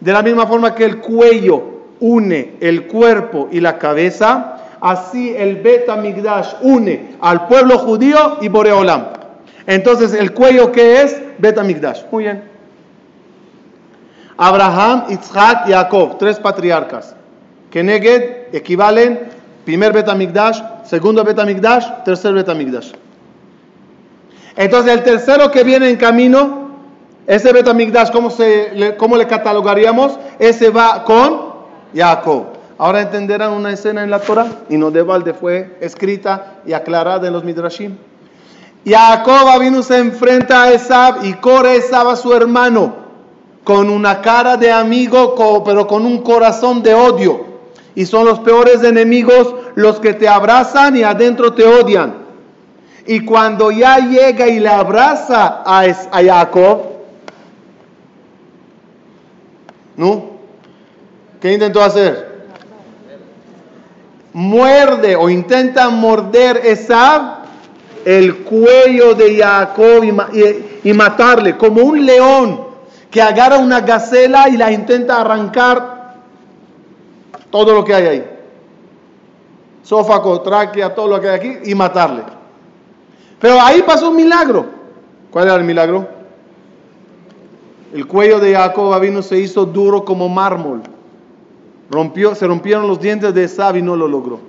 De 0.01 0.13
la 0.13 0.23
misma 0.23 0.47
forma 0.47 0.75
que 0.75 0.85
el 0.85 0.99
cuello 0.99 1.63
une 2.01 2.57
el 2.61 2.87
cuerpo 2.87 3.49
y 3.51 3.61
la 3.61 3.79
cabeza, 3.79 4.55
Así 4.85 5.35
el 5.35 5.63
Bet 5.63 5.89
Migdash 5.97 6.57
une 6.61 7.17
al 7.23 7.47
pueblo 7.47 7.79
judío 7.79 8.37
y 8.43 8.49
Boreolam. 8.49 9.07
Entonces, 9.67 10.13
¿el 10.13 10.35
cuello 10.35 10.73
qué 10.73 11.01
es? 11.01 11.23
Bet 11.39 11.59
Migdash. 11.63 12.03
Muy 12.13 12.25
bien. 12.25 12.45
Abraham, 14.37 15.05
Isaac 15.09 15.65
y 15.69 15.73
Jacob, 15.73 16.19
tres 16.19 16.39
patriarcas. 16.39 17.17
Keneged 17.75 18.55
equivalen 18.55 19.19
primer 19.65 19.93
Bet 19.93 20.07
Migdash, 20.15 20.63
segundo 20.85 21.25
Bet 21.25 21.45
Migdash, 21.45 22.05
tercer 22.05 22.33
Bet 22.33 22.47
Migdash. 22.55 22.93
Entonces, 24.55 24.93
el 24.93 25.03
tercero 25.03 25.51
que 25.51 25.65
viene 25.65 25.91
en 25.91 25.97
camino, 25.97 26.71
ese 27.27 27.53
Bet 27.53 27.67
Migdash, 27.75 28.13
¿cómo, 28.13 28.31
se, 28.31 28.95
¿cómo 28.97 29.17
le 29.17 29.27
catalogaríamos? 29.27 30.21
Ese 30.39 30.71
va 30.71 31.03
con 31.03 31.53
Jacob. 31.93 32.45
Ahora 32.79 33.01
entenderán 33.01 33.53
una 33.53 33.73
escena 33.73 34.05
en 34.05 34.11
la 34.11 34.21
Torah 34.21 34.47
y 34.69 34.77
no 34.77 34.93
de 34.93 35.03
balde 35.03 35.35
fue 35.35 35.77
escrita 35.81 36.61
y 36.65 36.75
aclarada 36.75 37.27
en 37.27 37.33
los 37.33 37.43
Midrashim. 37.43 37.97
Jacob 38.87 39.59
vino 39.59 39.83
se 39.83 39.99
enfrenta 39.99 40.63
a 40.63 40.71
Esab 40.71 41.25
y 41.25 41.33
corre 41.35 41.75
Esab 41.75 42.09
a 42.09 42.15
su 42.15 42.33
hermano 42.33 42.95
con 43.65 43.91
una 43.91 44.21
cara 44.21 44.57
de 44.57 44.71
amigo 44.71 45.35
pero 45.65 45.89
con 45.89 46.07
un 46.07 46.19
corazón 46.19 46.81
de 46.81 46.95
odio. 46.95 47.54
Y 47.95 48.07
son 48.07 48.27
los 48.27 48.41
peores 48.41 48.83
enemigos 48.83 49.55
los 49.75 50.01
que 50.01 50.15
te 50.15 50.29
abrazan 50.29 50.97
y 50.97 51.03
adentro 51.03 51.53
te 51.53 51.65
odian. 51.65 52.25
Y 53.07 53.21
cuando 53.25 53.71
ya 53.71 53.99
llega 53.99 54.49
y 54.49 54.61
le 54.61 54.69
abraza 54.69 55.63
a, 55.65 55.81
a 55.83 56.25
Jacob, 56.25 56.83
¿no? 59.97 60.35
¿Qué 61.41 61.53
intentó 61.53 61.83
hacer? 61.83 62.35
muerde 64.35 65.15
o 65.17 65.31
intenta 65.31 65.89
morder 65.89 66.61
Esab 66.65 67.45
el 68.05 68.39
cuello 68.39 69.15
de 69.15 69.39
Jacob 69.39 70.05
y, 70.05 70.89
y, 70.91 70.93
matarle, 70.93 71.57
como 71.57 71.83
un 71.83 72.05
león 72.05 72.61
que 73.11 73.23
agarra 73.23 73.59
una 73.59 73.81
gacela 73.81 74.49
y 74.51 74.59
la 74.59 74.71
intenta 74.71 75.23
arrancar 75.23 75.94
todo 77.55 77.73
lo 77.73 77.85
que 77.85 77.95
hay 77.95 78.07
ahí. 78.09 78.25
Sófaco, 79.85 80.41
tráquea, 80.41 80.93
todo 80.93 81.07
lo 81.07 81.21
que 81.21 81.29
hay 81.29 81.37
aquí 81.37 81.71
y 81.71 81.75
matarle. 81.77 82.25
Pero 83.41 83.61
ahí 83.61 83.81
pasó 83.83 84.11
un 84.11 84.17
milagro. 84.17 84.67
¿Cuál 85.31 85.45
era 85.45 85.55
el 85.55 85.63
milagro? 85.63 86.05
El 87.93 88.09
cuello 88.09 88.41
de 88.41 88.57
Jacob 88.57 89.01
vino 89.01 89.23
se 89.23 89.39
hizo 89.39 89.65
duro 89.67 90.05
como 90.05 90.29
mármol. 90.29 90.83
Rompió, 91.89 92.35
se 92.35 92.45
rompieron 92.45 92.89
los 92.89 92.99
dientes 92.99 93.33
de 93.33 93.45
Esab 93.45 93.77
y 93.77 93.83
no 93.83 93.95
lo 93.95 94.09
logró. 94.09 94.41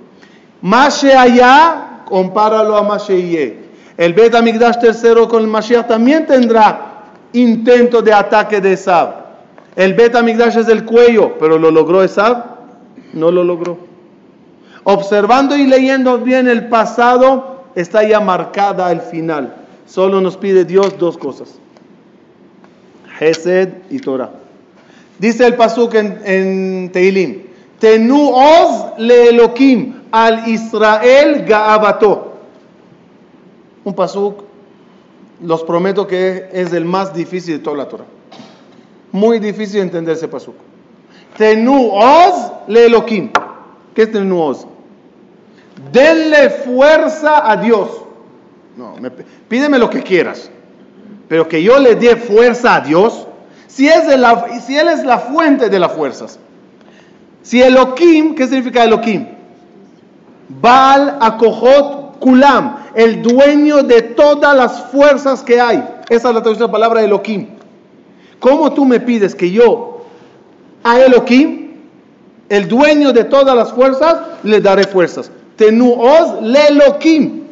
Mashe 0.60 1.14
allá, 1.14 2.02
compáralo 2.06 2.76
a 2.76 2.82
Mashe 2.82 3.56
El 3.96 4.14
Bet 4.14 4.34
Amigdash 4.34 4.80
tercero 4.80 5.28
con 5.28 5.42
el 5.42 5.48
Mashiach 5.48 5.86
también 5.86 6.26
tendrá 6.26 7.04
intento 7.34 8.02
de 8.02 8.12
ataque 8.12 8.60
de 8.60 8.72
Esab. 8.72 9.26
El 9.76 9.94
Bet 9.94 10.16
Amigdash 10.16 10.56
es 10.56 10.66
el 10.66 10.84
cuello, 10.84 11.34
pero 11.38 11.56
¿lo 11.56 11.70
logró 11.70 12.02
Esab? 12.02 12.55
No 13.12 13.30
lo 13.30 13.44
logró. 13.44 13.78
Observando 14.84 15.56
y 15.56 15.66
leyendo 15.66 16.18
bien 16.18 16.48
el 16.48 16.68
pasado, 16.68 17.64
está 17.74 18.06
ya 18.06 18.20
marcada 18.20 18.90
el 18.92 19.00
final. 19.00 19.54
Solo 19.86 20.20
nos 20.20 20.36
pide 20.36 20.64
Dios 20.64 20.98
dos 20.98 21.18
cosas. 21.18 21.58
Hesed 23.18 23.70
y 23.90 23.98
Torah. 23.98 24.30
Dice 25.18 25.46
el 25.46 25.54
pasuk 25.54 25.94
en, 25.94 26.20
en 26.24 26.92
Teilim, 26.92 27.42
Tenu 27.78 28.30
oz 28.32 28.98
le 28.98 29.30
Elohim 29.30 30.02
al 30.10 30.48
Israel 30.48 31.44
gaabato. 31.46 32.34
Un 33.84 33.94
pasuk, 33.94 34.44
los 35.42 35.62
prometo 35.64 36.06
que 36.06 36.48
es 36.52 36.72
el 36.72 36.84
más 36.84 37.14
difícil 37.14 37.58
de 37.58 37.64
toda 37.64 37.76
la 37.76 37.88
Torah. 37.88 38.04
Muy 39.12 39.38
difícil 39.38 39.80
entender 39.80 40.16
ese 40.16 40.28
pasuk. 40.28 40.54
Tenu 41.36 41.90
oz 41.92 42.52
le 42.66 42.86
Elohim. 42.86 43.30
¿Qué 43.94 44.02
es 44.02 44.12
tenu 44.12 44.40
oz? 44.40 44.66
Denle 45.92 46.50
fuerza 46.50 47.50
a 47.50 47.56
Dios. 47.56 47.88
No, 48.76 48.94
pídeme 49.48 49.78
lo 49.78 49.88
que 49.90 50.02
quieras. 50.02 50.50
Pero 51.28 51.48
que 51.48 51.62
yo 51.62 51.78
le 51.78 51.96
dé 51.96 52.16
fuerza 52.16 52.76
a 52.76 52.80
Dios, 52.80 53.26
si, 53.66 53.88
es 53.88 54.06
de 54.06 54.16
la, 54.16 54.46
Él 54.68 54.88
es 54.88 55.04
la 55.04 55.18
fuente 55.18 55.68
de 55.68 55.78
las 55.78 55.92
fuerzas. 55.92 56.38
Si 57.42 57.60
Elohim, 57.62 58.34
¿qué 58.34 58.46
significa 58.46 58.84
Elohim? 58.84 59.26
Baal 60.48 61.18
Akohot 61.20 62.18
Kulam, 62.18 62.76
el 62.94 63.22
dueño 63.22 63.82
de 63.82 64.02
todas 64.02 64.56
las 64.56 64.82
fuerzas 64.90 65.42
que 65.42 65.60
hay. 65.60 65.76
Esa 66.08 66.28
es 66.28 66.34
la 66.34 66.42
traducción 66.42 66.58
de 66.58 66.66
la 66.66 66.72
palabra 66.72 67.02
Elohim. 67.02 67.48
¿Cómo 68.38 68.72
tú 68.72 68.84
me 68.84 69.00
pides 69.00 69.34
que 69.34 69.50
yo 69.50 69.95
a 70.86 71.00
Elohim, 71.00 71.72
el 72.48 72.68
dueño 72.68 73.12
de 73.12 73.24
todas 73.24 73.56
las 73.56 73.72
fuerzas, 73.72 74.18
le 74.44 74.60
daré 74.60 74.84
fuerzas? 74.84 75.32
Tenuoz 75.56 76.40
le 76.42 76.68
Elohim. 76.68 77.42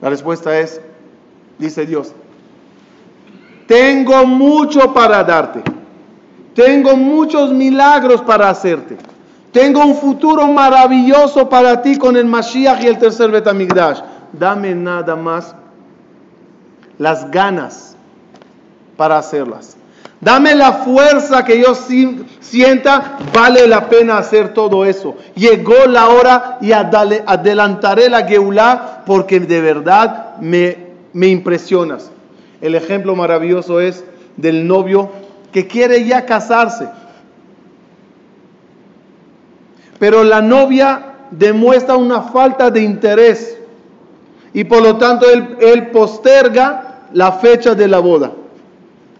La 0.00 0.08
respuesta 0.08 0.56
es, 0.56 0.80
dice 1.58 1.84
Dios, 1.84 2.12
tengo 3.66 4.24
mucho 4.24 4.94
para 4.94 5.24
darte. 5.24 5.62
Tengo 6.54 6.96
muchos 6.96 7.52
milagros 7.52 8.22
para 8.22 8.50
hacerte. 8.50 8.96
Tengo 9.50 9.84
un 9.84 9.96
futuro 9.96 10.46
maravilloso 10.46 11.48
para 11.48 11.82
ti 11.82 11.96
con 11.98 12.16
el 12.16 12.26
Mashiach 12.26 12.84
y 12.84 12.86
el 12.86 12.98
tercer 12.98 13.32
Betamigdash. 13.32 14.00
Dame 14.32 14.76
nada 14.76 15.16
más 15.16 15.56
las 16.98 17.28
ganas 17.32 17.96
para 18.96 19.18
hacerlas. 19.18 19.79
Dame 20.20 20.54
la 20.54 20.72
fuerza 20.72 21.44
que 21.44 21.60
yo 21.60 21.74
sienta, 21.74 23.18
vale 23.32 23.66
la 23.66 23.88
pena 23.88 24.18
hacer 24.18 24.52
todo 24.52 24.84
eso. 24.84 25.16
Llegó 25.34 25.86
la 25.86 26.08
hora 26.08 26.58
y 26.60 26.72
adelantaré 26.72 28.10
la 28.10 28.26
Geulah 28.26 29.02
porque 29.06 29.40
de 29.40 29.60
verdad 29.60 30.36
me, 30.40 30.76
me 31.14 31.28
impresionas. 31.28 32.10
El 32.60 32.74
ejemplo 32.74 33.16
maravilloso 33.16 33.80
es 33.80 34.04
del 34.36 34.66
novio 34.66 35.10
que 35.52 35.66
quiere 35.66 36.04
ya 36.04 36.26
casarse. 36.26 36.88
Pero 39.98 40.24
la 40.24 40.42
novia 40.42 41.14
demuestra 41.30 41.96
una 41.96 42.22
falta 42.22 42.70
de 42.70 42.82
interés 42.82 43.58
y 44.52 44.64
por 44.64 44.82
lo 44.82 44.96
tanto 44.96 45.26
él, 45.30 45.88
posterga 45.88 47.06
la 47.12 47.32
fecha 47.32 47.74
de 47.74 47.88
la 47.88 47.98
boda. 48.00 48.32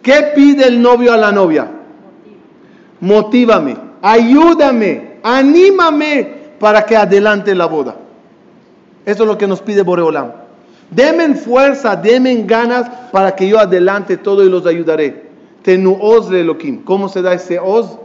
¿Qué 0.02 0.32
pide 0.34 0.66
el 0.66 0.80
novio 0.80 1.12
a 1.12 1.16
la 1.16 1.32
novia? 1.32 1.70
Motívame, 3.00 3.76
ayúdame, 4.02 5.18
anímame 5.22 6.40
para 6.58 6.84
que 6.84 6.96
adelante 6.96 7.54
la 7.54 7.66
boda. 7.66 7.96
Eso 9.04 9.22
es 9.22 9.28
lo 9.28 9.38
que 9.38 9.46
nos 9.46 9.60
pide 9.60 9.82
Boreolam. 9.82 10.32
Demen 10.90 11.36
fuerza, 11.36 11.96
demen 11.96 12.46
ganas 12.46 12.88
para 13.12 13.34
que 13.34 13.48
yo 13.48 13.58
adelante 13.58 14.16
todo 14.16 14.44
y 14.44 14.50
los 14.50 14.66
ayudaré. 14.66 15.30
Tenuoz 15.62 16.28
de 16.30 16.40
Elohim. 16.40 16.82
¿Cómo 16.82 17.08
se 17.08 17.22
da 17.22 17.34
ese 17.34 17.58
oz? 17.58 17.98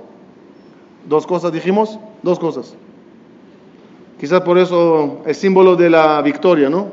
Dos 1.08 1.26
cosas 1.26 1.52
dijimos, 1.52 2.00
dos 2.22 2.40
cosas. 2.40 2.76
Quizás 4.20 4.42
por 4.42 4.58
eso 4.58 5.22
es 5.26 5.38
símbolo 5.38 5.76
de 5.76 5.90
la 5.90 6.22
victoria, 6.22 6.70
¿no? 6.70 6.88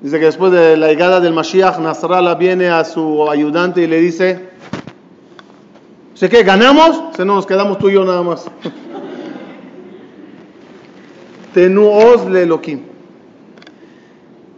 Dice 0.00 0.20
que 0.20 0.26
después 0.26 0.52
de 0.52 0.76
la 0.76 0.86
llegada 0.88 1.20
del 1.20 1.32
Mashiach, 1.32 1.78
Nasrallah 1.78 2.36
viene 2.36 2.68
a 2.68 2.84
su 2.84 3.28
ayudante 3.28 3.82
y 3.82 3.88
le 3.88 4.00
dice, 4.00 4.48
¿sé 6.14 6.28
qué? 6.28 6.44
¿Ganamos? 6.44 7.16
Se 7.16 7.24
no, 7.24 7.34
nos 7.34 7.46
quedamos 7.46 7.78
tú 7.78 7.88
y 7.88 7.94
yo 7.94 8.04
nada 8.04 8.22
más. 8.22 8.44
Tenuoz 11.54 12.30
le 12.30 12.44
Elohim. 12.44 12.82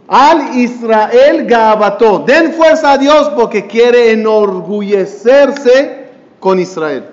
Al 0.07 0.55
Israel 0.57 1.47
Gabató. 1.47 2.19
Den 2.19 2.53
fuerza 2.53 2.91
a 2.91 2.97
Dios 2.99 3.29
porque 3.29 3.65
quiere 3.65 4.11
enorgullecerse 4.11 6.09
con 6.39 6.59
Israel. 6.59 7.05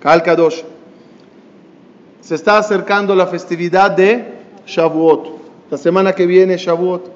Kal 0.00 0.24
Kadosh. 0.24 0.62
Se 2.20 2.34
está 2.34 2.58
acercando 2.58 3.14
la 3.14 3.28
festividad 3.28 3.92
de 3.92 4.38
Shavuot. 4.66 5.41
La 5.72 5.78
semana 5.78 6.12
que 6.12 6.26
viene 6.26 6.58
Shavuot. 6.58 7.10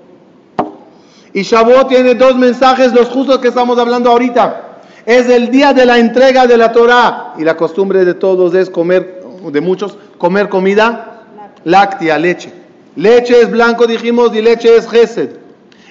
Y 1.34 1.42
Shavuot 1.42 1.88
tiene 1.88 2.14
dos 2.14 2.36
mensajes, 2.36 2.90
los 2.94 3.10
justos 3.10 3.38
que 3.40 3.48
estamos 3.48 3.78
hablando 3.78 4.10
ahorita. 4.10 4.78
Es 5.04 5.28
el 5.28 5.50
día 5.50 5.74
de 5.74 5.84
la 5.84 5.98
entrega 5.98 6.46
de 6.46 6.56
la 6.56 6.72
Torah. 6.72 7.34
Y 7.36 7.44
la 7.44 7.54
costumbre 7.54 8.02
de 8.06 8.14
todos 8.14 8.54
es 8.54 8.70
comer, 8.70 9.22
de 9.52 9.60
muchos, 9.60 9.98
comer 10.16 10.48
comida 10.48 11.26
láctea, 11.64 12.18
leche. 12.18 12.50
Leche 12.94 13.42
es 13.42 13.50
blanco, 13.50 13.86
dijimos, 13.86 14.34
y 14.34 14.40
leche 14.40 14.74
es 14.74 14.88
Gesed. 14.88 15.32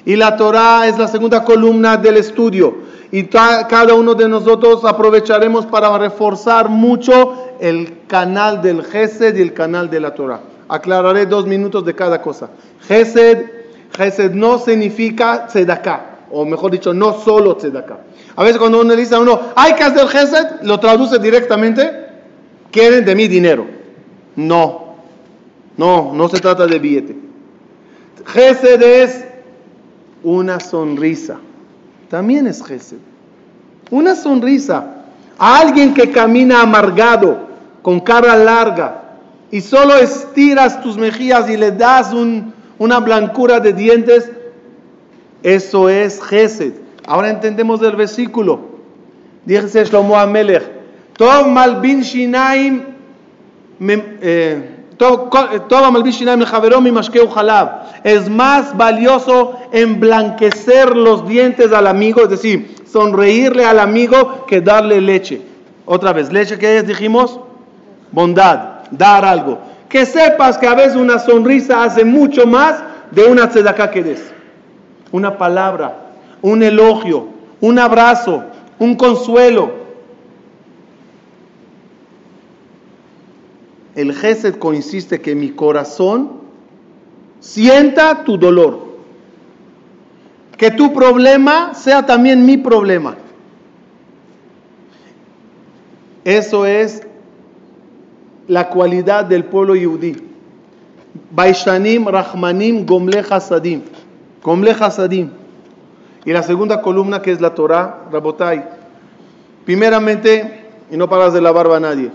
Y 0.04 0.16
la 0.16 0.36
Torah 0.36 0.88
es 0.88 0.98
la 0.98 1.08
segunda 1.08 1.44
columna 1.44 1.98
del 1.98 2.18
estudio. 2.18 2.78
Y 3.12 3.26
cada 3.26 3.94
uno 3.94 4.16
de 4.16 4.28
nosotros 4.28 4.84
aprovecharemos 4.86 5.68
para 5.68 5.96
reforzar 6.00 6.68
mucho 6.70 7.54
el 7.60 8.08
canal 8.08 8.64
del 8.64 8.84
Gesed 8.84 9.38
y 9.38 9.42
el 9.44 9.54
canal 9.54 9.88
de 9.88 10.00
la 10.00 10.16
Torah. 10.16 10.55
Aclararé 10.68 11.26
dos 11.26 11.46
minutos 11.46 11.86
de 11.86 11.94
cada 11.94 12.22
cosa. 12.22 12.50
Gesed, 12.88 13.46
Gesed 13.96 14.32
no 14.32 14.58
significa 14.58 15.48
tzedakah, 15.48 16.28
o 16.32 16.44
mejor 16.46 16.72
dicho, 16.72 16.94
no 16.94 17.14
solo 17.14 17.56
tzedakah. 17.56 18.00
A 18.36 18.44
veces 18.44 18.58
cuando 18.58 18.82
uno 18.82 18.96
dice 18.96 19.16
a 19.16 19.20
uno, 19.20 19.40
hay 19.56 19.74
que 19.76 19.84
hacer 19.84 20.08
Gesed, 20.08 20.62
lo 20.64 20.80
traduce 20.80 21.20
directamente, 21.20 22.08
quieren 22.72 23.06
de 23.06 23.16
mi 23.16 23.28
dinero. 23.28 23.66
No, 24.36 24.96
no, 25.78 26.12
no 26.14 26.30
se 26.30 26.40
trata 26.40 26.66
de 26.66 26.80
billete. 26.80 27.16
Gesed 28.26 28.82
es 28.82 29.26
una 30.24 30.60
sonrisa. 30.60 31.38
También 32.10 32.48
es 32.48 32.64
Gesed. 32.64 32.98
Una 33.92 34.16
sonrisa. 34.16 34.92
A 35.38 35.60
alguien 35.60 35.94
que 35.94 36.12
camina 36.12 36.62
amargado, 36.62 37.48
con 37.82 38.00
cara 38.00 38.36
larga, 38.36 39.05
y 39.52 39.62
solo 39.62 39.96
estiras 39.96 40.82
tus 40.82 40.98
mejillas 40.98 41.50
y 41.50 41.58
le 41.58 41.72
das 41.72 42.12
una 42.78 43.00
blancura 43.00 43.60
de 43.60 43.74
dientes, 43.74 44.32
eso 45.44 45.90
es 45.90 46.22
Gesed. 46.22 46.74
Ahora 47.06 47.30
entendemos 47.30 47.82
el 47.82 47.96
versículo. 47.96 48.60
Dice 49.46 49.86
Shlomo 49.86 50.18
Amelech, 50.18 50.64
Tov 51.18 51.48
malbin 51.48 52.02
shinaim, 52.02 52.84
eh, 53.80 54.72
Es 58.04 58.30
más 58.30 58.78
valioso 58.78 59.60
emblanquecer 59.72 60.96
los 60.96 61.28
dientes 61.28 61.72
al 61.72 61.88
amigo, 61.88 62.24
es 62.24 62.30
decir, 62.30 62.76
sonreírle 62.92 63.66
al 63.66 63.80
amigo 63.80 64.46
que 64.48 64.62
darle 64.62 65.00
leche. 65.00 65.42
Otra 65.86 66.12
vez, 66.12 66.32
leche 66.32 66.58
que 66.58 66.78
es, 66.78 66.88
dijimos, 66.88 67.40
bondad, 68.12 68.75
dar 68.92 69.26
algo. 69.26 69.60
Que 69.90 70.06
sepas 70.06 70.58
que 70.58 70.68
a 70.68 70.76
veces 70.76 70.96
una 70.96 71.20
sonrisa 71.20 71.84
hace 71.84 72.04
mucho 72.04 72.46
más 72.46 72.84
de 73.12 73.26
una 73.26 73.50
tzedaká 73.50 73.92
que 73.92 74.04
des. 74.04 74.34
Una 75.12 75.38
palabra, 75.38 75.96
un 76.42 76.64
elogio, 76.64 77.28
un 77.62 77.80
abrazo, 77.80 78.44
un 78.80 78.96
consuelo. 78.96 79.86
El 83.96 84.14
Gesed 84.14 84.56
consiste 84.58 85.22
que 85.22 85.36
mi 85.36 85.52
corazón 85.52 86.42
sienta 87.40 88.24
tu 88.26 88.38
dolor. 88.38 88.86
Que 90.58 90.72
tu 90.72 90.94
problema 90.94 91.74
sea 91.74 92.06
también 92.06 92.46
mi 92.46 92.58
problema. 92.58 93.16
Eso 96.26 96.66
es 96.66 97.04
la 98.48 98.70
cualidad 98.70 99.26
del 99.26 99.46
pueblo 99.46 99.76
yudí. 99.76 100.16
Baishanim, 101.32 102.08
Rahmanim, 102.08 102.86
Gomle 102.86 103.24
Hasadim. 103.30 103.82
Gomle 104.44 104.72
Hasadim. 104.72 105.30
Y 106.26 106.34
la 106.34 106.44
segunda 106.44 106.82
columna 106.82 107.22
que 107.22 107.32
es 107.32 107.42
la 107.42 107.54
Torah, 107.54 108.06
Rabotai. 108.12 108.64
Primeramente, 109.66 110.66
y 110.92 110.98
no 110.98 111.10
paras 111.10 111.34
de 111.34 111.42
la 111.42 111.52
barba 111.52 111.78
a 111.78 111.80
nadie, 111.80 112.12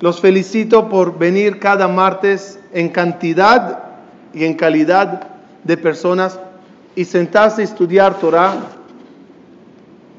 los 0.00 0.20
felicito 0.20 0.88
por 0.88 1.18
venir 1.18 1.58
cada 1.58 1.88
martes 1.88 2.58
en 2.72 2.88
cantidad 2.88 3.84
y 4.32 4.44
en 4.44 4.54
calidad 4.54 5.28
de 5.62 5.76
personas 5.76 6.38
y 6.96 7.04
sentarse 7.04 7.62
a 7.62 7.64
estudiar 7.64 8.18
Torah. 8.18 8.54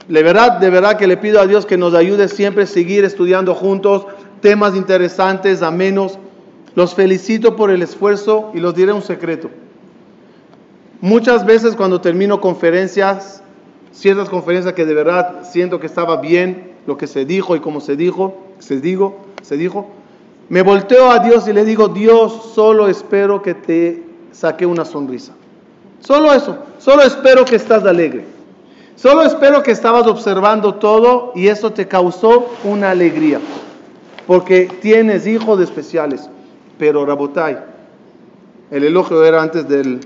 De 0.08 0.24
verdad, 0.24 0.60
de 0.60 0.70
verdad 0.70 0.98
que 0.98 1.08
le 1.08 1.18
pido 1.18 1.42
a 1.42 1.48
Dios 1.48 1.66
que 1.66 1.78
nos 1.78 1.94
ayude 1.94 2.28
siempre 2.28 2.64
a 2.64 2.68
seguir 2.68 3.04
estudiando 3.04 3.54
juntos 3.56 4.06
temas 4.42 4.76
interesantes, 4.76 5.62
a 5.62 5.72
menos. 5.72 6.18
Los 6.76 6.94
felicito 6.94 7.56
por 7.56 7.70
el 7.72 7.82
esfuerzo 7.82 8.52
y 8.54 8.60
los 8.60 8.76
diré 8.76 8.92
un 8.92 9.02
secreto. 9.02 9.50
Muchas 11.02 11.46
veces 11.46 11.76
cuando 11.76 12.02
termino 12.02 12.42
conferencias, 12.42 13.42
ciertas 13.92 14.30
conferencias 14.30 14.74
que 14.74 14.86
de 14.86 14.94
verdad 14.94 15.50
siento 15.50 15.80
que 15.80 15.88
estaba 15.88 16.18
bien 16.18 16.74
lo 16.86 16.98
que 16.98 17.08
se 17.08 17.26
dijo 17.26 17.56
y 17.56 17.60
como 17.60 17.80
se 17.80 17.96
dijo, 17.96 18.36
se 18.60 18.80
digo, 18.80 19.18
se 19.42 19.58
dijo, 19.58 19.88
me 20.50 20.62
volteo 20.62 21.12
a 21.12 21.20
Dios 21.20 21.48
y 21.48 21.54
le 21.54 21.66
digo, 21.66 21.88
Dios, 21.88 22.52
solo 22.54 22.88
espero 22.88 23.42
que 23.42 23.54
te 23.54 24.04
saque 24.32 24.66
una 24.66 24.86
sonrisa. 24.86 25.34
Solo 26.00 26.34
eso, 26.34 26.58
solo 26.78 27.02
espero 27.04 27.46
que 27.46 27.56
estás 27.56 27.84
alegre. 27.86 28.26
Solo 28.96 29.24
espero 29.24 29.62
que 29.64 29.72
estabas 29.72 30.08
observando 30.08 30.76
todo 30.76 31.34
y 31.36 31.48
eso 31.48 31.72
te 31.72 31.88
causó 31.88 32.50
una 32.64 32.92
alegría. 32.92 33.40
Porque 34.28 34.70
tienes 34.82 35.28
hijos 35.28 35.60
especiales. 35.60 36.30
Pero 36.78 37.06
Rabotai, 37.06 37.58
el 38.72 38.84
elogio 38.84 39.24
era 39.24 39.42
antes 39.42 39.68
del... 39.68 40.00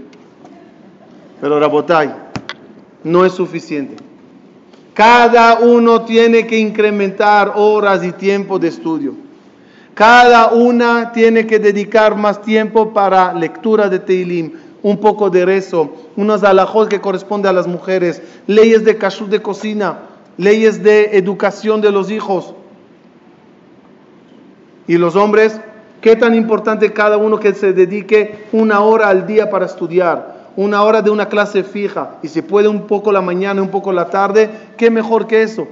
Pero 1.42 1.60
Rabotai, 1.60 2.14
no 3.04 3.26
es 3.26 3.34
suficiente. 3.34 3.96
Cada 4.94 5.60
uno 5.60 6.02
tiene 6.02 6.46
que 6.46 6.60
incrementar 6.60 7.54
horas 7.56 8.04
y 8.04 8.12
tiempo 8.12 8.60
de 8.60 8.68
estudio. 8.68 9.14
Cada 9.94 10.52
una 10.52 11.12
tiene 11.12 11.48
que 11.48 11.60
dedicar 11.60 12.16
más 12.16 12.42
tiempo 12.42 12.94
para 12.94 13.34
lectura 13.34 13.90
de 13.90 14.00
Teilim, 14.00 14.54
un 14.82 14.98
poco 14.98 15.30
de 15.30 15.46
rezo, 15.46 15.94
unos 16.16 16.44
alajos 16.44 16.88
que 16.88 17.02
corresponde 17.02 17.50
a 17.50 17.54
las 17.54 17.68
mujeres, 17.68 18.22
leyes 18.48 18.86
de 18.86 18.98
kashrut 18.98 19.30
de 19.30 19.42
cocina, 19.42 20.00
leyes 20.38 20.84
de 20.84 21.18
educación 21.18 21.82
de 21.82 21.92
los 21.92 22.12
hijos. 22.12 22.54
Y 24.90 24.98
los 24.98 25.16
hombres, 25.16 25.62
qué 26.02 26.16
tan 26.16 26.34
importante 26.34 26.92
cada 26.94 27.18
uno 27.18 27.40
que 27.40 27.54
se 27.54 27.74
dedique 27.74 28.48
una 28.52 28.80
hora 28.80 29.08
al 29.10 29.28
día 29.28 29.52
para 29.52 29.68
estudiar, 29.68 30.50
una 30.56 30.82
hora 30.82 31.04
de 31.04 31.12
una 31.12 31.30
clase 31.30 31.64
fija, 31.64 32.16
y 32.24 32.28
si 32.28 32.42
puede 32.42 32.68
un 32.68 32.88
poco 32.88 33.12
la 33.12 33.22
mañana, 33.22 33.62
un 33.62 33.70
poco 33.70 33.94
la 33.94 34.10
tarde, 34.10 34.50
qué 34.78 34.90
mejor 34.90 35.28
que 35.28 35.44
eso. 35.44 35.68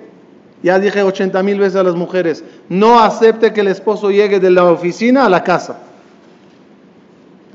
Ya 0.61 0.77
dije 0.77 1.01
80 1.01 1.41
mil 1.41 1.57
veces 1.57 1.77
a 1.77 1.83
las 1.83 1.95
mujeres, 1.95 2.43
no 2.69 2.99
acepte 2.99 3.53
que 3.53 3.61
el 3.61 3.69
esposo 3.69 4.11
llegue 4.11 4.39
de 4.39 4.51
la 4.51 4.65
oficina 4.65 5.25
a 5.25 5.29
la 5.29 5.43
casa. 5.43 5.79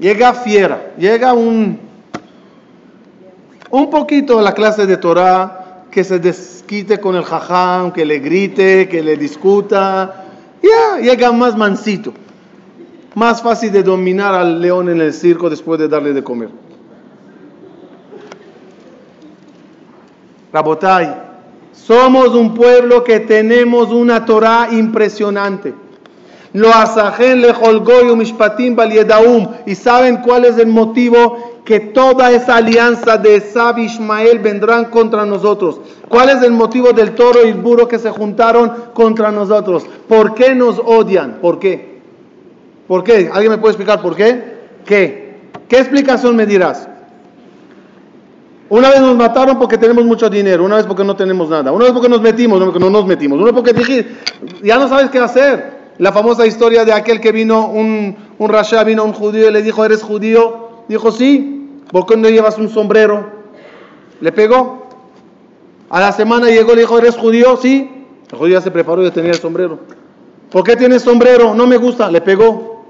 Llega 0.00 0.34
fiera, 0.34 0.90
llega 0.98 1.32
un, 1.32 1.78
un 3.70 3.88
poquito 3.88 4.40
a 4.40 4.42
la 4.42 4.52
clase 4.52 4.84
de 4.84 4.96
Torah, 4.96 5.84
que 5.92 6.02
se 6.02 6.18
desquite 6.18 6.98
con 6.98 7.14
el 7.14 7.22
jajam, 7.22 7.92
que 7.92 8.04
le 8.04 8.18
grite, 8.18 8.88
que 8.88 9.00
le 9.00 9.16
discuta. 9.16 10.21
Ya, 10.62 11.00
llega 11.00 11.32
más 11.32 11.56
mansito. 11.56 12.12
Más 13.14 13.42
fácil 13.42 13.72
de 13.72 13.82
dominar 13.82 14.34
al 14.34 14.60
león 14.60 14.88
en 14.88 15.00
el 15.00 15.12
circo 15.12 15.50
después 15.50 15.78
de 15.78 15.88
darle 15.88 16.12
de 16.12 16.22
comer. 16.22 16.48
Rabotai, 20.52 21.14
somos 21.72 22.28
un 22.34 22.54
pueblo 22.54 23.02
que 23.02 23.20
tenemos 23.20 23.90
una 23.90 24.24
Torah 24.24 24.68
impresionante. 24.70 25.74
Lo 26.52 26.68
asajen 26.68 27.40
le 27.40 27.54
mishpatim 28.14 28.76
Y 29.66 29.74
saben 29.74 30.18
cuál 30.18 30.44
es 30.44 30.58
el 30.58 30.66
motivo 30.66 31.51
que 31.64 31.78
toda 31.80 32.32
esa 32.32 32.56
alianza 32.56 33.16
de 33.16 33.40
Sab 33.40 33.78
y 33.78 33.88
vendrán 34.38 34.86
contra 34.86 35.24
nosotros. 35.24 35.80
¿Cuál 36.08 36.30
es 36.30 36.42
el 36.42 36.52
motivo 36.52 36.92
del 36.92 37.14
toro 37.14 37.40
y 37.44 37.48
el 37.48 37.54
burro 37.54 37.86
que 37.86 37.98
se 37.98 38.10
juntaron 38.10 38.72
contra 38.92 39.30
nosotros? 39.30 39.84
¿Por 40.08 40.34
qué 40.34 40.54
nos 40.54 40.80
odian? 40.84 41.38
¿Por 41.40 41.58
qué? 41.58 42.00
¿Por 42.88 43.04
qué? 43.04 43.30
¿Alguien 43.32 43.52
me 43.52 43.58
puede 43.58 43.72
explicar 43.72 44.02
por 44.02 44.16
qué? 44.16 44.58
¿Qué? 44.84 45.36
¿Qué 45.68 45.78
explicación 45.78 46.34
me 46.34 46.46
dirás? 46.46 46.88
Una 48.68 48.90
vez 48.90 49.00
nos 49.00 49.16
mataron 49.16 49.58
porque 49.58 49.78
tenemos 49.78 50.04
mucho 50.04 50.30
dinero, 50.30 50.64
una 50.64 50.76
vez 50.76 50.86
porque 50.86 51.04
no 51.04 51.14
tenemos 51.14 51.48
nada, 51.48 51.70
una 51.72 51.84
vez 51.84 51.92
porque 51.92 52.08
nos 52.08 52.22
metimos, 52.22 52.62
porque 52.62 52.78
no 52.78 52.88
nos 52.88 53.06
metimos, 53.06 53.36
una 53.36 53.46
vez 53.46 53.54
porque 53.54 53.72
dije, 53.74 54.06
ya 54.62 54.78
no 54.78 54.88
sabes 54.88 55.10
qué 55.10 55.18
hacer. 55.18 55.82
La 55.98 56.10
famosa 56.10 56.46
historia 56.46 56.84
de 56.84 56.92
aquel 56.92 57.20
que 57.20 57.32
vino, 57.32 57.68
un, 57.68 58.16
un 58.38 58.48
rasha, 58.48 58.82
vino 58.82 59.04
un 59.04 59.12
judío 59.12 59.48
y 59.48 59.52
le 59.52 59.62
dijo, 59.62 59.84
¿eres 59.84 60.02
judío? 60.02 60.61
Dijo, 60.92 61.10
sí. 61.10 61.80
¿Por 61.90 62.04
qué 62.04 62.18
no 62.18 62.28
llevas 62.28 62.58
un 62.58 62.68
sombrero? 62.68 63.24
Le 64.20 64.30
pegó. 64.30 64.88
A 65.88 66.00
la 66.00 66.12
semana 66.12 66.48
llegó 66.48 66.74
le 66.74 66.82
dijo, 66.82 66.98
¿eres 66.98 67.16
judío? 67.16 67.56
Sí. 67.56 67.90
El 68.30 68.36
judío 68.38 68.58
ya 68.58 68.60
se 68.60 68.70
preparó 68.70 69.06
y 69.06 69.10
tenía 69.10 69.30
el 69.30 69.38
sombrero. 69.38 69.78
¿Por 70.50 70.64
qué 70.64 70.76
tienes 70.76 71.00
sombrero? 71.00 71.54
No 71.54 71.66
me 71.66 71.78
gusta. 71.78 72.10
Le 72.10 72.20
pegó. 72.20 72.84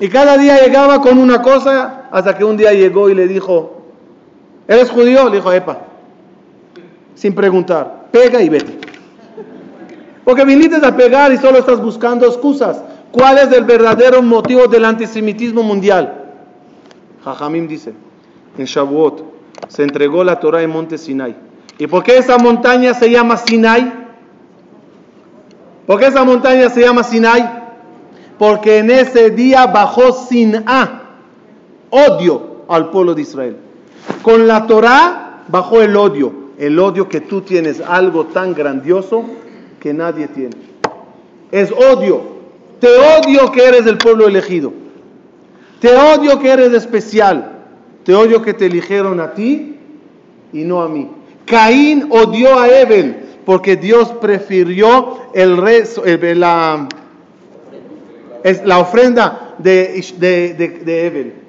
Y 0.00 0.08
cada 0.08 0.38
día 0.38 0.64
llegaba 0.64 1.02
con 1.02 1.18
una 1.18 1.42
cosa 1.42 2.08
hasta 2.10 2.38
que 2.38 2.42
un 2.42 2.56
día 2.56 2.72
llegó 2.72 3.10
y 3.10 3.14
le 3.14 3.28
dijo, 3.28 3.82
¿Eres 4.66 4.88
judío? 4.88 5.28
Le 5.28 5.36
dijo, 5.36 5.52
epa. 5.52 5.80
Sin 7.14 7.34
preguntar. 7.34 8.06
Pega 8.10 8.40
y 8.40 8.48
vete. 8.48 8.78
Porque 10.24 10.46
viniste 10.46 10.76
a 10.76 10.96
pegar 10.96 11.30
y 11.34 11.36
solo 11.36 11.58
estás 11.58 11.82
buscando 11.82 12.26
excusas. 12.26 12.82
¿Cuál 13.12 13.36
es 13.36 13.52
el 13.52 13.64
verdadero 13.64 14.22
motivo 14.22 14.68
del 14.68 14.86
antisemitismo 14.86 15.62
mundial? 15.62 16.23
Jajamim 17.24 17.66
dice, 17.66 17.94
en 18.58 18.66
Shavuot 18.66 19.24
se 19.68 19.82
entregó 19.82 20.22
la 20.24 20.38
Torah 20.40 20.62
en 20.62 20.70
Monte 20.70 20.98
Sinai. 20.98 21.34
¿Y 21.78 21.86
por 21.86 22.04
qué 22.04 22.18
esa 22.18 22.36
montaña 22.38 22.92
se 22.94 23.10
llama 23.10 23.36
Sinai? 23.36 23.92
¿Por 25.86 25.98
qué 25.98 26.06
esa 26.06 26.24
montaña 26.24 26.68
se 26.68 26.82
llama 26.82 27.02
Sinai? 27.02 27.64
Porque 28.38 28.78
en 28.78 28.90
ese 28.90 29.30
día 29.30 29.66
bajó 29.66 30.12
Sin'a, 30.12 31.02
odio 31.90 32.64
al 32.68 32.90
pueblo 32.90 33.14
de 33.14 33.22
Israel. 33.22 33.56
Con 34.22 34.46
la 34.46 34.66
Torah 34.66 35.44
bajó 35.48 35.80
el 35.80 35.96
odio, 35.96 36.32
el 36.58 36.78
odio 36.78 37.08
que 37.08 37.20
tú 37.20 37.40
tienes, 37.40 37.80
algo 37.80 38.26
tan 38.26 38.54
grandioso 38.54 39.24
que 39.80 39.94
nadie 39.94 40.28
tiene. 40.28 40.56
Es 41.50 41.72
odio. 41.72 42.34
Te 42.80 42.88
odio 42.88 43.50
que 43.52 43.64
eres 43.64 43.84
del 43.84 43.96
pueblo 43.96 44.26
elegido. 44.26 44.83
Te 45.80 45.94
odio 45.94 46.38
que 46.38 46.50
eres 46.50 46.72
especial. 46.72 47.52
Te 48.04 48.14
odio 48.14 48.42
que 48.42 48.54
te 48.54 48.66
eligieron 48.66 49.20
a 49.20 49.32
ti 49.32 49.76
y 50.52 50.64
no 50.64 50.82
a 50.82 50.88
mí. 50.88 51.10
Caín 51.46 52.08
odió 52.10 52.58
a 52.58 52.68
Ebel 52.68 53.16
porque 53.44 53.76
Dios 53.76 54.12
prefirió 54.20 55.18
el 55.34 55.56
rezo, 55.56 56.02
la, 56.06 56.88
la 58.64 58.78
ofrenda 58.78 59.54
de, 59.58 60.04
de, 60.18 60.54
de 60.54 61.06
Ebel. 61.06 61.44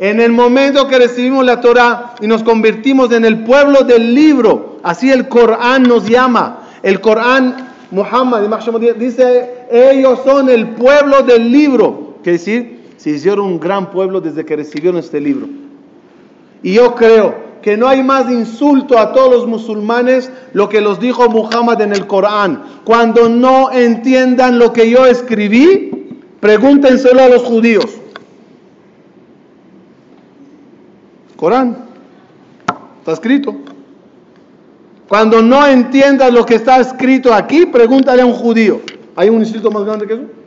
En 0.00 0.18
el 0.18 0.32
momento 0.32 0.88
que 0.88 0.98
recibimos 0.98 1.44
la 1.44 1.60
Torah 1.60 2.14
y 2.22 2.26
nos 2.26 2.42
convertimos 2.42 3.12
en 3.12 3.26
el 3.26 3.44
pueblo 3.44 3.82
del 3.82 4.14
libro, 4.14 4.78
así 4.82 5.10
el 5.10 5.28
Corán 5.28 5.82
nos 5.82 6.08
llama. 6.08 6.68
El 6.82 7.02
Corán, 7.02 7.68
Muhammad 7.90 8.40
dice, 8.96 9.66
ellos 9.70 10.20
son 10.24 10.48
el 10.48 10.68
pueblo 10.70 11.22
del 11.22 11.52
libro. 11.52 12.14
quiere 12.22 12.38
decir, 12.38 12.79
se 13.00 13.08
hicieron 13.08 13.46
un 13.46 13.58
gran 13.58 13.90
pueblo 13.90 14.20
desde 14.20 14.44
que 14.44 14.56
recibieron 14.56 14.98
este 14.98 15.22
libro. 15.22 15.48
Y 16.62 16.74
yo 16.74 16.94
creo 16.94 17.34
que 17.62 17.78
no 17.78 17.88
hay 17.88 18.02
más 18.02 18.30
insulto 18.30 18.98
a 18.98 19.14
todos 19.14 19.32
los 19.32 19.46
musulmanes 19.46 20.30
lo 20.52 20.68
que 20.68 20.82
los 20.82 21.00
dijo 21.00 21.26
Muhammad 21.30 21.80
en 21.80 21.92
el 21.92 22.06
Corán. 22.06 22.62
Cuando 22.84 23.30
no 23.30 23.72
entiendan 23.72 24.58
lo 24.58 24.74
que 24.74 24.90
yo 24.90 25.06
escribí, 25.06 26.18
pregúntenselo 26.40 27.22
a 27.22 27.28
los 27.30 27.42
judíos. 27.42 27.86
Corán. 31.36 31.86
Está 32.98 33.12
escrito. 33.12 33.56
Cuando 35.08 35.40
no 35.40 35.66
entiendas 35.66 36.30
lo 36.34 36.44
que 36.44 36.56
está 36.56 36.78
escrito 36.78 37.32
aquí, 37.32 37.64
pregúntale 37.64 38.20
a 38.20 38.26
un 38.26 38.34
judío. 38.34 38.82
¿Hay 39.16 39.30
un 39.30 39.40
insulto 39.40 39.70
más 39.70 39.84
grande 39.84 40.06
que 40.06 40.12
eso? 40.12 40.39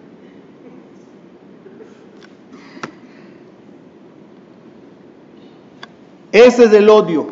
Ese 6.34 6.63
es 6.63 6.73
el 6.73 6.89
odio, 6.89 7.27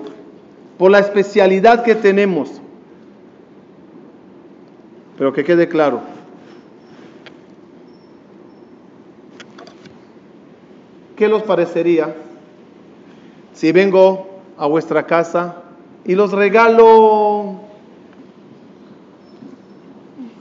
por 0.77 0.91
la 0.91 0.99
especialidad 0.99 1.83
que 1.83 1.95
tenemos. 1.95 2.61
Pero 5.17 5.33
que 5.33 5.43
quede 5.43 5.67
claro. 5.67 6.01
¿Qué 11.15 11.27
los 11.27 11.41
parecería 11.41 12.15
si 13.53 13.71
vengo 13.71 14.27
a 14.55 14.67
vuestra 14.67 15.07
casa 15.07 15.63
y 16.05 16.13
los 16.13 16.31
regalo 16.31 17.55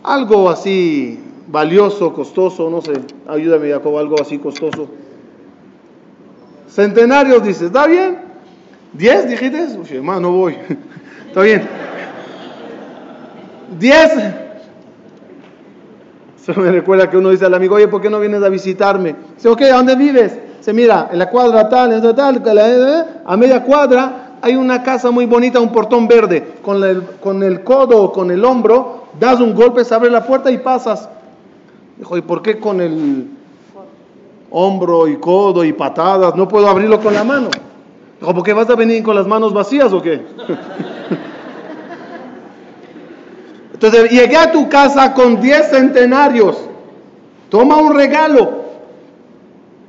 algo 0.03 0.51
así 0.51 1.19
valioso, 1.49 2.13
costoso, 2.13 2.69
no 2.69 2.83
sé, 2.83 2.93
ayúdame 3.27 3.71
Jacob, 3.71 3.97
algo 3.97 4.21
así 4.21 4.39
costoso? 4.39 4.87
Centenarios 6.69 7.43
dices, 7.43 7.63
¿está 7.63 7.87
bien? 7.87 8.30
¿Diez 8.93 9.29
dijiste? 9.29 9.79
Uy, 9.79 9.97
hermano, 9.97 10.21
no 10.21 10.33
voy. 10.33 10.57
Está 11.29 11.43
bien. 11.43 11.69
Diez. 13.79 14.13
Se 16.45 16.55
me 16.55 16.73
recuerda 16.73 17.09
que 17.09 17.17
uno 17.17 17.31
dice 17.31 17.47
al 17.47 17.55
amigo, 17.55 17.77
oye, 17.77 17.87
¿por 17.87 18.01
qué 18.01 18.11
no 18.11 18.19
vienes 18.19 18.43
a 18.43 18.49
visitarme? 18.49 19.15
Dice, 19.37 19.49
ok, 19.49 19.63
¿a 19.63 19.77
dónde 19.77 19.95
vives? 19.95 20.39
Se 20.61 20.73
mira, 20.73 21.09
en 21.13 21.19
la 21.19 21.31
cuadra 21.31 21.69
tal, 21.69 21.93
en 21.93 22.15
tal, 22.15 22.43
a 23.25 23.37
media 23.37 23.63
cuadra 23.63 24.31
hay 24.43 24.57
una 24.57 24.83
casa 24.83 25.11
muy 25.11 25.27
bonita, 25.27 25.61
un 25.61 25.71
portón 25.71 26.09
verde. 26.09 26.55
Con 26.63 26.83
el, 26.83 27.03
con 27.21 27.43
el 27.43 27.63
codo 27.63 28.03
o 28.03 28.13
con 28.13 28.31
el 28.31 28.45
hombro, 28.45 29.05
das 29.19 29.41
un 29.41 29.55
golpe, 29.55 29.85
se 29.85 29.95
abre 29.95 30.11
la 30.11 30.27
puerta 30.27 30.51
y 30.51 30.59
pasas. 30.59 31.09
Dijo, 31.97 32.17
¿y 32.17 32.23
por 32.23 32.43
qué 32.43 32.59
con 32.59 32.81
el 32.81 33.29
hombro 34.51 35.07
y 35.07 35.17
codo 35.19 35.65
y 35.65 35.73
patadas? 35.73 36.35
No 36.35 36.49
puedo 36.49 36.69
abrirlo 36.69 37.01
con 37.01 37.15
la 37.15 37.25
mano. 37.25 37.51
¿Por 38.21 38.43
qué 38.43 38.53
vas 38.53 38.69
a 38.71 38.77
venir 38.77 39.03
con 39.03 39.17
las 39.17 39.27
manos 39.27 39.53
vacías 39.53 39.93
o 39.93 40.01
qué? 40.03 40.23
Entonces 43.73 44.11
llegué 44.11 44.37
a 44.37 44.53
tu 44.53 44.69
casa 44.69 45.15
con 45.15 45.41
10 45.41 45.71
centenarios. 45.71 46.59
Toma 47.49 47.77
un 47.77 47.95
regalo. 47.95 48.61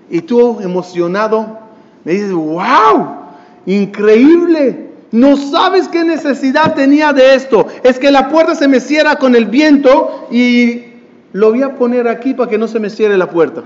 Y 0.10 0.22
tú 0.22 0.60
emocionado 0.62 1.60
me 2.04 2.14
dices, 2.14 2.32
wow, 2.32 3.16
increíble. 3.66 4.92
No 5.12 5.36
sabes 5.36 5.90
qué 5.90 6.04
necesidad 6.04 6.74
tenía 6.74 7.12
de 7.12 7.36
esto. 7.36 7.68
Es 7.84 8.00
que 8.00 8.12
la 8.12 8.30
puerta 8.30 8.56
se 8.56 8.68
me 8.68 8.80
cierra 8.80 9.18
con 9.18 9.36
el 9.36 9.46
viento 9.46 10.28
y 10.32 10.84
lo 11.34 11.50
voy 11.50 11.64
a 11.64 11.76
poner 11.76 12.08
aquí 12.08 12.34
para 12.34 12.50
que 12.50 12.58
no 12.58 12.68
se 12.68 12.80
me 12.80 12.90
cierre 12.90 13.18
la 13.18 13.30
puerta. 13.30 13.64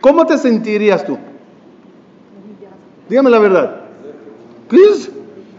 ¿Cómo 0.00 0.24
te 0.24 0.38
sentirías 0.38 1.04
tú? 1.04 1.18
Dígame 3.08 3.30
la 3.30 3.38
verdad. 3.38 3.76
¿Qué 4.68 4.76
es? 4.76 5.10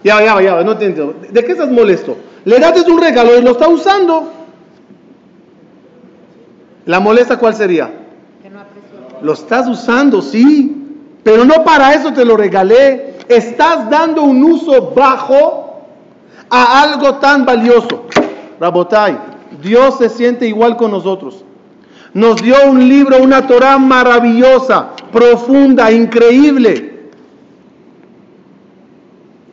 Ya, 0.03 0.23
ya, 0.23 0.41
ya, 0.41 0.63
no 0.63 0.77
te 0.77 0.85
entiendo. 0.85 1.15
¿De 1.29 1.43
qué 1.43 1.51
estás 1.51 1.69
molesto? 1.69 2.15
Le 2.45 2.59
das 2.59 2.87
un 2.87 3.01
regalo 3.01 3.37
y 3.37 3.41
lo 3.41 3.51
está 3.51 3.67
usando. 3.67 4.31
¿La 6.85 6.99
molesta 6.99 7.37
cuál 7.37 7.55
sería? 7.55 7.91
Que 8.41 8.49
no 8.49 8.59
lo 9.21 9.33
estás 9.33 9.67
usando, 9.67 10.21
sí. 10.21 10.75
Pero 11.23 11.43
no 11.43 11.63
para 11.63 11.93
eso 11.93 12.13
te 12.13 12.23
lo 12.23 12.37
regalé. 12.37 13.15
Estás 13.27 13.89
dando 13.89 14.23
un 14.23 14.43
uso 14.43 14.93
bajo 14.95 15.81
a 16.49 16.81
algo 16.83 17.15
tan 17.15 17.45
valioso. 17.45 18.05
Rabotai, 18.59 19.17
Dios 19.61 19.97
se 19.97 20.09
siente 20.09 20.47
igual 20.47 20.77
con 20.77 20.91
nosotros. 20.91 21.43
Nos 22.13 22.41
dio 22.41 22.55
un 22.65 22.87
libro, 22.87 23.21
una 23.21 23.45
Torah 23.45 23.77
maravillosa, 23.77 24.91
profunda, 25.11 25.91
increíble 25.91 26.98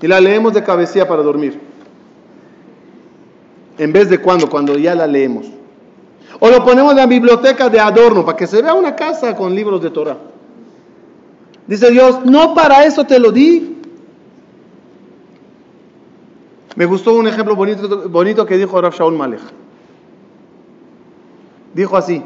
y 0.00 0.06
la 0.06 0.20
leemos 0.20 0.52
de 0.52 0.62
cabecilla 0.62 1.08
para 1.08 1.22
dormir. 1.22 1.58
En 3.78 3.92
vez 3.92 4.08
de 4.08 4.18
cuando, 4.18 4.48
cuando 4.48 4.76
ya 4.76 4.94
la 4.94 5.06
leemos. 5.06 5.46
O 6.40 6.48
lo 6.50 6.64
ponemos 6.64 6.92
en 6.92 6.98
la 6.98 7.06
biblioteca 7.06 7.68
de 7.68 7.80
adorno 7.80 8.24
para 8.24 8.36
que 8.36 8.46
se 8.46 8.60
vea 8.60 8.74
una 8.74 8.94
casa 8.94 9.34
con 9.34 9.54
libros 9.54 9.82
de 9.82 9.90
Torah. 9.90 10.18
Dice 11.66 11.90
Dios, 11.90 12.24
no 12.24 12.54
para 12.54 12.84
eso 12.84 13.04
te 13.04 13.18
lo 13.18 13.32
di. 13.32 13.76
Me 16.76 16.84
gustó 16.84 17.14
un 17.14 17.26
ejemplo 17.26 17.56
bonito, 17.56 18.46
que 18.46 18.58
dijo 18.58 18.80
Rav 18.80 18.94
Shaul 18.94 19.14
Malek. 19.14 19.40
Dijo 21.72 21.96
así, 21.96 22.22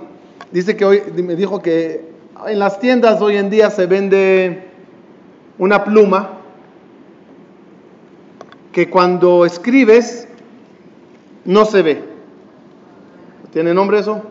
dice 0.50 0.76
que 0.76 0.84
hoy, 0.84 1.02
me 1.16 1.36
dijo 1.36 1.62
que 1.62 2.10
en 2.46 2.58
las 2.58 2.80
tiendas 2.80 3.20
hoy 3.20 3.36
en 3.36 3.48
día 3.48 3.70
se 3.70 3.86
vende 3.86 4.68
una 5.58 5.84
pluma 5.84 6.39
que 8.72 8.88
cuando 8.88 9.44
escribes 9.44 10.28
no 11.44 11.64
se 11.64 11.82
ve. 11.82 12.04
¿Tiene 13.52 13.74
nombre 13.74 13.98
eso? 13.98 14.22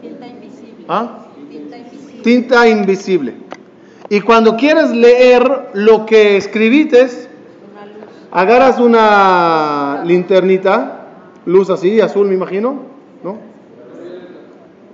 Tinta 0.00 0.26
invisible. 0.26 0.84
¿Ah? 0.88 1.26
Tinta 1.50 1.78
invisible. 1.78 2.22
Tinta 2.22 2.68
invisible. 2.68 3.34
Y 4.08 4.20
cuando 4.20 4.56
quieres 4.56 4.90
leer 4.90 5.70
lo 5.72 6.06
que 6.06 6.36
escribites, 6.36 7.28
agarras 8.30 8.78
una 8.78 10.02
linternita, 10.04 11.06
luz 11.46 11.70
así, 11.70 12.00
azul 12.00 12.28
me 12.28 12.34
imagino, 12.34 12.82
¿no? 13.24 13.38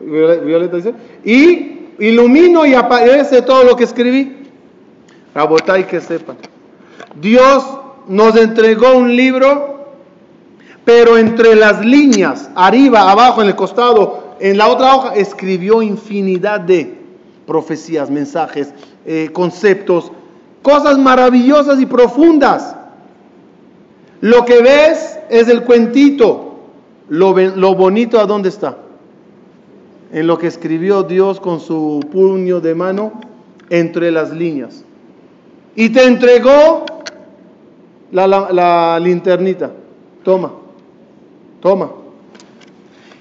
Violeta 0.00 0.76
dice, 0.76 0.94
y 1.24 1.88
ilumino 1.98 2.66
y 2.66 2.74
aparece 2.74 3.42
todo 3.42 3.64
lo 3.64 3.76
que 3.76 3.84
escribí. 3.84 4.38
y 5.78 5.84
que 5.84 6.00
sepan. 6.00 6.36
Dios 7.20 7.82
nos 8.09 8.36
entregó 8.36 8.96
un 8.96 9.14
libro, 9.14 9.86
pero 10.84 11.16
entre 11.16 11.55
las 11.55 11.84
líneas, 11.84 12.50
arriba, 12.55 13.11
abajo, 13.11 13.42
en 13.42 13.48
el 13.48 13.57
costado, 13.57 14.36
en 14.40 14.59
la 14.59 14.68
otra 14.68 14.96
hoja, 14.96 15.14
escribió 15.14 15.82
infinidad 15.82 16.61
de 16.61 16.98
profecías, 17.46 18.11
mensajes, 18.11 18.72
eh, 19.07 19.30
conceptos, 19.32 20.11
cosas 20.62 20.98
maravillosas 20.98 21.80
y 21.80 21.86
profundas. 21.86 22.76
Lo 24.20 24.44
que 24.44 24.62
ves 24.62 25.18
es 25.28 25.48
el 25.48 25.62
cuentito. 25.62 26.48
Lo, 27.09 27.36
lo 27.36 27.74
bonito, 27.74 28.18
¿a 28.20 28.26
dónde 28.26 28.48
está? 28.48 28.78
En 30.12 30.26
lo 30.26 30.38
que 30.38 30.46
escribió 30.46 31.03
Dios 31.03 31.40
con 31.40 31.61
su 31.61 32.00
puño 32.11 32.61
de 32.61 32.74
mano 32.74 33.12
entre 33.70 34.11
las 34.11 34.30
líneas. 34.30 34.84
Y 35.74 35.88
te 35.88 36.05
entregó 36.05 36.84
la, 38.12 38.26
la, 38.26 38.98
linternita. 39.00 39.72
Toma, 40.22 40.52
toma. 41.60 41.90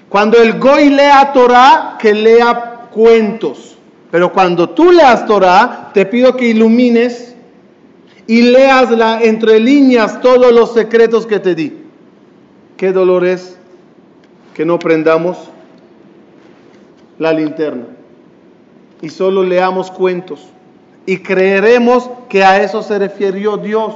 Cuando 0.08 0.40
el 0.40 0.58
Goy 0.58 0.90
lea 0.90 1.32
Torah, 1.32 1.96
que 1.98 2.12
lea 2.14 2.88
cuentos. 2.92 3.76
Pero 4.10 4.30
cuando 4.32 4.68
tú 4.68 4.92
leas 4.92 5.26
Torah, 5.26 5.90
te 5.94 6.04
pido 6.04 6.36
que 6.36 6.48
ilumines 6.48 7.34
y 8.26 8.42
leas 8.42 8.90
la, 8.90 9.22
entre 9.22 9.58
líneas 9.58 10.20
todos 10.20 10.52
los 10.52 10.74
secretos 10.74 11.26
que 11.26 11.40
te 11.40 11.54
di. 11.54 11.72
Qué 12.76 12.92
dolor 12.92 13.24
es 13.24 13.56
que 14.54 14.66
no 14.66 14.78
prendamos 14.78 15.38
la 17.18 17.32
linterna 17.32 17.86
y 19.00 19.08
solo 19.08 19.42
leamos 19.42 19.90
cuentos 19.90 20.46
y 21.06 21.18
creeremos 21.18 22.10
que 22.28 22.44
a 22.44 22.62
eso 22.62 22.82
se 22.82 22.98
refirió 22.98 23.56
Dios. 23.56 23.94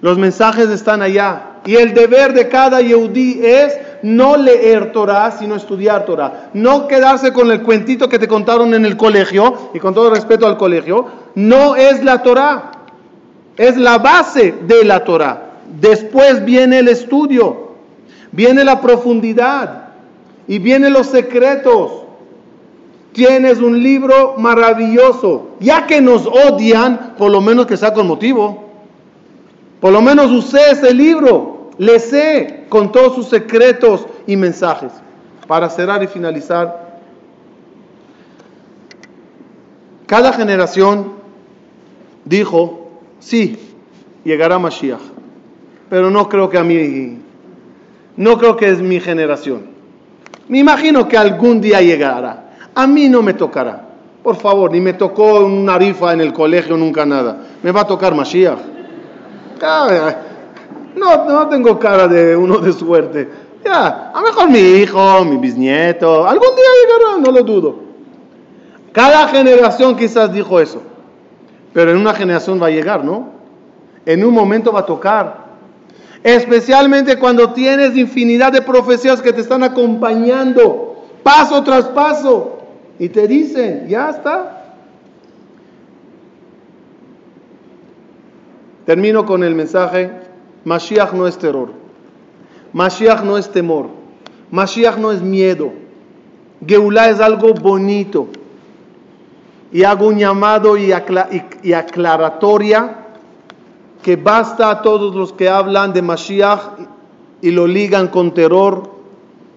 Los 0.00 0.18
mensajes 0.18 0.68
están 0.68 1.02
allá. 1.02 1.42
Y 1.64 1.76
el 1.76 1.92
deber 1.92 2.32
de 2.32 2.48
cada 2.48 2.80
Yehudí 2.80 3.40
es 3.44 3.78
no 4.02 4.36
leer 4.36 4.92
Torah, 4.92 5.32
sino 5.32 5.56
estudiar 5.56 6.06
Torah. 6.06 6.50
No 6.54 6.86
quedarse 6.86 7.32
con 7.32 7.50
el 7.50 7.62
cuentito 7.62 8.08
que 8.08 8.18
te 8.18 8.28
contaron 8.28 8.74
en 8.74 8.84
el 8.84 8.96
colegio, 8.96 9.70
y 9.74 9.78
con 9.78 9.94
todo 9.94 10.10
respeto 10.10 10.46
al 10.46 10.56
colegio, 10.56 11.06
no 11.34 11.76
es 11.76 12.02
la 12.04 12.22
Torah. 12.22 12.72
Es 13.56 13.76
la 13.76 13.98
base 13.98 14.54
de 14.66 14.84
la 14.84 15.04
Torah. 15.04 15.42
Después 15.80 16.44
viene 16.44 16.78
el 16.78 16.88
estudio, 16.88 17.72
viene 18.30 18.64
la 18.64 18.80
profundidad 18.80 19.88
y 20.46 20.60
vienen 20.60 20.92
los 20.92 21.08
secretos. 21.08 22.04
Tienes 23.12 23.58
un 23.58 23.82
libro 23.82 24.36
maravilloso. 24.38 25.48
Ya 25.58 25.86
que 25.86 26.00
nos 26.00 26.24
odian, 26.26 27.14
por 27.18 27.32
lo 27.32 27.40
menos 27.40 27.66
que 27.66 27.76
sea 27.76 27.92
con 27.92 28.06
motivo. 28.06 28.67
Por 29.80 29.92
lo 29.92 30.02
menos 30.02 30.30
usé 30.30 30.72
ese 30.72 30.92
libro. 30.92 31.70
Le 31.78 32.00
sé 32.00 32.64
con 32.68 32.90
todos 32.90 33.14
sus 33.14 33.28
secretos 33.28 34.06
y 34.26 34.36
mensajes. 34.36 34.92
Para 35.46 35.70
cerrar 35.70 36.02
y 36.02 36.08
finalizar. 36.08 36.88
Cada 40.06 40.32
generación 40.32 41.12
dijo, 42.24 42.90
sí, 43.20 43.58
llegará 44.24 44.58
Mashiach. 44.58 45.00
Pero 45.88 46.10
no 46.10 46.28
creo 46.28 46.50
que 46.50 46.58
a 46.58 46.64
mí, 46.64 47.18
no 48.16 48.38
creo 48.38 48.56
que 48.56 48.68
es 48.68 48.80
mi 48.80 49.00
generación. 49.00 49.66
Me 50.48 50.58
imagino 50.58 51.06
que 51.06 51.16
algún 51.16 51.60
día 51.60 51.80
llegará. 51.80 52.54
A 52.74 52.86
mí 52.86 53.08
no 53.08 53.22
me 53.22 53.34
tocará. 53.34 53.86
Por 54.22 54.36
favor, 54.36 54.72
ni 54.72 54.80
me 54.80 54.94
tocó 54.94 55.40
una 55.40 55.78
rifa 55.78 56.12
en 56.12 56.20
el 56.20 56.32
colegio, 56.32 56.76
nunca 56.76 57.06
nada. 57.06 57.44
Me 57.62 57.70
va 57.70 57.82
a 57.82 57.86
tocar 57.86 58.14
Mashiach. 58.14 58.77
No, 60.96 61.24
no 61.24 61.48
tengo 61.48 61.78
cara 61.78 62.08
de 62.08 62.36
uno 62.36 62.58
de 62.58 62.72
suerte. 62.72 63.28
Ya, 63.64 64.10
a 64.14 64.20
lo 64.20 64.26
mejor 64.26 64.50
mi 64.50 64.58
hijo, 64.58 65.24
mi 65.24 65.36
bisnieto, 65.36 66.26
algún 66.26 66.54
día 66.54 66.64
llegará, 66.82 67.18
no 67.18 67.30
lo 67.30 67.42
dudo. 67.42 67.76
Cada 68.92 69.28
generación 69.28 69.96
quizás 69.96 70.32
dijo 70.32 70.58
eso. 70.60 70.82
Pero 71.72 71.90
en 71.90 71.98
una 71.98 72.14
generación 72.14 72.60
va 72.60 72.66
a 72.66 72.70
llegar, 72.70 73.04
¿no? 73.04 73.28
En 74.06 74.24
un 74.24 74.32
momento 74.32 74.72
va 74.72 74.80
a 74.80 74.86
tocar. 74.86 75.48
Especialmente 76.22 77.16
cuando 77.18 77.52
tienes 77.52 77.96
infinidad 77.96 78.52
de 78.52 78.62
profecías 78.62 79.22
que 79.22 79.32
te 79.32 79.40
están 79.40 79.62
acompañando, 79.62 81.04
paso 81.22 81.62
tras 81.62 81.84
paso. 81.86 82.58
Y 82.98 83.08
te 83.08 83.28
dicen, 83.28 83.86
ya 83.86 84.10
está. 84.10 84.57
Termino 88.88 89.26
con 89.26 89.44
el 89.44 89.54
mensaje, 89.54 90.10
Mashiach 90.64 91.12
no 91.12 91.26
es 91.26 91.36
terror. 91.36 91.68
Mashiach 92.72 93.22
no 93.22 93.36
es 93.36 93.52
temor. 93.52 93.88
Mashiach 94.50 94.96
no 94.96 95.12
es 95.12 95.20
miedo. 95.20 95.72
Geulah 96.66 97.10
es 97.10 97.20
algo 97.20 97.52
bonito. 97.52 98.28
Y 99.72 99.84
hago 99.84 100.06
un 100.06 100.16
llamado 100.16 100.78
y, 100.78 100.90
aclaratoria 101.74 102.96
que 104.02 104.16
basta 104.16 104.70
a 104.70 104.80
todos 104.80 105.14
los 105.14 105.34
que 105.34 105.50
hablan 105.50 105.92
de 105.92 106.00
Mashiach 106.00 106.78
y 107.42 107.50
lo 107.50 107.66
ligan 107.66 108.08
con 108.08 108.32
terror, 108.32 108.90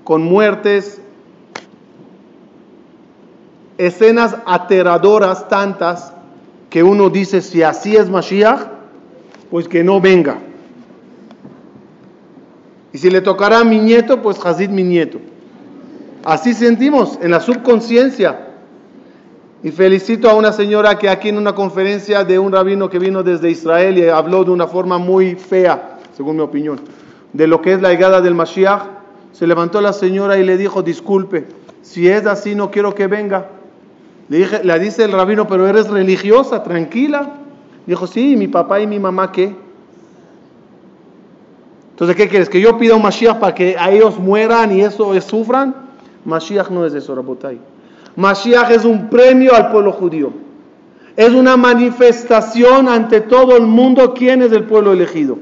con 0.03 0.23
muertes, 0.23 0.99
escenas 3.77 4.36
aterradoras 4.45 5.47
tantas 5.47 6.11
que 6.69 6.84
uno 6.84 7.09
dice, 7.09 7.39
si 7.39 7.63
así 7.63 7.95
es 7.95 8.09
Mashiach, 8.09 8.80
pues 9.52 9.68
que 9.68 9.84
no 9.84 9.99
venga. 9.99 10.38
Y 12.93 12.97
si 12.97 13.10
le 13.10 13.22
tocará 13.22 13.60
a 13.60 13.64
mi 13.64 13.80
nieto, 13.80 14.22
pues 14.22 14.43
Hazid 14.43 14.70
mi 14.70 14.84
nieto. 14.84 15.20
Así 16.24 16.54
sentimos 16.54 17.20
en 17.22 17.32
la 17.32 17.41
subconsciencia. 17.41 18.47
Y 19.62 19.72
felicito 19.72 20.30
a 20.30 20.36
una 20.36 20.54
señora 20.54 20.97
que 20.97 21.10
aquí 21.10 21.30
en 21.30 21.38
una 21.38 21.54
conferencia 21.54 22.24
de 22.24 22.39
un 22.39 22.52
rabino 22.52 22.89
que 22.89 22.97
vino 22.97 23.24
desde 23.24 23.52
Israel 23.52 23.97
y 23.97 24.08
habló 24.08 24.43
de 24.43 24.52
una 24.52 24.68
forma 24.68 24.97
muy 24.97 25.36
fea, 25.36 25.99
según 26.16 26.38
mi 26.38 26.41
opinión, 26.41 26.80
de 27.34 27.45
lo 27.45 27.62
que 27.62 27.74
es 27.74 27.82
la 27.82 27.89
llegada 27.89 28.22
del 28.22 28.34
Mashiach, 28.34 28.84
se 29.34 29.45
levantó 29.45 29.82
la 29.82 29.93
señora 29.93 30.38
y 30.38 30.43
le 30.43 30.58
dijo, 30.58 30.82
disculpe, 30.82 31.45
si 31.82 32.08
es 32.08 32.26
así 32.26 32.56
no 32.56 32.72
quiero 32.72 32.95
que 32.95 33.08
venga. 33.08 33.49
Le, 34.30 34.64
le 34.64 34.80
dice 34.80 35.04
el 35.04 35.12
rabino, 35.12 35.45
pero 35.45 35.68
eres 35.68 35.89
religiosa, 35.89 36.64
tranquila. 36.64 37.40
Dijo, 37.86 38.07
sí, 38.07 38.36
mi 38.36 38.47
papá 38.47 38.79
y 38.79 38.88
mi 38.88 38.99
mamá, 38.99 39.32
¿qué? 39.32 39.55
Entonces, 41.91 42.15
¿qué 42.15 42.27
quieres? 42.27 42.49
¿Que 42.49 42.59
yo 42.59 42.77
pida 42.77 42.95
un 42.95 43.01
Mashiach 43.01 43.38
para 43.38 43.53
que 43.53 43.75
a 43.77 43.91
ellos 43.91 44.17
mueran 44.17 44.75
y 44.75 44.82
eso 44.82 45.19
sufran? 45.21 45.75
Mashiach 46.25 46.69
no 46.69 46.86
es 46.86 46.93
eso, 46.93 47.13
Rabotai. 47.13 47.59
Mashiach 48.15 48.71
es 48.71 48.86
un 48.86 49.09
premio 49.09 49.53
al 49.55 49.71
pueblo 49.71 49.91
judío. 49.91 50.32
Es 51.15 51.32
una 51.32 51.57
manifestación 51.57 52.88
ante 52.88 53.21
todo 53.21 53.57
el 53.57 53.67
mundo 53.67 54.13
quién 54.13 54.41
es 54.41 54.51
el 54.51 54.63
pueblo 54.63 54.93
elegido. 54.93 55.38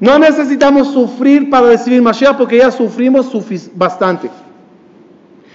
No 0.00 0.18
necesitamos 0.18 0.92
sufrir 0.92 1.50
para 1.50 1.68
recibir 1.68 2.00
Mashiach 2.00 2.36
porque 2.36 2.58
ya 2.58 2.70
sufrimos 2.70 3.32
bastante. 3.74 4.30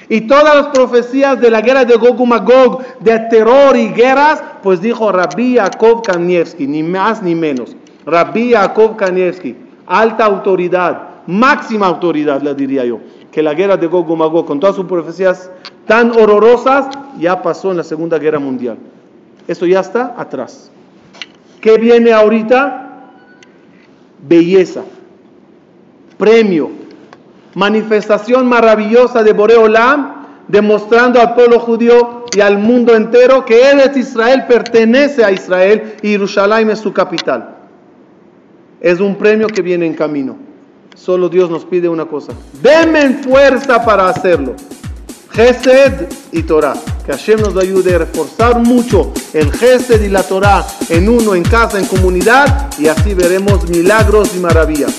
Y 0.10 0.22
todas 0.22 0.56
las 0.56 0.68
profecías 0.68 1.40
de 1.40 1.50
la 1.50 1.62
guerra 1.62 1.86
de 1.86 1.96
Gog 1.96 2.20
y 2.20 2.26
Magog, 2.26 2.84
de 3.00 3.20
terror 3.30 3.76
y 3.76 3.90
guerras, 3.90 4.44
pues 4.62 4.82
dijo 4.82 5.12
Rabbi 5.12 5.54
Yaakov 5.54 6.02
Kanievski, 6.02 6.68
ni 6.68 6.84
más 6.84 7.22
ni 7.22 7.36
menos. 7.36 7.76
Rabbi 8.06 8.50
Yaakov 8.50 8.98
Kanievski, 8.98 9.56
alta 9.86 10.26
autoridad, 10.26 11.24
máxima 11.28 11.88
autoridad, 11.88 12.42
le 12.42 12.54
diría 12.54 12.86
yo, 12.86 13.00
que 13.32 13.42
la 13.42 13.54
guerra 13.54 13.78
de 13.78 13.88
Gog 13.88 14.10
y 14.10 14.16
Magog, 14.16 14.46
con 14.46 14.60
todas 14.60 14.76
sus 14.76 14.86
profecías 14.86 15.50
tan 15.88 16.12
horrorosas, 16.12 16.88
ya 17.20 17.42
pasó 17.42 17.72
en 17.72 17.78
la 17.78 17.84
Segunda 17.84 18.18
Guerra 18.20 18.40
Mundial. 18.40 18.78
Eso 19.48 19.66
ya 19.66 19.80
está 19.80 20.14
atrás. 20.18 20.72
¿Qué 21.62 21.78
viene 21.78 22.12
ahorita? 22.12 22.80
Belleza, 24.26 24.84
premio, 26.18 26.72
manifestación 27.56 28.48
maravillosa 28.48 29.24
de 29.24 29.34
Boreolam, 29.34 30.26
demostrando 30.48 31.22
al 31.22 31.36
pueblo 31.36 31.60
judío 31.60 32.26
y 32.36 32.42
al 32.42 32.58
mundo 32.58 32.96
entero 32.96 33.46
que 33.46 33.70
él 33.72 33.80
es 33.80 33.96
Israel, 33.96 34.46
pertenece 34.48 35.24
a 35.24 35.32
Israel 35.32 35.96
y 36.02 36.10
Jerusalén 36.10 36.70
es 36.70 36.80
su 36.80 36.92
capital. 36.92 37.56
Es 38.82 39.00
un 39.00 39.16
premio 39.16 39.48
que 39.48 39.62
viene 39.62 39.86
en 39.86 39.94
camino. 39.94 40.36
Solo 40.96 41.30
Dios 41.30 41.50
nos 41.50 41.66
pide 41.66 41.88
una 41.88 42.06
cosa. 42.06 42.34
Denme 42.62 43.24
fuerza 43.24 43.84
para 43.84 44.10
hacerlo. 44.10 44.56
Gesed 45.32 46.08
y 46.32 46.44
Torah. 46.44 46.76
Que 47.06 47.12
Hashem 47.12 47.42
nos 47.42 47.58
ayude 47.58 47.96
a 47.96 48.00
reforzar 48.00 48.60
mucho 48.60 49.12
el 49.34 49.52
Gesed 49.52 50.02
y 50.04 50.10
la 50.10 50.24
Torah 50.24 50.66
en 50.90 51.10
uno, 51.10 51.34
en 51.34 51.44
casa, 51.44 51.80
en 51.80 51.86
comunidad 51.86 52.70
y 52.78 52.88
así 52.88 53.14
veremos 53.14 53.68
milagros 53.70 54.36
y 54.36 54.40
maravillas. 54.40 54.96